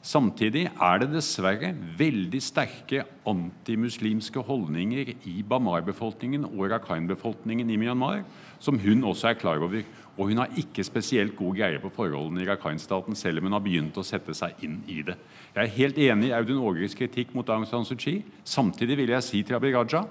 Samtidig 0.00 0.62
er 0.70 1.00
det 1.02 1.10
dessverre 1.12 1.74
veldig 1.98 2.40
sterke 2.40 3.02
antimuslimske 3.28 4.40
holdninger 4.48 5.10
i 5.28 5.34
Bamar-befolkningen 5.44 6.46
og 6.48 6.70
Rakhine-befolkningen 6.72 7.68
i 7.68 7.76
Myanmar 7.80 8.22
som 8.60 8.78
hun 8.80 9.04
også 9.04 9.30
er 9.30 9.40
klar 9.40 9.60
over. 9.60 9.82
Og 10.16 10.28
hun 10.28 10.40
har 10.40 10.56
ikke 10.60 10.84
spesielt 10.84 11.36
god 11.36 11.56
greie 11.56 11.80
på 11.80 11.92
forholdene 11.92 12.44
i 12.44 12.48
Rakhine-staten, 12.48 13.16
selv 13.16 13.40
om 13.40 13.48
hun 13.48 13.56
har 13.56 13.64
begynt 13.64 14.00
å 14.00 14.04
sette 14.04 14.34
seg 14.36 14.56
inn 14.64 14.80
i 14.88 15.00
det. 15.04 15.16
Jeg 15.54 15.62
er 15.62 15.76
helt 15.76 16.00
enig 16.00 16.30
i 16.30 16.34
Audun 16.36 16.64
Ågres 16.64 16.96
kritikk 16.96 17.32
mot 17.36 17.48
Aung 17.52 17.66
San 17.68 17.84
Suu 17.88 17.96
Kyi. 18.00 18.20
Samtidig 18.44 18.98
vil 19.00 19.14
jeg 19.14 19.26
si 19.26 19.42
til 19.44 19.56
Abid 19.56 19.76
Raja 19.76 20.04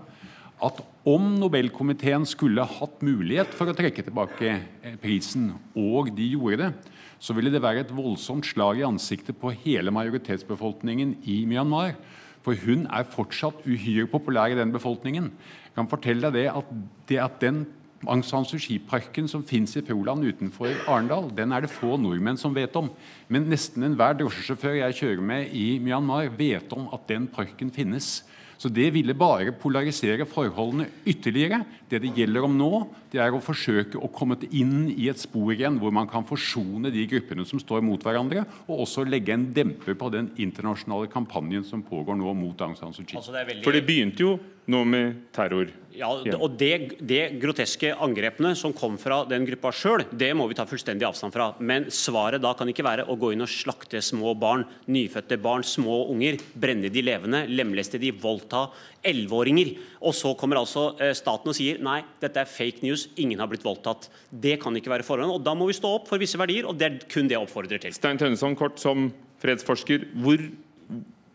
at 0.65 0.81
om 1.07 1.29
Nobelkomiteen 1.39 2.25
skulle 2.27 2.65
hatt 2.67 3.03
mulighet 3.05 3.53
for 3.55 3.71
å 3.71 3.75
trekke 3.77 4.03
tilbake 4.03 4.49
eh, 4.51 4.97
prisen, 4.99 5.53
og 5.77 6.11
de 6.17 6.25
gjorde 6.33 6.65
det, 6.65 6.97
så 7.19 7.35
ville 7.35 7.51
det 7.51 7.61
være 7.61 7.83
et 7.83 7.95
voldsomt 7.95 8.47
slag 8.47 8.79
i 8.79 8.87
ansiktet 8.87 9.37
på 9.39 9.51
hele 9.65 9.91
majoritetsbefolkningen 9.91 11.17
i 11.27 11.43
Myanmar. 11.49 11.97
For 12.45 12.55
hun 12.55 12.85
er 12.87 13.09
fortsatt 13.11 13.65
uhyre 13.67 14.07
populær 14.07 14.53
i 14.53 14.57
den 14.57 14.71
befolkningen. 14.71 15.27
Jeg 15.67 15.75
kan 15.75 15.91
fortelle 15.91 16.31
deg 16.31 16.39
det 16.39 16.47
at, 16.53 16.71
det 17.11 17.19
at 17.19 17.41
den 17.43 17.65
Aung 18.07 18.23
San 18.23 18.45
Suu 18.47 18.55
Kyi-parken 18.55 19.27
som 19.27 19.43
finnes 19.43 19.75
i 19.75 19.83
Froland 19.83 20.23
utenfor 20.23 20.71
Arendal, 20.87 21.27
den 21.35 21.51
er 21.51 21.65
det 21.65 21.71
få 21.73 21.97
nordmenn 21.99 22.39
som 22.39 22.55
vet 22.55 22.75
om. 22.79 22.87
Men 23.27 23.49
nesten 23.51 23.83
enhver 23.83 24.15
drosjesjåfør 24.21 24.77
jeg 24.77 24.95
kjører 25.01 25.25
med 25.31 25.51
i 25.51 25.65
Myanmar, 25.83 26.31
vet 26.39 26.71
om 26.71 26.87
at 26.95 27.03
den 27.11 27.27
parken 27.27 27.73
finnes. 27.75 28.21
Så 28.59 28.67
Det 28.67 28.89
ville 28.91 29.13
bare 29.15 29.53
polarisere 29.55 30.25
forholdene 30.27 30.89
ytterligere. 31.07 31.61
Det 31.87 32.01
det 32.03 32.11
gjelder 32.17 32.43
om 32.43 32.57
nå, 32.59 32.71
det 33.11 33.21
er 33.23 33.31
å 33.31 33.39
forsøke 33.39 33.95
å 33.95 34.09
komme 34.11 34.35
inn 34.51 34.89
i 34.91 35.07
et 35.07 35.21
spor 35.21 35.53
igjen 35.53 35.79
hvor 35.79 35.93
man 35.95 36.09
kan 36.11 36.27
forsone 36.27 36.91
de 36.91 37.05
gruppene 37.07 37.45
som 37.47 37.61
står 37.61 37.79
mot 37.87 38.03
hverandre, 38.03 38.43
og 38.67 38.83
også 38.83 39.05
legge 39.07 39.31
en 39.33 39.47
demper 39.55 39.95
på 39.95 40.11
den 40.11 40.27
internasjonale 40.35 41.07
kampanjen 41.07 41.63
som 41.63 41.85
pågår 41.87 42.19
nå 42.19 42.35
mot 42.35 42.61
Aung 42.61 42.75
San 42.75 42.91
Suu 42.91 43.05
Kyi. 43.05 43.15
Altså 43.15 43.31
det 43.31 43.47
veldig... 43.47 43.63
For 43.63 43.79
det 43.79 43.85
begynte 43.87 44.27
jo 44.27 44.35
nå 44.69 44.83
med 44.85 45.23
terror 45.33 45.71
Ja, 45.99 46.09
og 46.39 46.55
det, 46.59 46.99
det, 47.03 47.21
groteske 47.41 47.91
angrepene 47.99 48.53
som 48.57 48.73
kom 48.75 48.95
fra 49.01 49.21
den 49.27 49.45
gruppa 49.47 49.71
sjøl, 49.75 50.05
det 50.11 50.29
må 50.37 50.47
vi 50.49 50.55
ta 50.57 50.65
fullstendig 50.69 51.07
avstand 51.07 51.35
fra. 51.35 51.49
Men 51.59 51.89
svaret 51.93 52.43
da 52.43 52.53
kan 52.57 52.69
ikke 52.71 52.85
være 52.85 53.07
å 53.09 53.17
gå 53.19 53.33
inn 53.35 53.43
og 53.43 53.51
slakte 53.51 54.01
små 54.05 54.33
barn, 54.39 54.63
nyfødte 54.87 55.39
barn, 55.43 55.65
små 55.67 56.05
unger. 56.13 56.39
Brenne 56.59 56.91
de 56.93 57.03
levende, 57.03 57.43
lemleste 57.51 57.99
de, 58.01 58.13
voldta 58.15 58.67
elleveåringer. 59.05 59.73
Og 60.07 60.15
så 60.15 60.33
kommer 60.39 60.61
altså 60.61 60.89
eh, 61.03 61.13
staten 61.17 61.51
og 61.51 61.57
sier 61.57 61.81
nei, 61.83 61.99
dette 62.23 62.43
er 62.43 62.49
fake 62.49 62.85
news, 62.85 63.07
ingen 63.19 63.43
har 63.43 63.51
blitt 63.51 63.67
voldtatt. 63.67 64.09
Det 64.31 64.57
kan 64.63 64.75
ikke 64.79 64.93
være 64.95 65.07
forholdet. 65.07 65.35
Og 65.35 65.45
da 65.45 65.55
må 65.57 65.69
vi 65.69 65.77
stå 65.77 65.97
opp 65.99 66.07
for 66.11 66.21
visse 66.21 66.39
verdier, 66.39 66.67
og 66.69 66.79
det 66.79 66.89
er 66.89 67.03
kun 67.11 67.27
det 67.27 67.37
jeg 67.37 67.43
oppfordrer 67.43 67.83
til. 67.83 67.95
Stein 67.95 68.19
Tønneson, 68.21 68.57
kort 68.59 68.79
som 68.81 69.11
fredsforsker. 69.43 70.09
hvor 70.23 70.41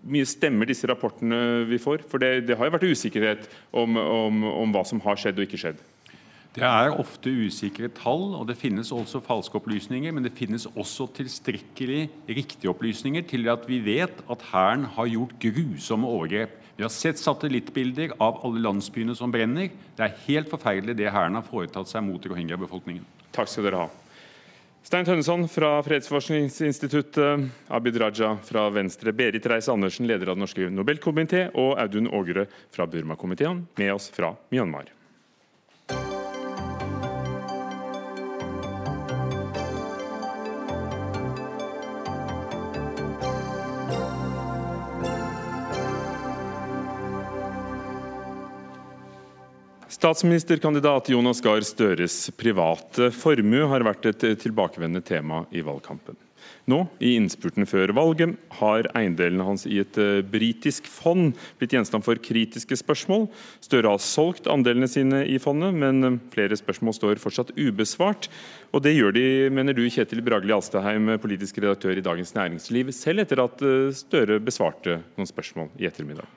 mye 0.04 0.26
stemmer 0.28 0.68
disse 0.68 0.88
rapportene 0.90 1.64
vi 1.68 1.80
får? 1.80 2.04
For 2.10 2.22
det, 2.22 2.46
det 2.48 2.58
har 2.58 2.68
jo 2.68 2.74
vært 2.76 2.86
usikkerhet 2.92 3.48
om, 3.72 3.98
om, 3.98 4.44
om, 4.50 4.74
hva 4.74 4.84
som 4.88 5.02
har 5.04 5.20
skjedd 5.20 5.40
og 5.40 5.46
ikke 5.46 5.60
skjedd. 5.64 5.82
Det 6.54 6.62
er 6.62 6.92
ofte 7.02 7.32
usikre 7.34 7.88
tall, 7.96 8.28
og 8.38 8.44
det 8.46 8.54
finnes 8.60 8.92
også 8.94 9.18
falske 9.26 9.58
opplysninger. 9.58 10.14
Men 10.14 10.26
det 10.26 10.36
finnes 10.38 10.68
også 10.70 11.08
tilstrekkelig 11.16 12.04
riktige 12.30 12.70
opplysninger 12.70 13.26
til 13.26 13.50
at 13.50 13.66
vi 13.66 13.80
vet 13.82 14.22
at 14.30 14.44
Hæren 14.52 14.86
har 14.94 15.10
gjort 15.10 15.34
grusomme 15.42 16.06
overgrep. 16.06 16.54
Vi 16.76 16.86
har 16.86 16.94
sett 16.94 17.18
satellittbilder 17.22 18.14
av 18.22 18.40
alle 18.46 18.62
landsbyene 18.62 19.14
som 19.18 19.34
brenner. 19.34 19.74
Det 19.98 20.06
er 20.06 20.16
helt 20.28 20.50
forferdelig 20.50 20.98
det 20.98 21.10
Hæren 21.10 21.38
har 21.38 21.46
foretatt 21.46 21.90
seg 21.90 22.06
mot 22.06 22.22
rohingya-befolkningen. 22.22 23.02
Takk 23.34 23.50
skal 23.50 23.66
dere 23.66 23.82
ha. 23.84 24.03
Stein 24.84 25.06
Tønneson 25.08 25.46
fra 25.48 25.78
Fredsforskningsinstituttet, 25.82 27.46
Abid 27.72 27.96
Raja 27.96 28.34
fra 28.44 28.66
Venstre, 28.70 29.14
Berit 29.16 29.46
Reiss-Andersen, 29.48 30.04
leder 30.06 30.28
av 30.28 30.36
Den 30.36 30.44
norske 30.44 30.68
Nobelkomité, 30.68 31.46
og 31.56 31.78
Audun 31.80 32.10
Ågerø 32.12 32.44
fra 32.68 32.84
Burma-komiteen, 32.84 33.62
med 33.80 33.94
oss 33.94 34.10
fra 34.12 34.34
Myanmar. 34.52 34.92
Statsministerkandidat 50.04 51.08
Jonas 51.08 51.38
Gahr 51.40 51.64
Støres 51.64 52.26
private 52.36 53.06
formue 53.16 53.64
har 53.70 53.80
vært 53.86 54.04
et 54.10 54.26
tilbakevendende 54.42 55.00
tema 55.00 55.38
i 55.48 55.62
valgkampen. 55.64 56.18
Nå, 56.68 56.82
i 57.00 57.14
innspurten 57.16 57.64
før 57.64 57.94
valget, 57.96 58.34
har 58.58 58.90
eiendelene 59.00 59.46
hans 59.48 59.64
i 59.64 59.78
et 59.80 59.96
eh, 59.96 60.20
britisk 60.20 60.90
fond 60.92 61.32
blitt 61.56 61.72
gjenstand 61.72 62.04
for 62.04 62.20
kritiske 62.20 62.76
spørsmål. 62.82 63.30
Støre 63.64 63.94
har 63.94 64.04
solgt 64.04 64.52
andelene 64.52 64.90
sine 64.92 65.24
i 65.24 65.40
fondet, 65.40 65.72
men 65.72 66.04
eh, 66.04 66.20
flere 66.36 66.60
spørsmål 66.60 66.98
står 67.00 67.24
fortsatt 67.24 67.56
ubesvart. 67.56 68.28
Og 68.76 68.84
det 68.84 68.98
gjør 68.98 69.16
de, 69.16 69.26
mener 69.56 69.72
du, 69.72 69.86
Kjetil 69.88 70.20
Bragli 70.28 70.52
Alstaheim, 70.52 71.14
politisk 71.24 71.64
redaktør 71.64 71.96
i 71.96 72.04
Dagens 72.04 72.36
Næringsliv, 72.36 72.92
selv 72.92 73.24
etter 73.24 73.46
at 73.48 73.64
eh, 73.64 73.92
Støre 74.04 74.42
besvarte 74.52 75.00
noen 75.16 75.32
spørsmål 75.32 75.72
i 75.80 75.88
ettermiddag. 75.88 76.28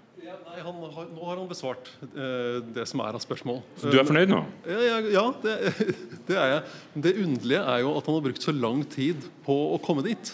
Nei, 0.58 0.64
har, 0.66 1.10
Nå 1.14 1.26
har 1.28 1.38
han 1.38 1.50
besvart 1.50 1.90
eh, 2.02 2.58
det 2.74 2.88
som 2.90 3.04
er 3.06 3.14
av 3.14 3.22
spørsmål. 3.22 3.60
Så 3.78 3.92
du 3.94 4.00
er 4.00 4.08
fornøyd 4.08 4.32
nå? 4.32 4.40
Ja, 4.66 4.80
ja, 4.82 4.96
ja 5.14 5.26
det, 5.44 5.54
det, 6.30 6.34
er 6.34 6.50
jeg. 6.50 6.64
Det 7.06 7.14
underlige 7.22 7.60
er 7.62 7.84
jo 7.84 7.92
at 8.00 8.10
han 8.10 8.18
har 8.18 8.24
brukt 8.26 8.48
så 8.48 8.54
lang 8.56 8.82
tid 8.90 9.28
på 9.46 9.58
å 9.76 9.78
komme 9.86 10.02
dit. 10.08 10.32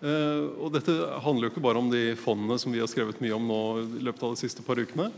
Eh, 0.00 0.46
og 0.56 0.72
Dette 0.72 0.94
handler 1.20 1.48
jo 1.48 1.52
ikke 1.52 1.64
bare 1.68 1.82
om 1.82 1.92
de 1.92 2.14
fondene 2.16 2.56
som 2.62 2.72
vi 2.72 2.80
har 2.80 2.88
skrevet 2.88 3.20
mye 3.20 3.36
om 3.36 3.44
nå 3.50 3.60
i 3.82 4.02
løpet 4.08 4.24
av 4.24 4.32
de 4.32 4.40
siste 4.40 4.64
par 4.64 4.80
ukene. 4.80 5.10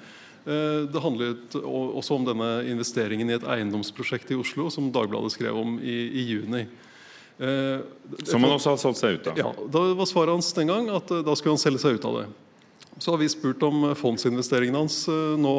Eh, 0.43 0.83
det 0.91 1.07
handlet 1.07 1.59
også 1.63 2.19
om 2.19 2.27
denne 2.27 2.53
investeringen 2.75 3.31
i 3.31 3.39
et 3.39 3.49
eiendomsprosjekt 3.55 4.35
i 4.35 4.41
Oslo 4.41 4.67
som 4.75 4.91
Dagbladet 4.91 5.31
skrev 5.37 5.63
om 5.63 5.79
i, 5.79 5.99
i 6.11 6.27
juni. 6.27 6.67
Eh, 7.39 7.87
som 8.27 8.43
han 8.43 8.59
også 8.59 8.75
har 8.75 8.83
solgt 8.83 8.99
seg 8.99 9.21
ut 9.21 9.31
av? 9.31 9.39
Ja, 9.47 9.55
da 9.55 9.89
var 9.95 10.11
Svaret 10.11 10.41
hans 10.41 10.51
den 10.59 10.75
gang 10.75 10.91
at 10.91 11.07
da 11.07 11.39
skulle 11.39 11.55
han 11.55 11.69
selge 11.69 11.87
seg 11.87 12.03
ut 12.03 12.11
av 12.11 12.25
det. 12.25 12.31
Så 13.01 13.15
har 13.15 13.21
vi 13.23 13.31
spurt 13.33 13.63
om 13.65 13.87
fondsinvesteringene 13.97 14.83
hans 14.83 15.07
eh, 15.09 15.37
nå 15.41 15.55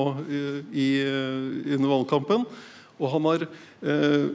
i, 0.77 0.89
eh, 1.01 1.73
under 1.73 1.89
valgkampen. 1.89 2.45
Og 3.01 3.09
han 3.15 3.25
har 3.31 3.47
eh, 3.81 4.27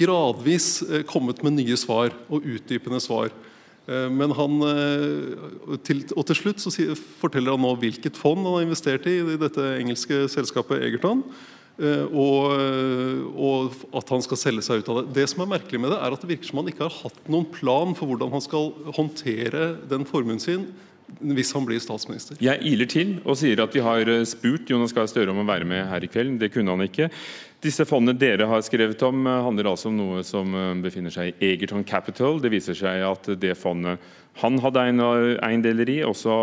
gradvis 0.00 0.82
kommet 1.10 1.44
med 1.46 1.60
nye 1.60 1.78
svar 1.78 2.10
og 2.26 2.46
utdypende 2.46 3.00
svar. 3.02 3.30
Men 3.90 4.30
han, 4.38 4.60
til, 5.82 6.04
og 6.14 6.26
til 6.28 6.36
slutt 6.38 6.60
så 6.62 6.70
forteller 7.18 7.56
han 7.56 7.64
nå 7.64 7.72
hvilket 7.80 8.14
fond 8.14 8.44
han 8.44 8.52
har 8.54 8.66
investert 8.68 9.08
i 9.10 9.16
i 9.18 9.38
dette 9.40 9.64
engelske 9.80 10.28
selskapet 10.30 10.84
Egerton. 10.86 11.24
Og, 11.80 12.54
og, 13.34 13.80
at 13.98 14.12
han 14.14 14.22
skal 14.22 14.38
selge 14.38 14.62
seg 14.62 14.84
ut 14.84 14.92
av 14.92 15.00
det. 15.00 15.16
Det 15.16 15.24
som 15.32 15.42
er 15.42 15.50
merkelig 15.56 15.80
med 15.82 15.90
det, 15.90 15.98
er 15.98 16.14
at 16.14 16.22
det 16.22 16.30
virker 16.30 16.52
som 16.52 16.60
han 16.60 16.70
ikke 16.70 16.86
har 16.86 17.00
hatt 17.00 17.18
noen 17.32 17.48
plan 17.50 17.96
for 17.98 18.12
hvordan 18.12 18.30
han 18.36 18.46
skal 18.46 18.70
håndtere 18.94 19.72
den 19.90 20.06
formuen 20.06 20.38
sin 20.44 20.68
hvis 21.18 21.52
han 21.56 21.66
blir 21.68 21.80
statsminister. 21.82 22.38
Jeg 22.42 22.62
iler 22.66 22.88
til 22.90 23.16
og 23.24 23.38
sier 23.40 23.60
at 23.62 23.74
vi 23.74 23.82
har 23.84 24.08
eh, 24.08 24.26
spurt 24.28 24.70
Jonas 24.70 24.94
Gahr 24.96 25.08
Støre 25.10 25.32
om 25.32 25.42
å 25.42 25.48
være 25.48 25.68
med 25.68 25.88
her 25.90 26.04
i 26.06 26.10
kveld. 26.10 26.38
Det 26.40 26.52
kunne 26.54 26.74
han 26.74 26.86
ikke. 26.86 27.10
Disse 27.60 27.84
fondene 27.88 28.16
dere 28.18 28.48
har 28.48 28.62
skrevet 28.64 29.02
om, 29.06 29.26
eh, 29.26 29.42
handler 29.46 29.72
altså 29.72 29.90
om 29.90 29.98
noe 29.98 30.24
som 30.26 30.54
eh, 30.54 30.74
befinner 30.84 31.14
seg 31.14 31.32
i 31.32 31.52
Egerton 31.52 31.84
Capital. 31.84 32.40
Det 32.40 32.52
viser 32.52 32.78
seg 32.78 33.04
at 33.06 33.32
det 33.40 33.56
fondet 33.58 34.02
han 34.40 34.60
hadde 34.62 34.86
eiendeler 35.42 35.90
i, 35.90 36.00
også 36.06 36.34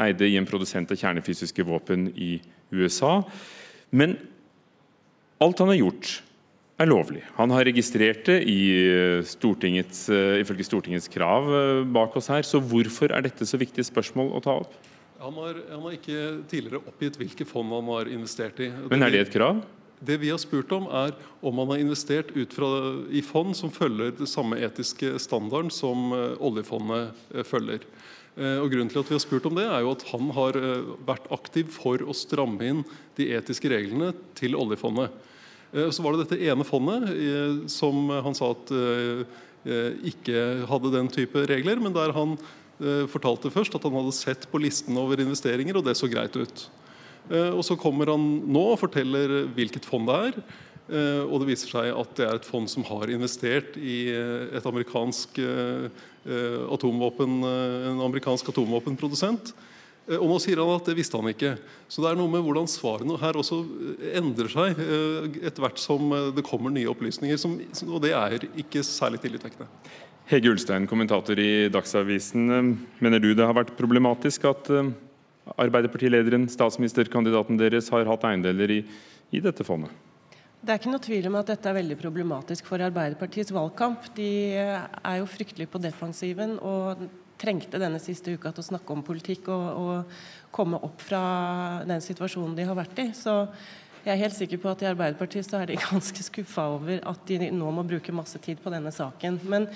eide 0.00 0.28
i 0.28 0.38
en 0.38 0.46
produsent 0.48 0.90
av 0.90 0.98
kjernefysiske 0.98 1.66
våpen 1.66 2.08
i 2.14 2.36
USA. 2.74 3.18
Men 3.94 4.16
alt 5.42 5.60
han 5.60 5.70
har 5.74 5.82
gjort 5.82 6.14
er 6.80 6.90
lovlig. 6.90 7.22
Han 7.38 7.52
har 7.54 7.66
registrert 7.68 8.24
det 8.26 8.40
i 8.50 8.58
eh, 8.82 9.20
Stortingets, 9.28 10.08
uh, 10.10 10.40
ifølge 10.40 10.66
Stortingets 10.66 11.10
krav 11.12 11.46
uh, 11.46 11.84
bak 11.86 12.16
oss 12.18 12.30
her. 12.32 12.46
Så 12.46 12.60
hvorfor 12.62 13.14
er 13.14 13.24
dette 13.26 13.46
så 13.46 13.60
viktige 13.60 13.86
spørsmål 13.86 14.32
å 14.34 14.42
ta 14.44 14.56
opp? 14.64 14.74
Han 15.22 15.38
har, 15.38 15.60
han 15.70 15.84
har 15.86 15.94
ikke 15.94 16.24
tidligere 16.50 16.82
oppgitt 16.82 17.16
hvilke 17.20 17.46
fond 17.48 17.70
han 17.72 17.88
har 17.94 18.10
investert 18.12 18.58
i. 18.60 18.72
Men 18.90 19.06
er 19.06 19.14
det 19.14 19.22
et 19.28 19.36
krav? 19.36 19.62
Det 20.04 20.18
vi 20.20 20.32
har 20.32 20.40
spurt 20.42 20.72
om, 20.74 20.88
er 20.90 21.14
om 21.40 21.62
han 21.62 21.70
har 21.72 21.80
investert 21.80 22.34
fra, 22.52 22.68
i 23.08 23.22
fond 23.24 23.54
som 23.56 23.72
følger 23.72 24.10
det 24.18 24.28
samme 24.28 24.58
etiske 24.60 25.14
standarden 25.22 25.70
som 25.72 26.10
oljefondet 26.12 27.14
følger. 27.48 27.86
Og 28.36 28.66
grunnen 28.68 28.90
til 28.92 29.00
at 29.00 29.08
vi 29.08 29.16
har 29.16 29.22
spurt 29.22 29.46
om 29.48 29.56
det, 29.56 29.64
er 29.64 29.86
jo 29.86 29.94
at 29.94 30.04
han 30.10 30.28
har 30.36 30.58
vært 31.08 31.30
aktiv 31.32 31.70
for 31.72 32.04
å 32.04 32.16
stramme 32.18 32.68
inn 32.68 32.82
de 33.16 33.30
etiske 33.38 33.70
reglene 33.72 34.10
til 34.36 34.58
oljefondet. 34.60 35.14
Eh, 35.74 35.90
så 35.90 36.04
var 36.04 36.14
det 36.14 36.24
dette 36.24 36.42
ene 36.46 36.66
fondet 36.66 37.08
eh, 37.10 37.64
som 37.70 38.08
han 38.12 38.36
sa 38.36 38.52
at 38.54 38.72
eh, 38.74 39.24
ikke 40.10 40.66
hadde 40.70 40.92
den 40.94 41.10
type 41.12 41.46
regler, 41.50 41.80
men 41.82 41.94
der 41.96 42.14
han 42.14 42.38
fortalte 43.08 43.52
først 43.54 43.76
at 43.78 43.84
han 43.86 43.94
hadde 43.94 44.12
sett 44.12 44.42
på 44.50 44.58
listen 44.58 44.96
over 44.98 45.20
investeringer, 45.22 45.76
og 45.78 45.84
det 45.86 45.92
så 45.94 46.08
greit 46.10 46.34
ut. 46.34 46.64
Og 47.30 47.62
Så 47.64 47.76
kommer 47.78 48.10
han 48.10 48.24
nå 48.50 48.64
og 48.72 48.80
forteller 48.80 49.46
hvilket 49.54 49.86
fond 49.86 50.10
det 50.10 50.16
er. 50.26 50.40
Og 51.30 51.36
det 51.38 51.48
viser 51.52 51.70
seg 51.70 51.92
at 51.94 52.16
det 52.18 52.26
er 52.26 52.40
et 52.40 52.48
fond 52.50 52.66
som 52.68 52.84
har 52.90 53.14
investert 53.14 53.78
i 53.78 54.10
et 54.10 54.66
amerikansk 54.66 55.38
atomvåpen, 56.74 57.38
en 57.46 58.02
amerikansk 58.10 58.50
atomvåpenprodusent. 58.52 59.54
Eh, 60.08 60.18
og 60.20 60.28
nå 60.28 60.38
sier 60.42 60.60
han 60.60 60.72
at 60.74 60.88
det 60.90 60.96
visste 60.98 61.18
han 61.20 61.30
ikke. 61.32 61.54
Så 61.88 62.04
det 62.04 62.10
er 62.10 62.18
noe 62.20 62.30
med 62.32 62.44
hvordan 62.44 62.68
svarene 62.70 63.18
her 63.20 63.38
også 63.40 63.60
eh, 63.64 64.08
endrer 64.20 64.50
seg 64.52 64.80
eh, 64.84 65.28
etter 65.48 65.64
hvert 65.64 65.80
som 65.80 66.12
det 66.36 66.44
kommer 66.46 66.74
nye 66.74 66.90
opplysninger. 66.92 67.40
Som, 67.40 67.58
og 67.88 68.02
det 68.04 68.14
er 68.16 68.38
ikke 68.52 68.84
særlig 68.86 69.22
tillitvekkende. 69.24 69.68
Hege 70.30 70.54
Ulstein, 70.54 70.88
kommentator 70.88 71.38
i 71.40 71.68
Dagsavisen. 71.72 72.48
Mener 73.04 73.20
du 73.20 73.34
det 73.36 73.44
har 73.44 73.56
vært 73.56 73.74
problematisk 73.76 74.46
at 74.48 74.70
Arbeiderpartilederen, 75.60 76.46
statsministerkandidaten 76.48 77.58
deres, 77.60 77.90
har 77.92 78.08
hatt 78.08 78.22
eiendeler 78.24 78.70
i, 78.72 78.78
i 79.36 79.42
dette 79.44 79.66
fondet? 79.68 79.92
Det 80.64 80.72
er 80.72 80.80
ikke 80.80 80.94
noe 80.94 81.04
tvil 81.04 81.28
om 81.28 81.36
at 81.36 81.50
dette 81.52 81.68
er 81.68 81.76
veldig 81.76 81.98
problematisk 82.00 82.70
for 82.70 82.80
Arbeiderpartiets 82.80 83.52
valgkamp. 83.52 84.06
De 84.16 84.30
er 84.56 85.18
jo 85.18 85.28
fryktelig 85.28 85.68
på 85.68 85.82
defensiven. 85.84 86.56
og 86.56 87.04
trengte 87.44 87.80
denne 87.80 88.00
siste 88.02 88.34
uka 88.34 88.52
til 88.52 88.64
å 88.64 88.70
snakke 88.72 88.94
om 88.94 89.04
politikk 89.04 89.50
og, 89.52 89.64
og 89.78 90.52
komme 90.54 90.80
opp 90.86 91.02
fra 91.04 91.24
den 91.88 92.02
situasjonen 92.04 92.56
de 92.56 92.66
har 92.68 92.78
vært 92.78 93.02
i. 93.02 93.10
Så 93.16 93.42
jeg 94.04 94.12
er 94.14 94.20
helt 94.20 94.36
sikker 94.36 94.60
på 94.60 94.72
at 94.72 94.82
i 94.84 94.88
Arbeiderpartiet 94.90 95.46
så 95.48 95.60
er 95.60 95.70
de 95.72 95.80
ganske 95.90 96.26
skuffa 96.26 96.66
over 96.76 97.04
at 97.08 97.22
de 97.28 97.52
nå 97.52 97.70
må 97.76 97.86
bruke 97.86 98.16
masse 98.16 98.40
tid 98.44 98.60
på 98.64 98.72
denne 98.72 98.92
saken. 98.94 99.40
Men 99.48 99.68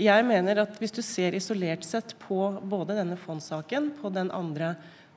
jeg 0.00 0.24
mener 0.26 0.62
at 0.62 0.78
hvis 0.80 0.94
du 0.96 1.02
ser 1.04 1.36
isolert 1.36 1.84
sett 1.84 2.16
på 2.22 2.38
både 2.62 2.96
denne 2.98 3.18
fondssaken, 3.20 3.92
på 4.00 4.10
den 4.14 4.32
andre 4.34 4.72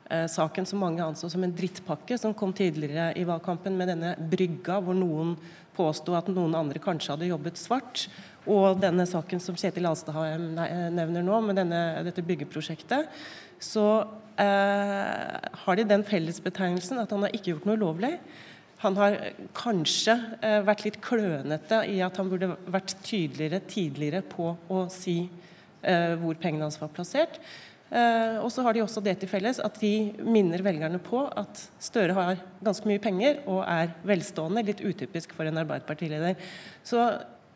eh, 0.10 0.28
saken 0.30 0.68
som 0.68 0.84
mange 0.84 1.04
anså 1.06 1.30
som 1.32 1.46
en 1.46 1.56
drittpakke, 1.56 2.18
som 2.20 2.36
kom 2.38 2.54
tidligere 2.56 3.14
i 3.18 3.26
valgkampen 3.28 3.78
med 3.80 3.94
denne 3.94 4.16
brygga 4.18 4.82
hvor 4.84 4.98
noen 4.98 5.38
påsto 5.74 6.14
at 6.18 6.30
noen 6.30 6.54
andre 6.58 6.82
kanskje 6.84 7.16
hadde 7.16 7.32
jobbet 7.32 7.58
svart, 7.58 8.06
og 8.50 8.82
denne 8.82 9.06
saken 9.08 9.40
som 9.44 9.56
Kjetil 9.60 9.88
Alstadheim 9.88 10.52
nevner 10.96 11.24
nå, 11.24 11.40
med 11.48 11.60
denne, 11.62 11.80
dette 12.04 12.26
byggeprosjektet, 12.26 13.12
så 13.64 13.86
eh, 14.42 15.38
har 15.64 15.80
de 15.80 15.86
den 15.88 16.04
fellesbetegnelsen 16.08 17.00
at 17.00 17.14
han 17.16 17.24
har 17.24 17.36
ikke 17.36 17.54
gjort 17.54 17.70
noe 17.70 17.80
ulovlig. 17.80 18.18
han 18.84 18.98
har 19.00 19.14
kanskje 19.56 20.18
eh, 20.44 20.60
vært 20.68 20.84
litt 20.84 21.00
klønete 21.00 21.86
i 21.88 22.02
at 22.04 22.18
han 22.20 22.32
burde 22.32 22.58
vært 22.68 22.98
tydeligere 23.06 23.62
tidligere 23.64 24.24
på 24.28 24.50
å 24.68 24.88
si 24.92 25.22
eh, 25.82 26.16
hvor 26.20 26.36
pengene 26.36 26.68
hans 26.68 26.82
var 26.82 26.92
plassert. 26.92 27.40
Eh, 27.94 28.40
og 28.42 28.50
så 28.52 28.64
har 28.66 28.74
de 28.74 28.82
også 28.82 29.04
det 29.06 29.20
til 29.22 29.30
felles 29.30 29.60
at 29.62 29.76
de 29.80 30.12
minner 30.26 30.64
velgerne 30.66 30.98
på 31.04 31.28
at 31.30 31.62
Støre 31.84 32.16
har 32.18 32.40
ganske 32.66 32.90
mye 32.90 33.02
penger 33.04 33.44
og 33.46 33.62
er 33.70 33.94
velstående, 34.08 34.66
litt 34.66 34.82
utypisk 34.82 35.36
for 35.38 35.46
en 35.46 35.62
Arbeiderpartileder. 35.62 36.36
Så 36.84 37.06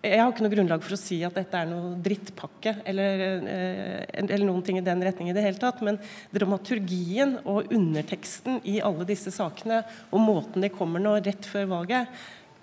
jeg 0.05 0.19
har 0.21 0.29
ikke 0.29 0.43
noe 0.45 0.53
grunnlag 0.53 0.83
for 0.85 0.93
å 0.93 0.99
si 0.99 1.17
at 1.25 1.35
dette 1.37 1.57
er 1.57 1.69
noe 1.69 1.95
drittpakke 2.05 2.75
eller, 2.87 3.23
eh, 3.49 4.03
eller, 4.21 4.45
noen 4.45 4.61
ting 4.65 4.77
i 4.77 4.85
den 4.85 5.01
retning 5.03 5.31
i 5.31 5.35
det 5.35 5.43
hele 5.43 5.61
tatt, 5.61 5.81
men 5.85 5.97
dramaturgien 6.33 7.39
og 7.43 7.71
underteksten 7.73 8.61
i 8.69 8.77
alle 8.85 9.07
disse 9.09 9.33
sakene 9.33 9.81
og 10.11 10.21
måten 10.21 10.63
de 10.63 10.69
kommer 10.73 11.01
nå 11.01 11.17
rett 11.25 11.49
før 11.49 11.65
valget, 11.73 12.13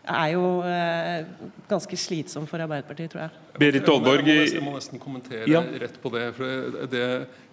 er 0.04 0.34
jo 0.34 0.44
eh, 0.68 1.24
ganske 1.70 1.96
slitsom 1.96 2.46
for 2.50 2.62
Arbeiderpartiet, 2.64 3.12
tror 3.12 3.26
jeg. 3.26 3.44
Berit 3.54 3.86
Aalborg 3.86 4.26
Jeg 4.26 4.62
må 4.64 4.72
nesten 4.74 4.98
kommentere 4.98 5.46
ja. 5.46 5.60
rett 5.78 5.94
på 6.02 6.10
det. 6.10 6.24
for 6.34 6.78
det, 6.90 7.02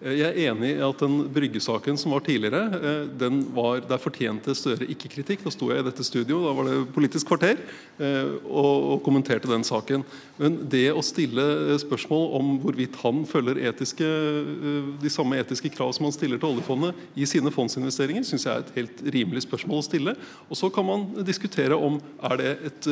Jeg 0.01 0.31
er 0.31 0.39
enig 0.49 0.71
i 0.73 0.81
at 0.81 1.03
den 1.03 1.27
Brygge-saken 1.29 1.99
som 1.99 2.15
var 2.15 2.23
tidligere, 2.25 2.61
eh, 2.73 3.03
den 3.21 3.43
var, 3.53 3.83
der 3.85 4.01
fortjente 4.01 4.55
Støre 4.57 4.87
ikke 4.89 5.11
kritikk. 5.13 5.43
Da 5.45 5.53
sto 5.53 5.69
jeg 5.69 5.83
i 5.83 5.85
dette 5.85 6.05
studio, 6.05 6.39
da 6.47 6.55
var 6.57 6.69
det 6.69 6.79
Politisk 6.95 7.29
kvarter, 7.29 7.61
eh, 8.01 8.33
og, 8.49 8.95
og 8.95 9.03
kommenterte 9.05 9.49
den 9.51 9.65
saken. 9.67 10.03
Men 10.41 10.57
det 10.73 10.87
å 10.89 11.03
stille 11.05 11.77
spørsmål 11.83 12.25
om 12.39 12.49
hvorvidt 12.63 12.97
han 13.03 13.21
følger 13.29 13.61
etiske, 13.69 14.09
eh, 14.09 14.89
de 15.03 15.13
samme 15.13 15.37
etiske 15.37 15.69
krav 15.77 15.93
som 15.93 16.09
han 16.09 16.17
stiller 16.17 16.41
til 16.41 16.55
oljefondet 16.55 16.97
i 17.13 17.29
sine 17.29 17.53
fondsinvesteringer, 17.53 18.25
syns 18.25 18.47
jeg 18.49 18.55
er 18.55 18.65
et 18.65 18.73
helt 18.79 19.05
rimelig 19.19 19.45
spørsmål 19.45 19.83
å 19.83 19.85
stille. 19.85 20.17
Og 20.49 20.57
Så 20.57 20.73
kan 20.73 20.85
man 20.85 21.07
diskutere 21.25 21.77
om 21.77 22.01
er 22.25 22.40
det 22.40 22.40
et, 22.41 22.89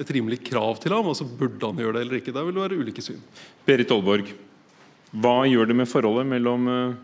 et 0.00 0.12
rimelig 0.16 0.40
krav 0.46 0.78
til 0.82 0.94
ham, 0.94 1.08
altså 1.10 1.26
burde 1.26 1.70
han 1.70 1.80
gjøre 1.80 1.98
det 1.98 2.04
eller 2.06 2.20
ikke. 2.20 2.34
Det 2.34 2.44
vil 2.46 2.56
det 2.56 2.64
være 2.64 2.80
ulike 2.80 3.04
syn. 3.04 3.20
Berit 3.66 3.92
Aalborg, 3.94 4.30
hva 5.14 5.36
gjør 5.46 5.70
det 5.70 5.76
med 5.78 5.90
forholdet 5.90 6.26
mellom 6.30 6.70
eh, 6.70 6.96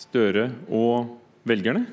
Støre 0.00 0.46
og 0.72 1.16
velgerne? 1.48 1.84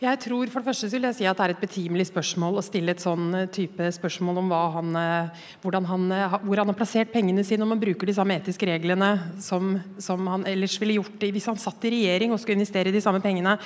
Jeg 0.00 0.16
tror 0.16 0.48
for 0.48 0.62
det 0.62 0.70
første 0.70 0.88
vil 0.94 1.04
jeg 1.04 1.16
si 1.18 1.26
at 1.28 1.36
det 1.36 1.44
er 1.44 1.52
et 1.52 1.60
betimelig 1.60 2.06
spørsmål 2.08 2.54
å 2.56 2.62
stille 2.64 2.94
et 2.94 3.02
sånn 3.02 3.34
eh, 3.36 3.50
type 3.52 3.84
spørsmål 3.92 4.38
om 4.40 4.46
han, 4.56 4.94
eh, 4.96 5.74
han, 5.90 6.06
eh, 6.16 6.36
hvor 6.40 6.56
han 6.62 6.72
har 6.72 6.78
plassert 6.78 7.10
pengene 7.12 7.44
sine, 7.44 7.66
om 7.66 7.74
han 7.74 7.82
bruker 7.82 8.08
de 8.08 8.14
samme 8.16 8.38
etiske 8.40 8.64
reglene 8.64 9.10
som, 9.44 9.74
som, 10.00 10.24
han 10.32 10.48
ellers 10.48 10.78
ville 10.80 10.96
gjort 10.96 11.26
hvis 11.36 11.50
han 11.52 11.60
satt 11.60 11.84
i 11.84 11.92
regjering 11.98 12.32
og 12.32 12.40
skulle 12.40 12.56
investere 12.56 12.94
de 12.96 13.04
samme 13.04 13.20
pengene. 13.20 13.58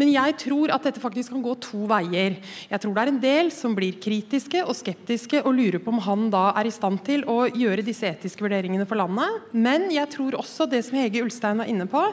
Men 0.00 0.14
jeg 0.14 0.38
tror 0.46 0.72
at 0.72 0.88
dette 0.88 1.04
faktisk 1.04 1.36
kan 1.36 1.44
gå 1.44 1.52
to 1.68 1.84
veier. 1.92 2.40
Jeg 2.72 2.80
tror 2.80 2.96
det 2.96 3.04
er 3.04 3.12
en 3.12 3.22
del 3.26 3.52
som 3.52 3.76
blir 3.76 4.00
kritiske 4.00 4.64
og 4.64 4.72
skeptiske 4.80 5.44
og 5.44 5.52
lurer 5.52 5.84
på 5.84 5.92
om 5.92 6.00
han 6.08 6.30
da 6.32 6.46
er 6.56 6.72
i 6.72 6.76
stand 6.80 7.04
til 7.04 7.28
å 7.28 7.42
gjøre 7.52 7.84
disse 7.84 8.08
etiske 8.08 8.48
vurderingene 8.48 8.88
for 8.88 9.04
landet. 9.04 9.52
Men 9.52 9.90
jeg 9.92 10.16
tror 10.16 10.40
også 10.40 10.64
det 10.64 10.86
som 10.88 10.96
Hege 10.96 11.28
Ulstein 11.28 11.60
var 11.60 11.68
inne 11.68 11.92
på, 11.92 12.08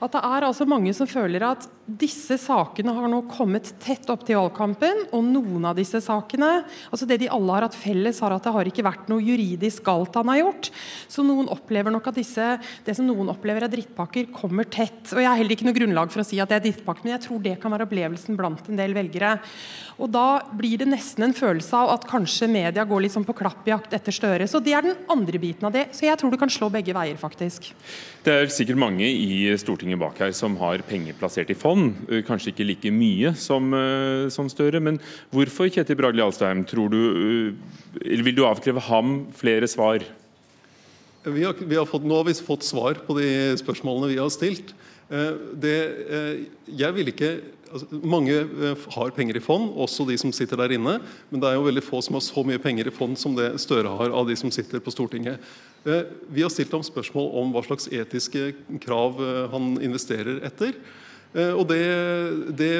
at 0.00 0.14
det 0.16 0.22
er 0.24 0.46
altså 0.46 0.66
mange 0.68 0.92
som 0.96 1.08
føler 1.08 1.44
at 1.44 1.66
disse 2.00 2.36
sakene 2.40 2.92
har 2.94 3.08
nå 3.10 3.20
kommet 3.30 3.72
tett 3.82 4.08
opp 4.12 4.22
til 4.26 4.38
valgkampen. 4.38 5.06
Og 5.16 5.24
noen 5.26 5.66
av 5.68 5.76
disse 5.78 6.00
sakene 6.04 6.62
altså 6.88 7.08
det 7.08 7.20
de 7.22 7.30
alle 7.32 7.56
har 7.56 7.66
hatt 7.66 7.76
felles, 7.76 8.20
har 8.22 8.34
at 8.34 8.46
det 8.46 8.54
har 8.54 8.70
ikke 8.70 8.86
vært 8.86 9.10
noe 9.12 9.24
juridisk 9.24 9.84
galt 9.86 10.16
han 10.16 10.30
har 10.32 10.40
gjort. 10.42 10.70
Så 11.10 11.24
noen 11.26 11.50
opplever 11.52 11.92
nok 11.92 12.08
at 12.10 12.20
disse, 12.20 12.46
det 12.86 12.96
som 12.96 13.08
noen 13.08 13.32
opplever 13.32 13.66
er 13.66 13.72
drittpakker, 13.72 14.30
kommer 14.34 14.68
tett. 14.70 15.12
Og 15.12 15.20
Jeg 15.20 15.28
har 15.28 15.40
heller 15.40 15.56
ikke 15.56 15.68
noe 15.68 15.76
grunnlag 15.76 16.14
for 16.14 16.22
å 16.22 16.26
si 16.26 16.40
at 16.40 16.52
det 16.52 16.60
er 16.60 16.66
drittpakker, 16.68 17.06
men 17.06 17.16
jeg 17.16 17.26
tror 17.26 17.44
det 17.44 17.56
kan 17.60 17.74
være 17.74 17.88
opplevelsen 17.88 18.38
blant 18.38 18.70
en 18.70 18.80
del 18.80 18.96
velgere. 18.96 19.36
Og 20.00 20.08
Da 20.10 20.40
blir 20.56 20.80
det 20.80 20.88
nesten 20.88 21.26
en 21.26 21.36
følelse 21.36 21.76
av 21.76 21.94
at 21.96 22.08
kanskje 22.08 22.48
media 22.50 22.86
går 22.88 23.04
litt 23.04 23.14
sånn 23.16 23.26
på 23.28 23.36
klappjakt 23.36 23.92
etter 23.96 24.14
Støre. 24.14 24.48
Så 24.48 24.62
Det 24.62 24.72
er 24.74 24.82
den 24.82 24.96
andre 25.10 25.38
biten 25.38 25.66
av 25.66 25.72
det. 25.72 25.90
Så 25.92 26.06
jeg 26.06 26.18
tror 26.18 26.30
det 26.30 26.40
kan 26.40 26.50
slå 26.50 26.70
begge 26.72 26.94
veier, 26.96 27.16
faktisk. 27.20 27.72
Det 28.24 28.32
er 28.32 28.50
sikkert 28.52 28.80
mange 28.80 29.04
i 29.04 29.48
Stortinget 29.60 29.89
bak 29.98 30.18
her 30.22 30.32
som 30.36 30.54
har 30.60 30.82
penger 30.86 31.16
plassert 31.18 31.50
i 31.50 31.56
fond. 31.58 31.94
Eh, 32.10 32.22
kanskje 32.26 32.52
ikke 32.52 32.66
like 32.68 32.92
mye 32.94 33.34
som, 33.34 33.72
eh, 33.74 34.28
som 34.28 34.48
Støre. 34.48 34.80
Men 34.80 35.00
hvorfor 35.32 35.70
Kjetil 35.70 35.96
Bragli 35.96 36.22
Alstheim, 36.22 36.64
tror 36.64 36.90
du, 36.90 37.00
eh, 37.00 38.22
vil 38.22 38.34
du 38.34 38.44
avkreve 38.44 38.80
ham 38.80 39.26
flere 39.32 39.66
svar? 39.66 40.04
Vi 41.24 41.42
har, 41.42 41.54
vi 41.54 41.76
har 41.76 41.86
fått, 41.86 42.04
nå 42.04 42.16
har 42.16 42.24
vi 42.24 42.32
fått 42.32 42.62
svar 42.62 42.94
på 42.94 43.18
de 43.18 43.56
spørsmålene 43.56 44.08
vi 44.08 44.16
har 44.16 44.30
stilt. 44.30 44.72
Det, 45.10 45.78
jeg 46.70 46.94
vil 46.94 47.08
ikke 47.10 47.40
altså, 47.72 47.86
Mange 47.90 48.32
har 48.94 49.10
penger 49.10 49.36
i 49.36 49.40
fond, 49.40 49.74
også 49.74 50.06
de 50.06 50.16
som 50.16 50.32
sitter 50.32 50.56
der 50.56 50.76
inne. 50.78 51.00
Men 51.30 51.40
det 51.40 51.48
er 51.50 51.54
jo 51.58 51.66
veldig 51.66 51.82
få 51.82 52.00
som 52.00 52.14
har 52.14 52.20
så 52.20 52.44
mye 52.46 52.62
penger 52.62 52.86
i 52.86 52.94
fond 52.94 53.18
som 53.18 53.34
det 53.34 53.60
Støre 53.60 53.90
har 53.90 54.10
av 54.10 54.28
de 54.28 54.36
som 54.36 54.50
sitter 54.50 54.78
på 54.78 54.90
Stortinget. 54.94 55.40
Eh, 55.84 56.02
vi 56.28 56.42
har 56.44 56.52
stilt 56.52 56.72
ham 56.74 56.82
spørsmål 56.84 57.30
om 57.40 57.54
hva 57.54 57.62
slags 57.64 57.88
etiske 57.88 58.50
krav 58.84 59.20
eh, 59.24 59.46
han 59.52 59.78
investerer 59.80 60.42
etter. 60.44 60.76
Eh, 61.32 61.54
og 61.54 61.64
det, 61.70 61.80
det, 62.58 62.72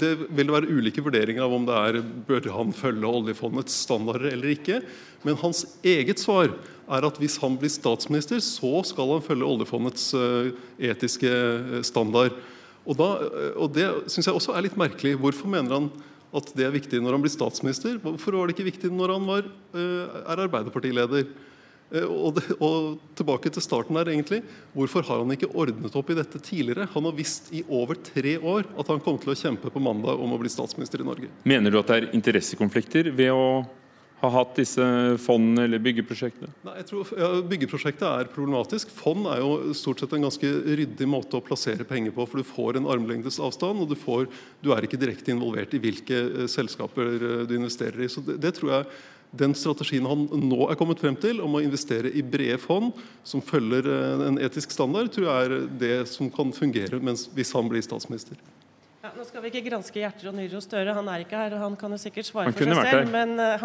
det, 0.00 0.10
vil 0.34 0.50
være 0.50 0.72
ulike 0.72 1.04
vurderinger 1.04 1.44
av 1.46 1.54
om 1.54 1.68
det 1.68 1.76
er 1.78 2.00
bør 2.26 2.50
han 2.56 2.74
følge 2.74 3.12
oljefondets 3.20 3.76
standarder 3.86 4.32
eller 4.32 4.56
ikke. 4.56 4.80
Men 5.22 5.38
hans 5.38 5.62
eget 5.86 6.18
svar 6.18 6.50
er 6.88 7.06
at 7.06 7.20
hvis 7.22 7.38
han 7.38 7.58
blir 7.60 7.70
statsminister, 7.70 8.42
så 8.42 8.80
skal 8.88 9.14
han 9.14 9.22
følge 9.22 9.46
oljefondets 9.46 10.10
etiske 10.80 11.30
standard. 11.86 12.34
Og, 12.88 12.96
da, 12.96 13.08
og 13.60 13.74
Det 13.76 13.84
syns 14.08 14.30
jeg 14.30 14.38
også 14.38 14.54
er 14.56 14.64
litt 14.64 14.78
merkelig. 14.80 15.18
Hvorfor 15.20 15.50
mener 15.52 15.76
han 15.76 15.90
at 16.38 16.48
det 16.56 16.64
er 16.64 16.72
viktig 16.72 17.02
når 17.04 17.14
han 17.14 17.22
blir 17.26 17.34
statsminister? 17.34 18.00
Hvorfor 18.00 18.38
var 18.38 18.48
det 18.48 18.56
ikke 18.56 18.70
viktig 18.70 18.90
når 18.94 19.12
han 19.18 19.28
var, 19.28 19.50
er 19.76 20.42
Arbeiderpartileder? 20.46 21.28
Eh, 21.88 22.04
og, 22.04 22.36
det, 22.36 22.44
og, 22.60 22.98
tilbake 23.16 23.52
til 23.52 23.64
starten 23.64 23.96
der 23.96 24.10
egentlig, 24.12 24.42
Hvorfor 24.76 25.06
har 25.08 25.22
han 25.22 25.32
ikke 25.34 25.50
ordnet 25.56 25.96
opp 25.96 26.12
i 26.12 26.18
dette 26.18 26.40
tidligere? 26.44 26.88
Han 26.92 27.08
har 27.08 27.16
visst 27.16 27.48
i 27.54 27.64
over 27.64 27.96
tre 27.96 28.36
år 28.38 28.68
at 28.78 28.92
han 28.92 29.02
kom 29.04 29.18
til 29.20 29.32
å 29.32 29.38
kjempe 29.38 29.72
på 29.72 29.82
mandag 29.82 30.20
om 30.20 30.34
å 30.34 30.40
bli 30.40 30.52
statsminister 30.52 31.02
i 31.02 31.08
Norge. 31.08 31.32
Mener 31.48 31.72
du 31.72 31.80
at 31.80 31.90
det 31.90 31.98
er 31.98 32.10
interessekonflikter 32.18 33.12
ved 33.16 33.32
å 33.32 33.48
ha 34.18 34.28
hatt 34.34 34.56
disse 34.58 34.84
fondene 35.22 35.68
eller 35.68 35.82
byggeprosjektene? 35.82 36.50
Nei, 36.66 36.74
jeg 36.80 36.88
tror 36.88 37.12
ja, 37.14 37.28
Byggeprosjektet 37.52 38.06
er 38.08 38.30
problematisk. 38.34 38.90
Fond 38.94 39.28
er 39.30 39.42
jo 39.44 39.74
stort 39.78 40.02
sett 40.02 40.14
en 40.16 40.26
ganske 40.26 40.50
ryddig 40.66 41.06
måte 41.10 41.38
å 41.38 41.44
plassere 41.44 41.86
penger 41.86 42.14
på. 42.16 42.26
For 42.26 42.42
du 42.42 42.48
får 42.48 42.80
en 42.80 42.88
armlengdes 42.90 43.38
avstand, 43.42 43.84
og 43.84 43.92
du, 43.92 43.94
får, 43.98 44.26
du 44.64 44.72
er 44.74 44.86
ikke 44.86 44.98
direkte 45.00 45.32
involvert 45.34 45.76
i 45.78 45.82
hvilke 45.82 46.24
uh, 46.32 46.42
selskaper 46.50 47.14
uh, 47.14 47.44
du 47.46 47.54
investerer 47.60 48.04
i. 48.04 48.10
Så 48.10 48.24
det, 48.26 48.40
det 48.42 48.56
tror 48.58 48.74
jeg 48.74 48.90
den 49.36 49.54
strategien 49.56 50.06
han 50.08 50.26
nå 50.48 50.68
er 50.70 50.78
kommet 50.80 51.00
frem 51.02 51.16
til, 51.20 51.42
om 51.44 51.58
å 51.58 51.62
investere 51.64 52.12
i 52.16 52.22
brede 52.24 52.58
fond 52.62 52.96
som 53.26 53.44
følger 53.44 53.88
eh, 53.92 54.26
en 54.28 54.40
etisk 54.40 54.72
standard, 54.72 55.12
tror 55.12 55.28
jeg 55.28 55.48
er 55.48 55.66
det 55.80 55.96
som 56.10 56.30
kan 56.32 56.54
fungere 56.56 57.00
mens, 57.02 57.26
hvis 57.36 57.52
han 57.56 57.68
blir 57.68 57.84
statsminister. 57.84 58.40
Ja, 58.98 59.12
nå 59.14 59.22
skal 59.22 59.44
vi 59.44 59.50
ikke 59.52 59.68
granske 59.68 60.00
hjerter 60.00 60.26
og 60.26 60.34
nyrer 60.34 60.56
hos 60.58 60.64
Støre, 60.66 60.90
han 60.96 61.06
er 61.12 61.22
ikke 61.22 61.38
her. 61.38 61.52
og 61.54 61.60
Han 61.62 61.76
kan 61.78 61.92
jo 61.94 61.98
sikkert 62.02 62.26
svare 62.26 62.50
for 62.50 62.66
seg 62.66 62.88
selv. 62.90 63.12
Men, 63.14 63.34
uh, 63.38 63.62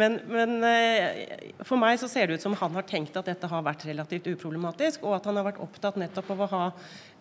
men, 0.00 0.16
men 0.26 0.56
uh, 0.66 1.60
for 1.62 1.78
meg 1.78 2.00
så 2.02 2.08
ser 2.10 2.26
det 2.26 2.40
ut 2.40 2.42
som 2.42 2.56
han 2.58 2.74
har 2.74 2.88
tenkt 2.90 3.14
at 3.14 3.30
dette 3.30 3.46
har 3.52 3.62
vært 3.62 3.86
relativt 3.86 4.26
uproblematisk, 4.32 5.06
og 5.06 5.20
at 5.20 5.30
han 5.30 5.38
har 5.38 5.46
vært 5.46 5.62
opptatt 5.62 6.00
nettopp 6.02 6.32
av 6.34 6.42
å 6.42 6.50
ha 6.56 6.64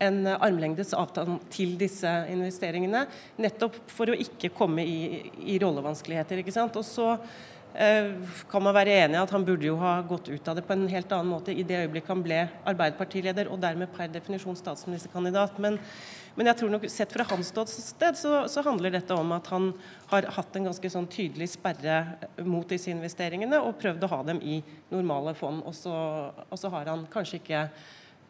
en 0.01 0.23
armlengdes 0.33 0.95
avtale 0.97 1.37
til 1.53 1.77
disse 1.77 2.09
investeringene. 2.33 3.05
Nettopp 3.37 3.77
for 3.93 4.09
å 4.09 4.17
ikke 4.25 4.49
komme 4.57 4.81
i, 4.81 5.27
i 5.45 5.59
rollevanskeligheter. 5.61 6.41
ikke 6.41 6.57
sant? 6.57 6.81
Og 6.81 6.89
så 6.89 7.13
kan 8.51 8.63
man 8.63 8.76
være 8.76 8.93
enig 9.03 9.17
i 9.17 9.21
at 9.21 9.32
han 9.36 9.45
burde 9.47 9.67
jo 9.67 9.76
ha 9.82 9.97
gått 10.07 10.30
ut 10.32 10.47
av 10.47 10.55
det 10.55 10.65
på 10.67 10.76
en 10.76 10.86
helt 10.88 11.11
annen 11.11 11.34
måte 11.34 11.51
i 11.51 11.65
det 11.67 11.82
øyeblikket 11.84 12.13
han 12.13 12.21
ble 12.23 12.38
Arbeiderpartileder 12.71 13.49
og 13.51 13.59
dermed 13.63 13.91
per 13.95 14.07
definisjon 14.13 14.55
statsministerkandidat. 14.59 15.59
Men 15.59 15.80
men 16.36 16.49
jeg 16.49 16.59
tror 16.59 16.71
nok 16.73 16.86
sett 16.91 17.13
fra 17.15 17.23
hans 17.30 17.49
ståsted 17.53 18.17
så, 18.19 18.32
så, 18.51 18.63
handler 18.65 18.91
dette 18.91 19.15
om 19.15 19.32
at 19.38 19.47
han 19.53 19.69
har 20.11 20.28
hatt 20.36 20.57
en 20.57 20.67
ganske 20.67 20.89
sånn 20.91 21.07
tydelig 21.07 21.53
sperre 21.53 22.01
mot 22.43 22.67
disse 22.67 22.91
investeringene 22.91 23.61
og 23.63 23.78
prøvd 23.80 24.03
å 24.03 24.09
ha 24.11 24.19
dem 24.28 24.41
i 24.43 24.59
normale 24.91 25.32
fond. 25.38 25.63
Og 25.63 25.76
så, 25.78 25.93
og 26.49 26.59
så 26.59 26.71
har 26.73 26.91
han 26.91 27.05
kanskje 27.11 27.39
ikke 27.39 27.61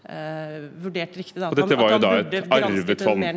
eh, 0.10 0.58
vurdert 0.82 1.18
riktig. 1.18 1.38
Da, 1.41 1.51
og 1.51 1.60
dette 1.60 1.78
var 1.80 1.95
jo 1.95 2.01
da 2.03 2.14
et 2.24 2.49
arvet 2.58 3.06
fond. 3.06 3.28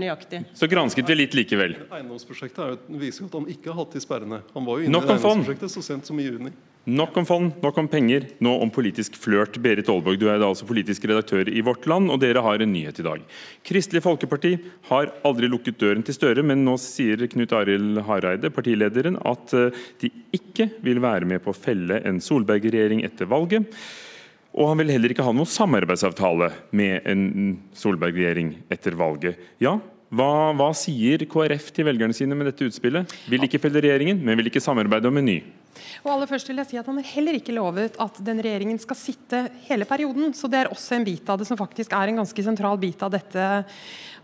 Så 0.57 0.71
gransket 0.71 1.13
vi 1.13 1.19
litt 1.23 1.37
likevel. 1.39 1.77
Eiendomsprosjektet 1.89 2.89
jo, 2.89 2.99
viser 3.01 3.25
jo 3.25 3.31
at 3.31 3.39
han 3.41 3.53
ikke 3.55 3.73
har 3.73 3.81
hatt 3.83 3.99
de 3.99 4.05
sperrene. 4.05 4.43
Han 4.55 4.69
var 4.69 4.81
jo 4.81 4.89
inne 4.89 5.05
i 5.05 5.15
eiendomsprosjektet 5.15 5.77
så 5.77 5.85
sent 5.93 6.11
som 6.11 6.21
i 6.21 6.29
juni. 6.29 6.55
Nok 6.89 7.19
om 7.21 7.27
fond, 7.29 7.51
nok 7.61 7.79
om 7.83 7.89
penger, 7.91 8.25
nå 8.41 8.55
om 8.63 8.71
politisk 8.73 9.19
flørt. 9.21 9.59
Berit 9.61 9.91
Aalborg, 9.93 10.17
du 10.17 10.31
er 10.33 10.39
da 10.41 10.49
altså 10.49 10.65
politisk 10.65 11.05
redaktør 11.11 11.51
i 11.53 11.61
Vårt 11.61 11.85
Land, 11.91 12.09
og 12.09 12.23
dere 12.23 12.41
har 12.41 12.65
en 12.65 12.73
nyhet 12.73 13.03
i 13.03 13.05
dag. 13.05 13.27
Kristelig 13.69 14.01
Folkeparti 14.07 14.55
har 14.89 15.13
aldri 15.29 15.51
lukket 15.53 15.77
døren 15.83 16.07
til 16.07 16.17
Støre, 16.17 16.41
men 16.41 16.65
nå 16.65 16.79
sier 16.81 17.27
Knut 17.29 17.53
Arild 17.53 18.01
Hareide, 18.09 18.49
partilederen, 18.55 19.21
at 19.29 19.53
eh, 19.59 19.85
de 20.01 20.09
ikke 20.39 20.71
vil 20.87 21.03
være 21.05 21.29
med 21.29 21.45
på 21.45 21.53
å 21.53 21.59
felle 21.59 22.01
en 22.09 22.23
Solberg-regjering 22.25 23.05
etter 23.05 23.29
valget. 23.29 23.69
Og 24.57 24.71
han 24.71 24.81
vil 24.81 24.91
heller 24.95 25.13
ikke 25.13 25.27
ha 25.27 25.35
noen 25.35 25.49
samarbeidsavtale 25.49 26.51
med 26.77 27.07
en 27.11 27.23
Solberg-regjering 27.77 28.55
etter 28.73 28.97
valget. 28.99 29.39
Ja, 29.63 29.79
Hva, 30.09 30.55
hva 30.57 30.71
sier 30.73 31.21
KrF 31.29 31.67
til 31.77 31.85
velgerne 31.85 32.17
sine 32.17 32.33
med 32.33 32.49
dette 32.49 32.65
utspillet? 32.65 33.11
Vil 33.29 33.43
ikke 33.45 33.61
felle 33.61 33.83
regjeringen, 33.85 34.23
men 34.25 34.39
vil 34.41 34.49
ikke 34.49 34.63
samarbeide 34.65 35.11
om 35.11 35.21
en 35.21 35.29
ny. 35.29 35.35
Og 36.05 36.13
aller 36.15 36.31
først 36.31 36.51
vil 36.51 36.61
jeg 36.63 36.71
si 36.73 36.81
at 36.81 36.87
Han 36.89 37.01
har 37.01 37.11
heller 37.15 37.39
ikke 37.39 37.57
lovet 37.57 37.99
at 38.01 38.21
den 38.25 38.43
regjeringen 38.45 38.81
skal 38.83 38.99
sitte 38.99 39.45
hele 39.69 39.89
perioden. 39.89 40.35
så 40.35 40.49
Det 40.49 40.59
er 40.63 40.73
også 40.73 40.97
en 40.97 41.05
bit 41.05 41.29
av 41.29 41.39
det 41.39 41.47
som 41.49 41.59
faktisk 41.59 41.93
er 41.93 42.09
en 42.09 42.23
ganske 42.23 42.45
sentral 42.45 42.79
bit 42.79 43.03
av 43.03 43.11
dette, 43.13 43.65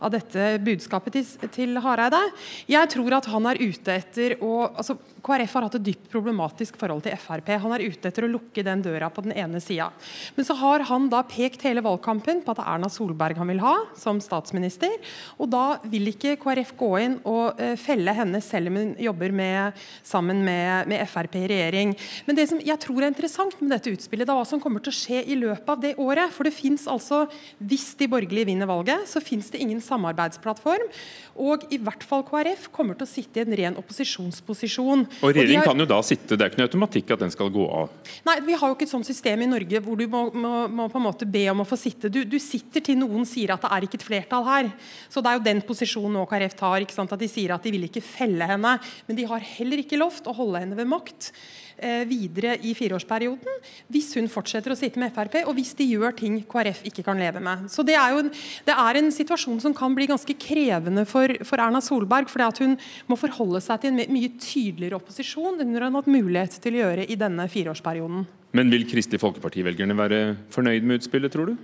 av 0.00 0.10
dette 0.10 0.58
budskapet 0.64 1.12
til, 1.12 1.48
til, 1.54 1.76
Hareide. 1.84 2.20
Jeg 2.68 2.88
tror 2.94 3.18
at 3.18 3.26
han 3.26 3.46
er 3.46 3.60
ute 3.60 3.92
etter 3.94 4.38
å 4.42 4.68
altså 4.74 4.98
KrF 5.24 5.54
har 5.56 5.64
hatt 5.66 5.76
et 5.78 5.86
dypt 5.86 6.10
problematisk 6.12 6.76
forhold 6.76 7.04
til 7.06 7.16
Frp. 7.16 7.48
Han 7.62 7.72
er 7.72 7.86
ute 7.86 8.10
etter 8.10 8.26
å 8.26 8.30
lukke 8.30 8.64
den 8.66 8.82
døra 8.84 9.08
på 9.12 9.24
den 9.24 9.32
ene 9.32 9.60
sida. 9.62 9.88
Men 10.36 10.46
så 10.46 10.56
har 10.60 10.84
han 10.90 11.08
da 11.12 11.22
pekt 11.24 11.64
hele 11.64 11.84
valgkampen 11.84 12.42
på 12.44 12.52
at 12.52 12.60
det 12.60 12.66
er 12.66 12.74
Erna 12.74 12.90
Solberg 12.92 13.40
han 13.40 13.48
vil 13.48 13.62
ha 13.64 13.74
som 13.96 14.20
statsminister. 14.20 14.92
Og 15.40 15.48
da 15.54 15.78
vil 15.88 16.12
ikke 16.12 16.36
KrF 16.42 16.74
gå 16.76 16.90
inn 17.00 17.16
og 17.24 17.60
uh, 17.60 17.72
felle 17.80 18.12
henne 18.16 18.42
selv 18.44 18.72
om 18.72 18.80
hun 18.80 18.92
jobber 19.00 19.32
med, 19.32 19.80
sammen 20.04 20.44
med, 20.44 20.90
med 20.92 21.08
Frp 21.08 21.38
i 21.44 21.50
regjering. 21.52 21.94
Men 22.26 22.38
det 22.38 22.48
som 22.50 22.62
jeg 22.62 22.80
tror 22.82 23.02
er 23.02 23.12
interessant 23.12 23.58
med 23.60 23.74
dette 23.74 23.92
utspillet, 23.92 24.26
det 24.26 24.34
er 24.34 24.40
hva 24.40 24.48
som 24.48 24.62
kommer 24.62 24.84
til 24.84 24.94
å 24.94 24.98
skje 24.98 25.22
i 25.24 25.38
løpet 25.38 25.74
av 25.74 25.82
det 25.84 25.94
året. 26.00 26.32
For 26.34 26.48
det 26.48 26.54
fins 26.56 26.88
altså, 26.90 27.24
hvis 27.60 27.92
de 28.00 28.10
borgerlige 28.10 28.50
vinner 28.50 28.70
valget, 28.70 29.06
så 29.10 29.22
fins 29.24 29.50
det 29.52 29.62
ingen 29.64 29.82
samarbeidsplattform. 29.84 30.88
Og 31.34 31.64
i 31.74 31.80
hvert 31.82 32.04
fall 32.06 32.22
KrF 32.26 32.68
kommer 32.74 32.94
til 32.98 33.06
å 33.06 33.10
sitte 33.10 33.40
i 33.40 33.44
en 33.44 33.56
ren 33.58 33.78
opposisjonsposisjon. 33.80 35.04
Og 35.18 35.32
regjeringen 35.32 35.64
har... 35.64 35.70
kan 35.72 35.82
jo 35.82 35.88
da 35.90 35.98
sitte, 36.06 36.38
Det 36.38 36.46
er 36.46 36.52
ikke 36.52 36.62
noe 36.62 36.68
automatikk 36.70 37.10
at 37.16 37.24
den 37.24 37.34
skal 37.34 37.50
gå 37.54 37.64
av? 37.66 37.90
Nei, 38.28 38.36
vi 38.46 38.54
har 38.58 38.70
jo 38.70 38.76
ikke 38.76 38.86
et 38.86 38.92
sånt 38.92 39.08
system 39.08 39.42
i 39.42 39.50
Norge 39.50 39.82
hvor 39.82 39.98
du 39.98 40.06
må, 40.10 40.24
må, 40.30 40.52
må 40.70 40.86
på 40.92 41.00
en 41.00 41.06
måte 41.08 41.28
be 41.28 41.42
om 41.50 41.64
å 41.64 41.68
få 41.68 41.78
sitte. 41.80 42.10
Du, 42.12 42.22
du, 42.28 42.38
sitter 42.42 42.84
til 42.84 43.00
noen 43.00 43.26
sier 43.28 43.54
at 43.54 43.64
det 43.64 43.72
er 43.74 43.88
ikke 43.88 43.98
et 44.00 44.06
flertall 44.06 44.46
her. 44.46 44.70
Så 45.10 45.24
Det 45.24 45.32
er 45.32 45.40
jo 45.40 45.46
den 45.48 45.64
posisjonen 45.66 46.14
nå 46.20 46.24
KrF 46.30 46.56
tar. 46.60 46.78
ikke 46.84 46.96
sant? 46.96 47.14
At 47.14 47.22
De 47.22 47.30
sier 47.30 47.54
at 47.54 47.66
de 47.66 47.74
vil 47.74 47.88
ikke 47.88 48.04
felle 48.04 48.46
henne. 48.54 48.76
Men 49.08 49.18
de 49.18 49.26
har 49.30 49.50
heller 49.56 49.82
ikke 49.82 49.98
lovt 49.98 50.30
å 50.30 50.36
holde 50.36 50.62
henne 50.62 50.78
ved 50.78 50.90
makt. 50.90 51.32
Eh, 51.74 52.04
videre 52.06 52.52
i 52.62 52.70
fireårsperioden 52.70 53.56
hvis 53.90 54.12
hun 54.14 54.28
fortsetter 54.30 54.70
å 54.70 54.76
sitte 54.78 55.00
med 55.02 55.10
Frp, 55.10 55.40
og 55.42 55.56
hvis 55.56 55.72
de 55.74 55.88
gjør 55.88 56.14
ting 56.14 56.36
KrF 56.46 56.84
ikke 56.86 57.02
kan 57.02 57.18
leve 57.18 57.42
med. 57.42 57.66
Så 57.72 57.82
Det 57.82 57.96
er 57.98 58.14
jo 58.14 58.20
en, 58.22 58.30
det 58.64 58.76
er 58.78 58.98
en 59.00 59.10
situasjon 59.10 59.58
som 59.60 59.74
kan 59.74 59.94
bli 59.94 60.06
ganske 60.06 60.36
krevende 60.38 61.02
for, 61.04 61.34
for 61.42 61.58
Erna 61.58 61.82
Solberg. 61.82 62.30
fordi 62.30 62.46
at 62.46 62.58
Hun 62.62 62.78
må 63.10 63.18
forholde 63.18 63.60
seg 63.60 63.82
til 63.82 63.90
en 63.90 64.14
mye 64.14 64.30
tydeligere 64.38 65.00
opposisjon 65.00 65.58
enn 65.60 65.74
hun 65.74 65.82
har 65.82 65.90
hatt 65.90 66.06
mulighet 66.06 66.60
til 66.62 66.78
å 66.78 66.82
gjøre 66.84 67.10
i 67.10 67.18
denne 67.18 67.48
fireårsperioden. 67.50 68.26
Men 68.54 68.70
vil 68.70 68.86
Kristelig 68.86 69.18
Folkeparti-velgerne 69.18 69.98
være 69.98 70.20
fornøyd 70.54 70.86
med 70.86 71.02
utspillet, 71.02 71.32
tror 71.34 71.50
du? 71.50 71.56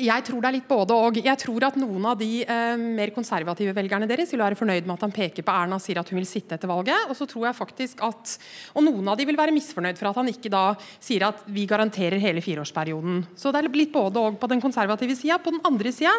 Jeg 0.00 0.24
tror 0.24 0.40
det 0.40 0.48
er 0.48 0.54
litt 0.56 0.68
både 0.70 0.96
og. 0.96 1.18
Jeg 1.20 1.36
tror 1.42 1.66
at 1.66 1.74
noen 1.76 2.06
av 2.08 2.16
de 2.16 2.40
eh, 2.40 2.80
mer 2.80 3.10
konservative 3.12 3.74
velgerne 3.76 4.06
deres 4.08 4.30
vil 4.32 4.40
være 4.40 4.56
fornøyd 4.56 4.86
med 4.88 4.94
at 4.94 5.02
han 5.04 5.12
peker 5.12 5.44
på 5.44 5.52
Erna 5.52 5.76
og 5.76 5.82
sier 5.84 5.98
at 6.00 6.08
hun 6.08 6.16
vil 6.16 6.28
sitte 6.28 6.56
etter 6.56 6.70
valget. 6.70 7.10
Og 7.12 7.18
så 7.18 7.26
tror 7.28 7.44
jeg 7.50 7.58
faktisk 7.58 8.00
at, 8.06 8.32
og 8.72 8.86
noen 8.86 9.10
av 9.12 9.18
de 9.20 9.26
vil 9.28 9.36
være 9.36 9.52
misfornøyd 9.52 10.00
for 10.00 10.08
at 10.08 10.16
han 10.16 10.30
ikke 10.32 10.48
da 10.52 10.62
sier 10.96 11.26
at 11.28 11.42
vi 11.52 11.66
garanterer 11.68 12.16
hele 12.22 12.40
fireårsperioden. 12.40 13.20
Så 13.36 13.52
det 13.52 13.60
er 13.60 13.68
litt 13.68 13.92
både 13.92 14.22
og 14.22 14.38
på 14.40 14.48
den 14.48 14.62
konservative 14.64 15.16
sida. 15.18 15.36
På 15.42 15.52
den 15.52 15.60
andre 15.68 15.92
sida 15.92 16.14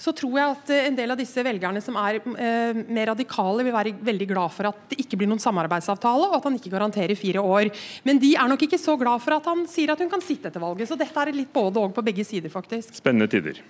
så 0.00 0.16
tror 0.16 0.40
jeg 0.40 0.56
at 0.56 0.72
eh, 0.72 0.88
en 0.88 0.96
del 0.96 1.12
av 1.12 1.20
disse 1.20 1.44
velgerne 1.44 1.84
som 1.84 2.00
er 2.00 2.22
eh, 2.22 2.80
mer 2.88 3.12
radikale, 3.12 3.66
vil 3.68 3.76
være 3.76 3.94
veldig 4.08 4.30
glad 4.32 4.56
for 4.56 4.70
at 4.72 4.88
det 4.88 5.02
ikke 5.04 5.20
blir 5.20 5.28
noen 5.28 5.44
samarbeidsavtale, 5.44 6.30
og 6.30 6.38
at 6.40 6.48
han 6.48 6.56
ikke 6.56 6.72
garanterer 6.72 7.18
fire 7.18 7.44
år. 7.44 7.68
Men 8.08 8.24
de 8.24 8.32
er 8.40 8.48
nok 8.48 8.64
ikke 8.64 8.80
så 8.80 8.96
glad 8.96 9.20
for 9.20 9.36
at 9.36 9.52
han 9.52 9.66
sier 9.68 9.92
at 9.92 10.00
hun 10.00 10.08
kan 10.16 10.24
sitte 10.24 10.48
etter 10.48 10.64
valget. 10.64 10.88
Så 10.88 10.96
dette 10.96 11.12
er 11.12 11.34
litt 11.36 11.52
både 11.52 11.84
og 11.84 11.92
på 11.92 12.08
begge 12.08 12.24
sider, 12.24 12.48
faktisk. 12.52 12.96
Spennende 12.96 13.17
spennende 13.18 13.28
tider. 13.30 13.62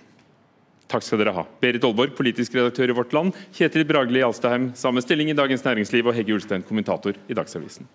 Takk 0.89 1.05
skal 1.05 1.21
dere 1.21 1.35
ha. 1.37 1.45
Berit 1.61 1.85
Aalborg, 1.85 2.15
politisk 2.17 2.55
redaktør 2.55 2.89
i 2.89 2.97
Vårt 2.97 3.13
Land. 3.13 3.35
Kjetil 3.53 3.85
Bragli 3.85 4.23
Alstaheim, 4.25 4.73
samme 4.75 5.03
stilling 5.03 5.31
i 5.31 5.37
Dagens 5.37 5.65
Næringsliv. 5.65 6.07
Og 6.07 6.15
Hegge 6.17 6.35
Ulstein, 6.35 6.63
kommentator 6.63 7.15
i 7.29 7.35
Dagsavisen. 7.37 7.87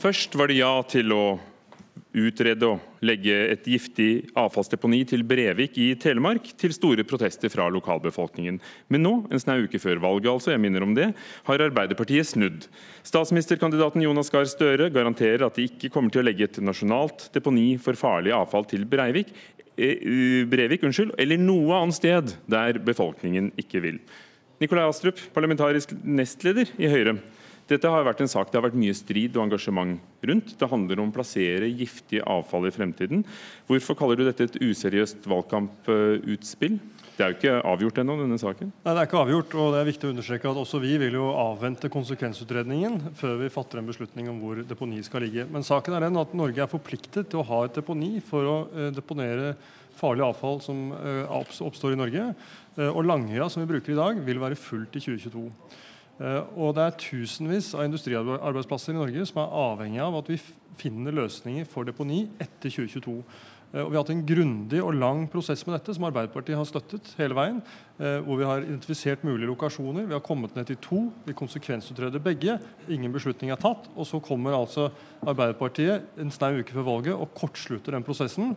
Først 0.00 0.34
var 0.34 0.48
det 0.48 0.58
ja 0.58 0.72
til 0.88 1.12
å 1.12 1.38
utrede 2.16 2.66
å 2.66 2.78
legge 3.06 3.34
et 3.52 3.66
giftig 3.70 4.30
avfallsdeponi 4.38 5.02
til 5.08 5.22
Brevik 5.26 5.76
i 5.80 5.92
Telemark, 6.00 6.50
til 6.58 6.74
store 6.74 7.04
protester 7.06 7.52
fra 7.52 7.68
lokalbefolkningen. 7.70 8.58
Men 8.90 9.04
nå, 9.04 9.12
en 9.30 9.42
snau 9.42 9.64
uke 9.64 9.80
før 9.82 10.02
valget, 10.02 10.30
altså, 10.32 10.52
jeg 10.54 10.62
minner 10.62 10.86
om 10.86 10.94
det, 10.96 11.10
har 11.46 11.66
Arbeiderpartiet 11.66 12.32
snudd. 12.32 12.66
Statsministerkandidaten 13.06 14.02
Jonas 14.04 14.32
Gahr 14.32 14.48
Støre 14.50 14.90
garanterer 14.94 15.46
at 15.46 15.58
de 15.58 15.68
ikke 15.70 15.92
kommer 15.94 16.12
til 16.12 16.24
å 16.24 16.26
legge 16.26 16.48
et 16.48 16.62
nasjonalt 16.64 17.28
deponi 17.34 17.74
for 17.82 17.98
farlig 17.98 18.34
avfall 18.36 18.66
til 18.70 18.86
Breivik, 18.90 19.30
eh, 19.78 20.42
Brevik 20.50 20.82
unnskyld, 20.86 21.14
eller 21.18 21.38
noe 21.38 21.78
annet 21.78 22.00
sted 22.00 22.34
der 22.50 22.82
befolkningen 22.82 23.52
ikke 23.60 23.84
vil. 23.86 24.02
Nikolai 24.60 24.90
Astrup, 24.90 25.20
parlamentarisk 25.32 25.94
nestleder 26.04 26.68
i 26.76 26.90
Høyre. 26.90 27.14
Dette 27.70 27.90
har 27.90 28.02
vært 28.02 28.24
en 28.24 28.30
sak 28.30 28.48
det 28.50 28.58
har 28.58 28.64
vært 28.66 28.78
mye 28.78 28.94
strid 28.98 29.36
og 29.36 29.44
engasjement 29.44 30.00
rundt. 30.26 30.56
Det 30.58 30.68
handler 30.72 31.02
om 31.02 31.12
å 31.12 31.14
plassere 31.14 31.68
giftig 31.70 32.18
avfall 32.26 32.66
i 32.66 32.72
fremtiden. 32.74 33.22
Hvorfor 33.68 33.98
kaller 33.98 34.18
du 34.18 34.24
dette 34.26 34.48
et 34.48 34.58
useriøst 34.58 35.28
valgkamputspill? 35.30 36.80
Det 37.14 37.26
er 37.26 37.34
jo 37.34 37.36
ikke 37.36 37.56
avgjort 37.68 37.98
ennå, 38.00 38.14
denne 38.16 38.38
saken? 38.40 38.70
Nei, 38.80 38.92
det 38.96 39.00
er 39.02 39.06
ikke 39.06 39.20
avgjort, 39.20 39.54
og 39.60 39.74
det 39.74 39.80
er 39.82 39.88
viktig 39.90 40.08
å 40.08 40.12
understreke 40.14 40.48
at 40.50 40.60
også 40.62 40.80
vi 40.80 40.94
vil 41.02 41.18
jo 41.18 41.26
avvente 41.36 41.90
konsekvensutredningen 41.92 43.12
før 43.18 43.34
vi 43.42 43.50
fatter 43.52 43.82
en 43.82 43.90
beslutning 43.90 44.30
om 44.32 44.38
hvor 44.40 44.62
deponi 44.64 45.02
skal 45.04 45.26
ligge. 45.26 45.44
Men 45.52 45.66
saken 45.66 45.98
er 45.98 46.06
den 46.06 46.16
at 46.18 46.32
Norge 46.38 46.64
er 46.64 46.70
forpliktet 46.72 47.28
til 47.28 47.42
å 47.42 47.46
ha 47.50 47.60
et 47.66 47.76
deponi 47.76 48.14
for 48.24 48.48
å 48.48 48.56
eh, 48.72 48.88
deponere 48.96 49.52
farlig 50.00 50.24
avfall 50.24 50.58
som 50.64 50.90
eh, 50.96 51.36
oppstår 51.60 51.92
i 51.92 52.00
Norge. 52.00 52.24
Eh, 52.78 52.88
og 52.88 53.04
Langøya, 53.04 53.50
som 53.52 53.62
vi 53.62 53.68
bruker 53.74 53.92
i 53.92 54.00
dag, 54.00 54.24
vil 54.24 54.40
være 54.40 54.58
fullt 54.58 54.96
i 54.96 55.04
2022. 55.04 55.44
Eh, 56.20 56.42
og 56.60 56.74
det 56.76 56.84
er 56.84 56.98
tusenvis 57.00 57.72
av 57.76 57.86
industriarbeidsplasser 57.86 58.92
i 58.92 58.98
Norge 58.98 59.24
som 59.28 59.40
er 59.40 59.54
avhengig 59.62 60.02
av 60.04 60.18
at 60.18 60.28
vi 60.28 60.36
finner 60.80 61.16
løsninger 61.16 61.68
for 61.68 61.88
deponi 61.88 62.26
etter 62.40 62.68
2022. 62.68 63.14
Eh, 63.70 63.80
og 63.80 63.88
vi 63.88 63.96
har 63.96 64.02
hatt 64.02 64.12
en 64.12 64.26
grundig 64.28 64.82
og 64.84 64.98
lang 64.98 65.22
prosess 65.32 65.64
med 65.64 65.78
dette, 65.78 65.94
som 65.96 66.04
Arbeiderpartiet 66.10 66.58
har 66.60 66.68
støttet 66.68 67.14
hele 67.16 67.38
veien. 67.38 67.62
Eh, 67.96 68.18
hvor 68.26 68.40
vi 68.40 68.48
har 68.50 68.66
identifisert 68.66 69.24
mulige 69.24 69.48
lokasjoner. 69.48 70.10
Vi 70.10 70.18
har 70.18 70.26
kommet 70.26 70.58
ned 70.58 70.68
til 70.68 70.80
to. 70.84 71.00
Vi 71.24 71.38
konsekvensutreder 71.40 72.20
begge. 72.26 72.58
Ingen 72.92 73.16
beslutning 73.16 73.54
er 73.54 73.62
tatt. 73.62 73.88
Og 73.96 74.08
så 74.10 74.20
kommer 74.20 74.58
altså 74.58 74.90
Arbeiderpartiet 75.24 76.20
en 76.20 76.36
snau 76.36 76.60
uke 76.60 76.76
før 76.76 76.88
valget 76.92 77.16
og 77.16 77.32
kortslutter 77.38 77.96
den 77.96 78.04
prosessen. 78.06 78.54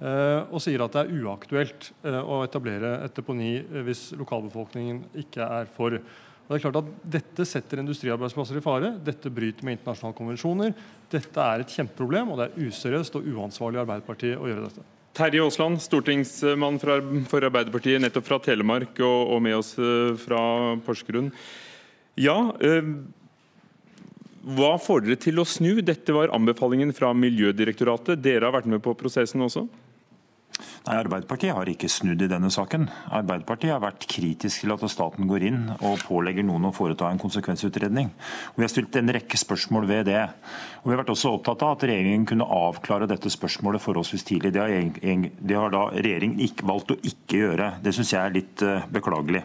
Og 0.00 0.62
sier 0.64 0.80
at 0.80 0.94
det 0.94 1.00
er 1.02 1.26
uaktuelt 1.26 1.90
å 2.08 2.38
etablere 2.40 2.94
et 3.04 3.12
deponi 3.12 3.58
hvis 3.84 4.06
lokalbefolkningen 4.16 5.02
ikke 5.20 5.44
er 5.44 5.68
for. 5.74 5.98
Og 6.50 6.56
det 6.56 6.58
er 6.58 6.64
klart 6.64 6.80
at 6.80 7.10
Dette 7.14 7.44
setter 7.46 7.78
industriarbeidsplasser 7.78 8.56
i 8.58 8.62
fare. 8.64 8.88
Dette 9.06 9.30
bryter 9.30 9.62
med 9.62 9.76
internasjonale 9.76 10.16
konvensjoner. 10.18 10.72
Dette 11.12 11.44
er 11.44 11.62
et 11.62 11.74
kjempeproblem, 11.76 12.32
og 12.32 12.40
det 12.40 12.48
er 12.48 12.64
useriøst 12.66 13.18
og 13.20 13.28
uansvarlig 13.30 13.78
av 13.78 13.84
Arbeiderpartiet 13.84 14.34
å 14.34 14.48
gjøre 14.50 14.64
dette. 14.64 14.82
Terje 15.14 15.44
Aasland, 15.44 15.78
stortingsmann 15.84 16.80
for 16.82 17.46
Arbeiderpartiet, 17.46 18.02
nettopp 18.02 18.26
fra 18.26 18.40
Telemark 18.42 18.98
og, 18.98 19.36
med 19.46 19.60
oss 19.60 19.76
eh, 19.78 20.10
fra 20.18 20.40
Porsgrunn. 20.82 21.30
Ja, 22.18 22.34
eh, 22.66 22.90
hva 24.58 24.72
får 24.82 25.06
dere 25.06 25.20
til 25.22 25.38
å 25.38 25.46
snu? 25.46 25.76
Dette 25.86 26.18
var 26.18 26.34
anbefalingen 26.34 26.90
fra 26.96 27.12
Miljødirektoratet. 27.14 28.18
Dere 28.26 28.50
har 28.50 28.58
vært 28.58 28.70
med 28.74 28.82
på 28.82 28.96
prosessen 28.98 29.46
også? 29.46 29.68
Nei, 30.80 30.94
Arbeiderpartiet 30.96 31.52
har 31.52 31.68
ikke 31.68 31.90
snudd 31.92 32.22
i 32.24 32.28
denne 32.30 32.48
saken. 32.48 32.86
Arbeiderpartiet 33.12 33.74
har 33.74 33.82
vært 33.82 34.06
kritisk 34.08 34.62
til 34.62 34.72
at 34.72 34.84
staten 34.88 35.28
går 35.28 35.44
inn 35.50 35.58
og 35.76 36.00
pålegger 36.06 36.46
noen 36.48 36.70
å 36.70 36.72
foreta 36.72 37.10
en 37.12 37.20
konsekvensutredning. 37.20 38.08
Og 38.54 38.56
vi 38.56 38.64
har 38.64 38.72
stilt 38.72 38.96
en 38.96 39.12
rekke 39.12 39.36
spørsmål 39.36 39.84
ved 39.90 40.08
det. 40.08 40.22
Og 40.80 40.88
Vi 40.88 40.94
har 40.94 41.02
vært 41.02 41.12
også 41.12 41.34
opptatt 41.36 41.66
av 41.66 41.74
at 41.74 41.84
regjeringen 41.84 42.24
kunne 42.30 42.48
avklare 42.48 43.10
dette 43.10 43.28
spørsmålet 43.28 43.84
forholdsvis 43.84 44.24
tidlig. 44.30 44.54
Det 44.56 44.62
har, 44.64 45.28
det 45.52 45.58
har 45.60 45.74
da 45.74 45.84
regjeringen 45.92 46.40
ikke, 46.48 46.68
valgt 46.72 46.94
å 46.96 47.00
ikke 47.12 47.42
gjøre. 47.42 47.68
Det 47.84 47.92
syns 47.98 48.14
jeg 48.14 48.22
er 48.22 48.36
litt 48.38 48.64
uh, 48.64 48.88
beklagelig. 48.88 49.44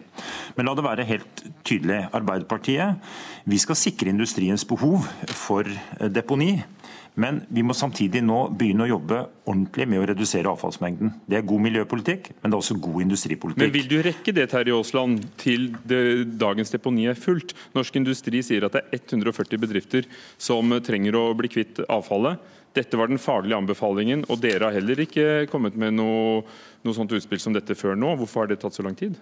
Men 0.55 0.69
la 0.69 0.77
det 0.77 0.87
være 0.87 1.09
helt 1.11 1.43
tydelig. 1.67 1.99
Arbeiderpartiet, 2.15 3.11
vi 3.43 3.59
skal 3.59 3.75
sikre 3.75 4.15
industriens 4.15 4.63
behov 4.71 5.03
for 5.35 5.67
uh, 5.67 6.07
deponi. 6.07 6.61
Men 7.15 7.39
vi 7.47 7.63
må 7.63 7.75
samtidig 7.77 8.19
nå 8.25 8.41
begynne 8.59 8.83
å 8.83 8.89
jobbe 8.89 9.21
ordentlig 9.47 9.87
med 9.87 10.01
å 10.01 10.07
redusere 10.09 10.51
avfallsmengden. 10.51 11.13
Det 11.31 11.37
er 11.39 11.45
god 11.47 11.63
miljøpolitikk, 11.63 12.31
men 12.41 12.51
det 12.51 12.57
er 12.57 12.63
også 12.63 12.77
god 12.83 13.05
industripolitikk. 13.05 13.61
Men 13.63 13.73
Vil 13.75 13.87
du 13.91 13.95
rekke 14.03 14.33
det 14.35 14.49
Terje 14.51 14.75
Aasland, 14.75 15.23
til 15.39 15.69
det, 15.87 16.01
dagens 16.41 16.75
deponi 16.75 17.07
er 17.07 17.19
fullt? 17.19 17.55
Norsk 17.77 18.01
Industri 18.01 18.43
sier 18.43 18.67
at 18.67 18.75
det 18.75 18.83
er 18.83 18.99
140 18.99 19.61
bedrifter 19.63 20.09
som 20.35 20.75
trenger 20.83 21.15
å 21.15 21.29
bli 21.39 21.51
kvitt 21.55 21.79
avfallet. 21.87 22.43
Dette 22.75 22.99
var 22.99 23.07
den 23.07 23.21
faglige 23.21 23.61
anbefalingen, 23.61 24.25
og 24.27 24.41
dere 24.43 24.67
har 24.67 24.75
heller 24.75 24.99
ikke 25.05 25.45
kommet 25.47 25.77
med 25.79 25.95
noe, 25.95 26.41
noe 26.83 26.97
sånt 26.97 27.15
utspill 27.15 27.39
som 27.39 27.55
dette 27.55 27.77
før 27.79 27.95
nå. 27.95 28.11
Hvorfor 28.19 28.43
har 28.43 28.51
det 28.51 28.59
tatt 28.65 28.75
så 28.75 28.83
lang 28.83 28.97
tid? 28.99 29.15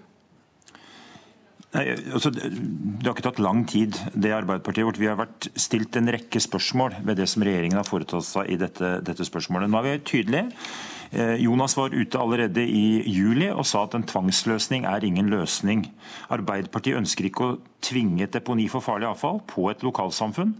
Nei, 1.73 1.87
altså, 2.13 2.29
det 2.29 3.07
har 3.07 3.15
ikke 3.15 3.25
tatt 3.25 3.39
lang 3.41 3.63
tid, 3.69 3.97
det 4.13 4.33
Arbeiderpartiet 4.35 4.85
vårt. 4.85 4.99
Vi 5.01 5.09
har 5.09 5.17
vært 5.17 5.47
stilt 5.57 5.97
en 5.97 6.11
rekke 6.13 6.41
spørsmål 6.43 6.99
ved 7.07 7.17
det 7.17 7.25
som 7.31 7.45
regjeringen 7.45 7.79
har 7.79 7.87
foretatt 7.87 8.27
seg 8.27 8.51
i 8.53 8.57
dette, 8.61 8.99
dette 9.05 9.25
spørsmålet. 9.25 9.71
Nå 9.71 9.79
er 9.79 9.87
vi 9.87 9.95
tydelige. 10.11 10.67
Eh, 11.13 11.35
Jonas 11.41 11.73
var 11.77 11.93
ute 11.93 12.21
allerede 12.21 12.61
i 12.65 13.01
juli 13.09 13.49
og 13.49 13.65
sa 13.69 13.83
at 13.87 13.97
en 13.97 14.05
tvangsløsning 14.05 14.85
er 14.89 15.05
ingen 15.05 15.33
løsning. 15.33 15.87
Arbeiderpartiet 16.33 16.97
ønsker 17.01 17.29
ikke 17.29 17.49
å 17.49 17.59
tvinge 17.85 18.25
et 18.25 18.33
deponi 18.33 18.65
for 18.69 18.85
farlig 18.85 19.09
avfall 19.09 19.41
på 19.49 19.67
et 19.69 19.81
lokalsamfunn. 19.85 20.55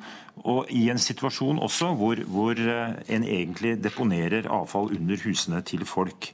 Og 0.49 0.70
i 0.74 0.88
en 0.93 1.01
situasjon 1.01 1.61
også 1.61 1.93
hvor, 1.97 2.22
hvor 2.26 2.57
eh, 2.57 2.99
en 3.14 3.26
egentlig 3.26 3.80
deponerer 3.86 4.49
avfall 4.49 4.93
under 4.97 5.26
husene 5.26 5.61
til 5.66 5.86
folk. 5.89 6.34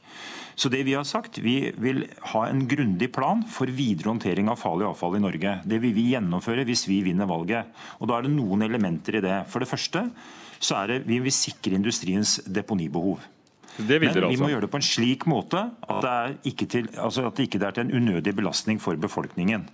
Så 0.59 0.67
det 0.67 0.83
Vi 0.83 0.93
har 0.93 1.05
sagt, 1.07 1.37
vi 1.39 1.71
vil 1.79 2.03
ha 2.33 2.41
en 2.49 2.65
grundig 2.67 3.07
plan 3.15 3.45
for 3.47 3.71
videre 3.71 4.11
håndtering 4.11 4.49
av 4.51 4.59
farlig 4.59 4.89
avfall 4.89 5.15
i 5.15 5.21
Norge. 5.23 5.53
Det 5.63 5.79
vil 5.79 5.93
vi 5.95 6.09
gjennomføre 6.11 6.65
hvis 6.67 6.83
vi 6.89 6.99
vinner 7.05 7.29
valget. 7.29 7.69
Og 8.01 8.09
Da 8.09 8.17
er 8.17 8.27
det 8.27 8.35
noen 8.35 8.65
elementer 8.67 9.15
i 9.15 9.23
det. 9.23 9.37
For 9.47 9.63
det 9.63 9.69
første 9.71 10.09
så 10.59 10.81
er 10.81 10.87
det 10.87 11.07
vi 11.07 11.21
vil 11.23 11.31
sikre 11.31 11.79
industriens 11.79 12.41
deponibehov. 12.43 13.23
Det 13.79 13.99
vil 14.01 14.09
Men 14.11 14.15
vi 14.15 14.37
må 14.37 14.45
altså. 14.45 14.49
gjøre 14.51 14.65
det 14.65 14.71
på 14.73 14.79
en 14.79 14.85
slik 14.85 15.25
måte 15.29 15.59
at 15.71 16.01
det, 16.03 16.11
er 16.11 16.33
ikke 16.51 16.65
til, 16.67 16.89
altså 16.99 17.23
at 17.29 17.37
det 17.37 17.45
ikke 17.47 17.61
er 17.63 17.75
til 17.75 17.85
en 17.85 17.93
unødig 17.95 18.33
belastning 18.35 18.81
for 18.83 18.99
befolkningen. 18.99 19.67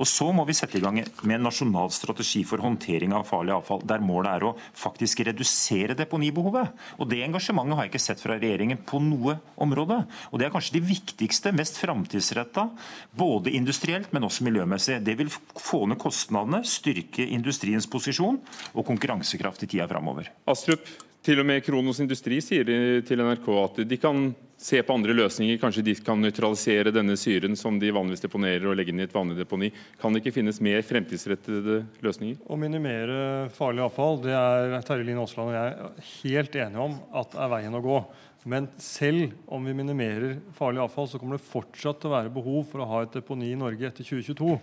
Og 0.00 0.06
Så 0.08 0.30
må 0.32 0.44
vi 0.48 0.56
sette 0.56 0.78
i 0.78 0.82
gang 0.82 0.96
med 1.22 1.34
en 1.36 1.44
nasjonal 1.44 1.92
strategi 1.94 2.42
for 2.48 2.62
håndtering 2.62 3.12
av 3.16 3.26
farlig 3.28 3.52
avfall, 3.54 3.84
der 3.86 4.02
målet 4.04 4.32
er 4.32 4.46
å 4.48 4.54
faktisk 4.56 5.22
redusere 5.28 5.96
deponibehovet. 5.98 6.72
Og 6.98 7.10
Det 7.10 7.20
engasjementet 7.26 7.76
har 7.76 7.86
jeg 7.86 7.92
ikke 7.92 8.02
sett 8.06 8.24
fra 8.24 8.38
regjeringen 8.40 8.80
på 8.86 9.02
noe 9.04 9.36
område. 9.60 10.00
Og 10.32 10.40
Det 10.40 10.48
er 10.48 10.54
kanskje 10.54 10.78
de 10.78 10.84
viktigste, 10.88 11.52
mest 11.52 11.78
framtidsretta, 11.82 12.70
både 13.12 13.52
industrielt, 13.52 14.12
men 14.12 14.24
også 14.24 14.46
miljømessig. 14.48 15.02
Det 15.04 15.18
vil 15.20 15.30
få 15.30 15.84
ned 15.86 16.00
kostnadene, 16.00 16.64
styrke 16.64 17.28
industriens 17.28 17.86
posisjon 17.90 18.40
og 18.74 18.86
konkurransekraft 18.88 19.68
i 19.68 19.70
tida 19.70 19.88
framover. 19.90 20.32
Astrup, 20.48 20.88
til 21.24 21.40
og 21.42 21.46
med 21.48 21.60
Kronos 21.64 22.00
Industri 22.00 22.38
sier 22.44 22.64
til 23.06 23.20
NRK 23.20 23.48
at 23.60 23.82
de 23.88 23.98
kan 24.00 24.30
se 24.60 24.80
på 24.84 24.94
andre 24.94 25.14
løsninger. 25.16 25.58
Kanskje 25.60 25.84
de 25.84 25.94
kan 26.04 26.20
nøytralisere 26.20 26.92
denne 26.92 27.16
syren 27.20 27.56
som 27.56 27.78
de 27.80 27.92
vanligvis 27.92 28.24
deponerer 28.24 28.66
og 28.68 28.76
legge 28.76 28.92
inn 28.92 29.00
i 29.00 29.06
et 29.06 29.14
vanlig 29.14 29.38
deponi. 29.38 29.70
Kan 30.00 30.12
det 30.12 30.22
ikke 30.22 30.34
finnes 30.36 30.60
mer 30.64 30.82
fremtidsrettede 30.84 31.80
løsninger? 32.04 32.40
Å 32.44 32.58
minimere 32.60 33.20
farlig 33.56 33.84
avfall 33.86 34.20
det 34.24 34.34
er 34.36 34.76
Terje 34.86 35.08
Lien 35.08 35.20
Aasland 35.20 35.52
og 35.52 35.56
jeg 35.56 36.10
helt 36.10 36.60
enige 36.64 36.88
om 36.88 36.98
at 37.22 37.36
er 37.36 37.54
veien 37.54 37.78
å 37.78 37.84
gå. 37.84 38.02
Men 38.48 38.68
selv 38.80 39.34
om 39.52 39.64
vi 39.68 39.76
minimerer 39.76 40.38
farlig 40.56 40.80
avfall, 40.80 41.08
så 41.08 41.20
kommer 41.20 41.36
det 41.36 41.48
fortsatt 41.48 42.00
til 42.00 42.08
å 42.08 42.16
være 42.16 42.32
behov 42.32 42.62
for 42.70 42.80
å 42.80 42.88
ha 42.88 43.02
et 43.04 43.16
deponi 43.18 43.50
i 43.52 43.58
Norge 43.60 43.90
etter 43.90 44.06
2022. 44.06 44.54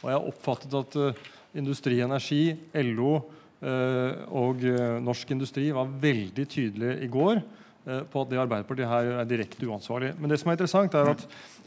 Og 0.00 0.06
jeg 0.08 0.16
har 0.16 0.30
oppfattet 0.30 0.76
at 0.80 0.96
uh, 0.96 1.26
Industri 1.56 2.00
Energi, 2.04 2.56
LO 2.80 3.18
og 3.66 4.62
uh, 4.62 4.96
Norsk 5.02 5.30
Industri 5.34 5.68
var 5.74 5.90
veldig 6.02 6.44
tydelig 6.52 6.98
i 7.02 7.10
går 7.10 7.40
på 7.86 8.18
at 8.18 8.30
det 8.32 8.38
Arbeiderpartiet 8.42 8.88
her 8.90 9.08
er 9.20 9.28
direkte 9.30 9.62
uansvarlig. 9.62 10.08
Men 10.18 10.32
det 10.32 10.40
som 10.40 10.50
er 10.50 10.56
interessant 10.56 10.94
er 10.98 11.12
at 11.12 11.20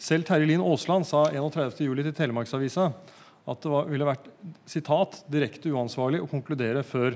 selv 0.03 0.25
Terje 0.27 0.49
Lien 0.49 0.59
Aasland 0.59 1.07
sa 1.07 1.21
31.07. 1.31 1.77
til 1.79 2.15
Telemarksavisa 2.17 2.89
at 3.49 3.63
det 3.63 3.71
var, 3.71 3.87
ville 3.89 4.07
vært 4.07 4.27
sitat, 4.69 5.21
direkte 5.31 5.71
uansvarlig 5.73 6.21
å 6.23 6.29
konkludere 6.29 6.83
før, 6.85 7.15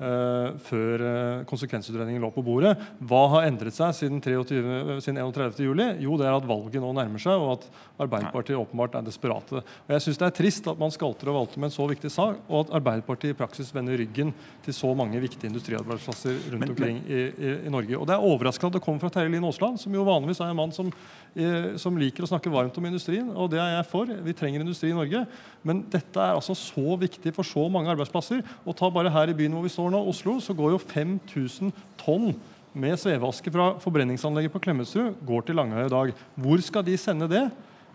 før 0.00 1.02
uh, 1.04 1.42
konsekvensutredningen 1.48 2.22
lå 2.24 2.30
på 2.32 2.44
bordet. 2.44 2.72
Hva 3.04 3.22
har 3.34 3.48
endret 3.48 3.76
seg 3.76 3.92
siden, 3.96 4.20
23, 4.24 4.98
siden 5.04 5.20
31. 5.20 5.60
juli? 5.66 5.86
Jo, 6.04 6.16
det 6.20 6.26
er 6.28 6.36
at 6.38 6.46
valget 6.48 6.80
nå 6.80 6.92
nærmer 6.96 7.20
seg, 7.20 7.36
og 7.36 7.58
at 7.58 7.66
Arbeiderpartiet 8.00 8.56
åpenbart 8.56 8.96
er 8.96 9.04
desperate. 9.04 9.60
Og 9.60 9.92
jeg 9.92 10.04
synes 10.06 10.20
Det 10.20 10.26
er 10.26 10.36
trist 10.38 10.68
at 10.72 10.80
man 10.80 10.92
skalter 10.94 11.28
og 11.28 11.36
valter 11.40 11.60
med 11.60 11.68
en 11.68 11.74
så 11.76 11.86
viktig 11.90 12.10
sak, 12.12 12.40
og 12.48 12.64
at 12.64 12.74
Arbeiderpartiet 12.80 13.34
i 13.34 13.38
praksis 13.38 13.74
vender 13.76 13.98
ryggen 14.00 14.32
til 14.64 14.76
så 14.76 14.94
mange 14.96 15.20
viktige 15.20 15.50
industriarbeidsplasser 15.52 16.38
rundt 16.54 16.64
Men- 16.64 16.74
omkring 16.74 17.02
i, 17.04 17.20
i, 17.28 17.54
i 17.66 17.72
Norge. 17.72 17.98
Og 17.98 18.06
Det 18.06 18.16
er 18.16 18.28
overraskende 18.30 18.72
at 18.72 18.78
det 18.78 18.84
kommer 18.86 19.00
fra 19.04 19.12
Terje 19.12 19.28
Lien 19.28 19.44
Aasland, 19.44 19.78
som 19.78 19.94
jo 19.94 20.06
vanligvis 20.06 20.40
er 20.40 20.50
en 20.50 20.56
mann 20.56 20.72
som, 20.72 20.92
eh, 21.36 21.76
som 21.76 21.96
liker 21.96 22.24
å 22.24 22.30
snakke 22.30 22.52
varmt 22.52 22.76
om 22.78 22.86
industrien, 22.88 23.28
og 23.36 23.50
det 23.50 23.60
er 23.60 23.76
jeg 23.76 23.90
for. 23.90 24.06
Vi 24.06 24.32
trenger 24.32 24.64
industri 24.64 24.90
i 24.90 24.96
Norge. 24.96 25.26
Men 25.62 25.82
dette 25.92 26.16
er 26.16 26.34
altså 26.38 26.56
så 26.56 26.96
viktig 26.98 27.34
for 27.36 27.44
så 27.44 27.66
mange 27.70 27.92
arbeidsplasser. 27.92 28.40
Og 28.64 28.76
ta 28.76 28.88
bare 28.90 29.12
her 29.12 29.28
i 29.28 29.36
byen 29.36 29.52
hvor 29.52 29.62
vi 29.66 29.72
står 29.72 29.89
nå, 29.94 30.00
Oslo, 30.10 30.38
så 30.42 30.54
går 30.56 30.74
jo 30.74 30.80
5000 30.82 31.72
tonn 32.00 32.32
med 32.74 32.98
sveveaske 33.02 33.50
fra 33.50 33.72
forbrenningsanlegget 33.82 34.52
på 34.54 34.60
Klemetsrud 34.62 35.16
går 35.26 35.42
til 35.48 35.58
Langøya 35.58 35.88
i 35.88 35.94
dag. 35.94 36.12
Hvor 36.38 36.62
skal 36.62 36.86
de 36.86 36.94
sende 37.00 37.26
det 37.30 37.42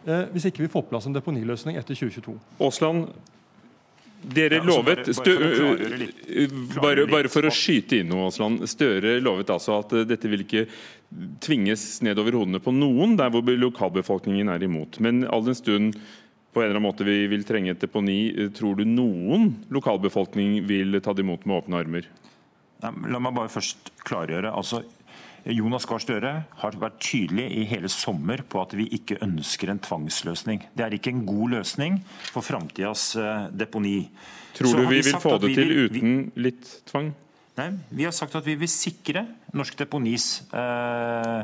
eh, 0.06 0.26
hvis 0.34 0.50
ikke 0.50 0.66
vi 0.66 0.72
får 0.74 0.84
på 0.84 0.92
plass 0.96 1.08
en 1.08 1.16
deponiløsning 1.16 1.78
etter 1.80 1.96
2022? 1.96 2.36
Åsland, 2.60 3.08
dere 4.26 4.58
Ja, 4.58 4.62
altså 4.64 4.82
lovet 4.82 4.98
bare- 6.82 7.08
bare 7.08 7.30
for 7.30 7.46
å 7.46 7.52
skyte 7.54 8.00
inn 8.02 8.10
noe, 8.10 8.26
Aasland. 8.30 8.64
Støre 8.68 9.20
lovet 9.22 9.52
altså 9.54 9.80
at 9.80 9.94
øh, 9.94 10.06
dette 10.08 10.28
vil 10.32 10.42
ikke 10.46 10.66
tvinges 11.46 12.02
nedover 12.04 12.34
hodene 12.40 12.60
på 12.60 12.74
noen 12.74 13.16
der 13.20 13.30
hvor 13.32 13.42
lokalbefolkningen 13.46 14.50
er 14.50 14.64
imot. 14.66 15.00
Men 15.00 15.24
all 15.30 15.46
den 15.46 15.56
stund 15.56 15.96
på 16.56 16.62
en 16.64 16.70
eller 16.70 16.78
annen 16.80 16.88
måte 16.88 17.04
vi 17.08 17.18
vil 17.28 17.44
trenge 17.48 17.74
et 17.76 17.82
deponi, 17.84 18.32
øh, 18.32 18.50
tror 18.56 18.78
du 18.80 18.86
noen 18.88 19.50
lokalbefolkning 19.76 20.62
vil 20.70 20.96
ta 21.04 21.12
det 21.14 21.26
imot 21.26 21.44
med 21.46 21.60
åpne 21.66 21.82
armer? 21.84 22.08
La 22.86 23.20
meg 23.20 23.34
bare 23.36 23.50
først 23.52 23.92
klargjøre. 24.06 24.52
altså 24.56 24.84
Jonas 25.46 25.86
Gahr 25.86 26.00
Støre 26.02 26.32
har 26.58 26.72
vært 26.82 26.96
tydelig 27.06 27.46
i 27.54 27.66
hele 27.70 27.90
sommer 27.94 28.42
på 28.50 28.62
at 28.64 28.72
vi 28.74 28.88
ikke 28.98 29.20
ønsker 29.22 29.70
en 29.70 29.80
tvangsløsning. 29.80 30.64
Det 30.74 30.86
er 30.88 30.96
ikke 30.98 31.12
en 31.14 31.26
god 31.28 31.52
løsning 31.60 32.00
for 32.34 32.42
framtidas 32.42 33.12
eh, 33.22 33.46
deponi. 33.54 34.08
Tror 34.58 34.74
du 34.74 34.84
har 34.86 34.90
vi 34.96 35.02
vil 35.06 35.20
få 35.22 35.36
det 35.44 35.52
vi 35.52 35.56
til 35.60 35.70
vil- 35.70 35.78
vi- 35.90 36.00
uten 36.00 36.32
litt 36.48 36.72
tvang? 36.90 37.12
Nei, 37.58 37.70
Vi 37.94 38.04
har 38.04 38.12
sagt 38.12 38.36
at 38.36 38.44
vi 38.44 38.56
vil 38.60 38.68
sikre 38.68 39.22
Norsk 39.54 39.78
Deponis 39.80 40.42
eh, 40.52 40.60
eh, 40.60 41.44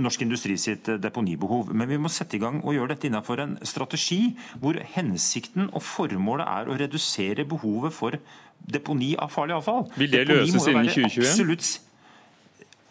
Norsk 0.00 0.24
Industri 0.26 0.56
sitt 0.58 0.88
eh, 0.90 0.98
deponibehov. 0.98 1.72
Men 1.74 1.88
vi 1.90 1.98
må 2.00 2.10
sette 2.12 2.38
i 2.38 2.42
gang 2.42 2.60
og 2.64 2.74
gjøre 2.74 2.94
dette 2.94 3.08
innenfor 3.10 3.42
en 3.44 3.56
strategi 3.62 4.34
hvor 4.62 4.78
hensikten 4.96 5.68
og 5.72 5.84
formålet 5.84 6.48
er 6.48 6.70
å 6.70 6.78
redusere 6.80 7.46
behovet 7.48 7.94
for 7.94 8.18
deponi 8.64 9.12
av 9.20 9.30
farlig 9.34 9.58
avfall. 9.58 9.86
Vil 9.98 10.10
det 10.10 10.24
Deponi 10.24 10.46
løses 10.46 10.70
innen 10.72 10.90
2021? 10.90 11.28
absolutt- 11.28 11.80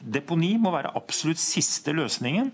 Deponi 0.03 0.57
må 0.59 0.71
være 0.73 0.91
absolutt 0.99 1.39
siste 1.39 1.93
løsningen. 1.95 2.51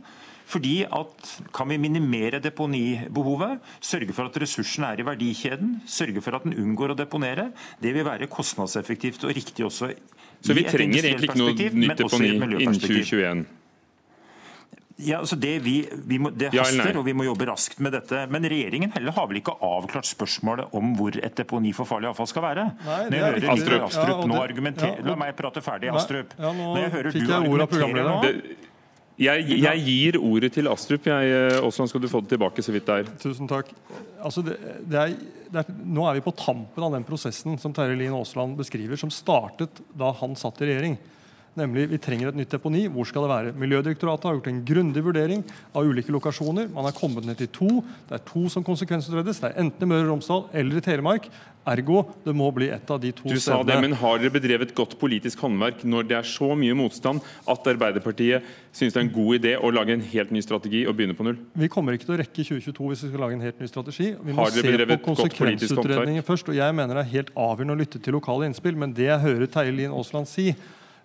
Fordi 0.49 0.82
at 0.86 1.30
Kan 1.53 1.70
vi 1.70 1.78
minimere 1.78 2.39
deponibehovet, 2.41 3.60
sørge 3.82 4.14
for 4.18 4.26
at 4.26 4.38
ressursene 4.41 4.88
er 4.93 5.03
i 5.03 5.05
verdikjeden, 5.05 5.76
sørge 5.86 6.24
for 6.26 6.39
at 6.39 6.43
den 6.47 6.55
unngår 6.57 6.95
å 6.95 6.97
deponere, 6.97 7.51
det 7.82 7.93
vil 7.93 8.07
være 8.07 8.28
kostnadseffektivt 8.28 9.28
og 9.28 9.36
riktig 9.38 9.66
også 9.66 9.93
Så 10.41 10.55
vi 10.55 10.64
i 10.64 10.66
et 10.66 10.72
trenger 10.72 11.05
industrielt 11.05 11.05
egentlig 11.05 11.30
ikke 11.30 11.38
noe 11.38 11.53
perspektiv, 11.53 11.74
men 11.78 11.89
nytt 11.89 12.01
også 12.01 12.16
i 12.16 12.20
deponi 12.20 12.30
et 12.30 12.34
innen 12.34 12.49
miljøperspektiv. 12.49 13.05
2021? 13.05 13.59
Ja, 15.00 15.22
altså 15.22 15.38
det, 15.39 15.54
vi, 15.64 15.76
vi 16.10 16.18
må, 16.20 16.32
det 16.36 16.50
haster, 16.52 16.97
og 17.00 17.06
vi 17.08 17.14
må 17.16 17.24
jobbe 17.24 17.45
raskt 17.47 17.80
med 17.84 17.93
dette. 17.95 18.26
Men 18.32 18.43
regjeringen 18.52 18.91
heller 18.91 19.16
har 19.16 19.30
vel 19.32 19.39
ikke 19.39 19.56
avklart 19.64 20.10
spørsmålet 20.10 20.74
om 20.76 20.91
hvor 21.00 21.16
et 21.16 21.38
deponi 21.39 21.72
for 21.76 21.88
farlig 21.88 22.10
avfall 22.12 22.28
skal 22.28 22.43
være? 22.43 22.66
Nei, 22.84 22.97
Når 23.06 23.14
det 23.14 23.20
jeg 23.20 23.22
er 23.22 23.28
hører 23.30 23.39
riktig. 23.39 23.54
Astrup, 23.56 23.86
Astrup 23.88 24.10
Ja, 24.12 24.26
nå 24.32 24.41
argumentere 24.43 24.97
ja, 24.97 25.06
La 25.08 25.16
meg 25.22 25.38
prate 25.39 25.64
ferdig, 25.64 25.93
Nei, 25.93 26.02
Astrup. 26.02 26.34
ja, 26.36 26.52
nå 26.52 26.74
Når 26.74 26.82
jeg 26.84 26.91
hører 26.97 27.16
fikk 27.16 27.24
du 27.24 27.32
jeg 27.32 27.38
ordet 27.39 27.47
av 27.47 27.54
argumentere 27.54 27.80
programlederen. 27.80 28.41
nå 28.43 28.68
jeg, 29.20 29.47
jeg 29.60 29.82
gir 29.84 30.16
ordet 30.24 30.50
til 30.56 30.70
Astrup. 30.72 31.08
Jeg, 31.12 31.32
eh, 31.36 31.72
skal 31.91 32.04
du 32.04 32.08
få 32.12 32.22
det 32.24 32.32
tilbake 32.36 32.64
så 32.64 32.72
vidt 32.72 32.88
det 32.88 33.00
er. 33.02 33.10
Tusen 33.20 33.50
takk. 33.52 33.72
Altså 34.24 34.43
det, 34.43 34.56
det 34.88 35.00
er, 35.00 35.16
det 35.52 35.64
er, 35.64 35.72
nå 35.84 36.06
er 36.08 36.20
vi 36.20 36.24
på 36.24 36.32
tampen 36.39 36.86
av 36.88 36.95
den 36.95 37.04
prosessen 37.08 37.60
som 37.60 37.76
Terje 37.76 37.97
Lien 38.00 38.16
Aasland 38.16 38.56
beskriver, 38.60 39.00
som 39.00 39.12
startet 39.12 39.82
da 40.00 40.14
han 40.22 40.36
satt 40.39 40.62
i 40.64 40.70
regjering. 40.72 40.95
Nemlig, 41.58 41.89
Vi 41.89 41.97
trenger 41.97 42.30
et 42.30 42.36
nytt 42.38 42.52
deponi. 42.54 42.88
Hvor 42.88 43.08
skal 43.10 43.26
det 43.26 43.30
være? 43.30 43.54
Miljødirektoratet 43.58 44.24
har 44.24 44.36
gjort 44.38 44.50
en 44.52 44.66
grundig 44.66 45.04
vurdering 45.04 45.43
av 45.74 45.88
ulike 45.88 46.14
lokasjoner. 46.14 46.70
Man 46.74 46.86
har 46.86 46.93
kommet 46.93 47.26
ned 47.26 47.38
til 47.38 47.47
to. 47.47 47.70
Det 48.10 48.20
er 48.20 48.26
to 48.28 48.50
som 48.50 48.64
konsekvensutredes. 48.64 49.41
Det 49.41 49.52
er 49.52 49.62
enten 49.64 49.84
i 49.84 49.89
Møre 49.89 50.06
og 50.06 50.14
Romsdal 50.14 50.45
eller 50.54 50.78
i 50.78 50.86
Telemark. 50.86 51.30
Ergo 51.70 52.02
det 52.24 52.34
må 52.34 52.47
bli 52.56 52.70
et 52.72 52.89
av 52.89 53.00
de 53.02 53.12
to 53.12 53.28
stedene. 53.28 53.36
Du 53.36 53.43
sa 53.43 53.58
stedene. 53.60 53.68
det, 53.68 53.82
men 53.84 53.97
Har 54.00 54.22
dere 54.22 54.32
bedrevet 54.34 54.72
godt 54.78 54.95
politisk 55.02 55.43
håndverk 55.43 55.84
når 55.84 56.08
det 56.08 56.18
er 56.18 56.26
så 56.28 56.54
mye 56.58 56.78
motstand 56.78 57.22
at 57.50 57.68
Arbeiderpartiet 57.74 58.47
synes 58.72 58.95
det 58.95 59.02
er 59.02 59.06
en 59.08 59.14
god 59.14 59.36
idé 59.39 59.54
å 59.60 59.70
lage 59.74 59.93
en 59.93 60.06
helt 60.14 60.32
ny 60.32 60.41
strategi 60.45 60.86
og 60.88 60.95
begynne 60.95 61.18
på 61.18 61.28
null? 61.28 61.38
Vi 61.60 61.70
kommer 61.70 61.97
ikke 61.97 62.08
til 62.08 62.16
å 62.16 62.20
rekke 62.24 62.47
2022 62.47 62.89
hvis 62.93 63.06
vi 63.06 63.12
skal 63.12 63.26
lage 63.26 63.38
en 63.38 63.45
helt 63.45 63.62
ny 63.62 63.70
strategi. 63.70 64.10
Vi 64.16 64.34
må 64.34 64.47
se 64.50 64.64
på 64.95 65.00
konsekvensutredningen 65.12 66.26
først. 66.26 66.50
og 66.50 66.56
Jeg 66.56 66.76
mener 66.76 67.02
det 67.02 67.06
er 67.06 67.14
helt 67.18 67.32
avgjørende 67.36 67.76
å 67.76 67.82
lytte 67.84 68.02
til 68.02 68.18
lokale 68.18 68.50
innspill. 68.50 68.80
Men 68.80 68.95
det 68.95 69.10
jeg 69.12 69.26
hører 69.28 69.52
Terje 69.52 69.76
Lien 69.76 69.93
Aasland 69.93 70.30
si 70.32 70.54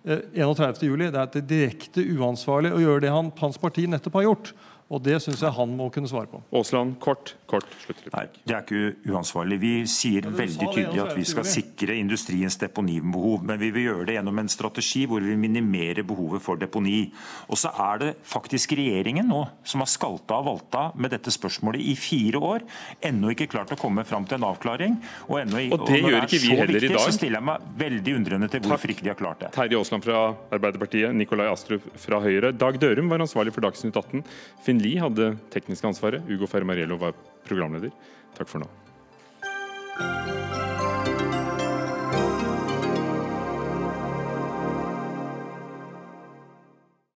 eh, 0.05 0.23
31. 0.37 0.85
juli, 0.87 1.09
er 1.11 1.33
det 1.33 1.43
er 1.43 1.49
direkte 1.49 2.05
uansvarlig 2.15 2.73
å 2.75 2.81
gjøre 2.83 3.05
det 3.05 3.13
han, 3.13 3.33
hans 3.41 3.59
parti 3.61 3.87
nettopp 3.89 4.19
har 4.21 4.29
gjort. 4.29 4.53
Og 4.93 5.01
Det 5.01 5.15
syns 5.23 5.41
jeg 5.41 5.49
han 5.49 5.71
må 5.73 5.87
kunne 5.93 6.09
svare 6.09 6.29
på. 6.29 6.39
Aasland, 6.53 6.99
kort, 7.01 7.33
kort 7.49 7.65
Nei, 8.13 8.25
Det 8.45 8.53
er 8.53 8.61
ikke 8.61 9.13
uansvarlig. 9.15 9.57
Vi 9.57 9.71
sier 9.89 10.27
veldig 10.29 10.67
tydelig 10.75 11.01
at 11.01 11.15
vi 11.17 11.23
skal 11.25 11.47
sikre 11.49 11.95
industriens 11.97 12.57
deponibehov. 12.61 13.41
Men 13.49 13.57
vi 13.61 13.71
vil 13.73 13.87
gjøre 13.87 14.05
det 14.09 14.17
gjennom 14.19 14.41
en 14.43 14.51
strategi 14.51 15.05
hvor 15.09 15.25
vi 15.25 15.33
minimerer 15.41 16.05
behovet 16.05 16.43
for 16.45 16.61
deponi. 16.61 17.07
Og 17.49 17.57
så 17.57 17.71
er 17.87 18.01
det 18.03 18.11
faktisk 18.29 18.75
regjeringen 18.77 19.25
nå 19.31 19.41
som 19.65 19.81
har 19.81 19.89
skalta 19.89 20.37
og 20.37 20.49
valta 20.51 20.83
med 21.01 21.15
dette 21.15 21.33
spørsmålet 21.33 21.81
i 21.81 21.95
fire 21.97 22.43
år. 22.51 22.67
Ennå 23.09 23.33
ikke 23.33 23.49
klart 23.55 23.73
å 23.73 23.79
komme 23.79 24.05
fram 24.05 24.29
til 24.29 24.37
en 24.37 24.47
avklaring. 24.51 24.99
Og, 25.31 25.39
ennå, 25.41 25.65
og 25.73 25.87
det 25.89 25.97
og 26.03 26.11
gjør 26.13 26.29
ikke 26.29 26.41
vi 26.45 26.53
heller 26.53 26.77
viktig, 26.77 26.91
i 26.91 26.93
dag. 26.93 27.07
Så 27.07 27.17
stiller 27.17 27.41
jeg 27.41 27.47
meg 27.49 27.67
veldig 27.81 28.15
undrende 28.19 28.51
til 28.53 28.69
hvorfor 28.69 28.93
ikke 28.93 29.07
de 29.07 29.13
har 29.15 29.17
klart 29.17 29.41
det. 29.41 29.51
Terje 29.57 29.81
Aasland 29.81 30.05
fra 30.05 30.23
Arbeiderpartiet, 30.53 31.09
Nikolai 31.17 31.49
Astrup 31.49 31.89
fra 32.05 32.21
Høyre. 32.21 32.53
Dag 32.53 32.77
Dørum 32.77 33.09
var 33.09 33.25
ansvarlig 33.25 33.57
for 33.57 33.65
Dagsnytt 33.65 33.97
18. 33.97 34.21
Finn 34.61 34.74
Lie 34.81 35.01
hadde 35.01 35.33
teknisk 35.53 35.85
ansvaret. 35.87 36.23
Ugo 36.31 36.47
Fermariello 36.49 36.99
var 37.01 37.15
programleder. 37.47 37.93
Takk 38.37 38.51
for 38.51 38.65
nå. 38.65 38.71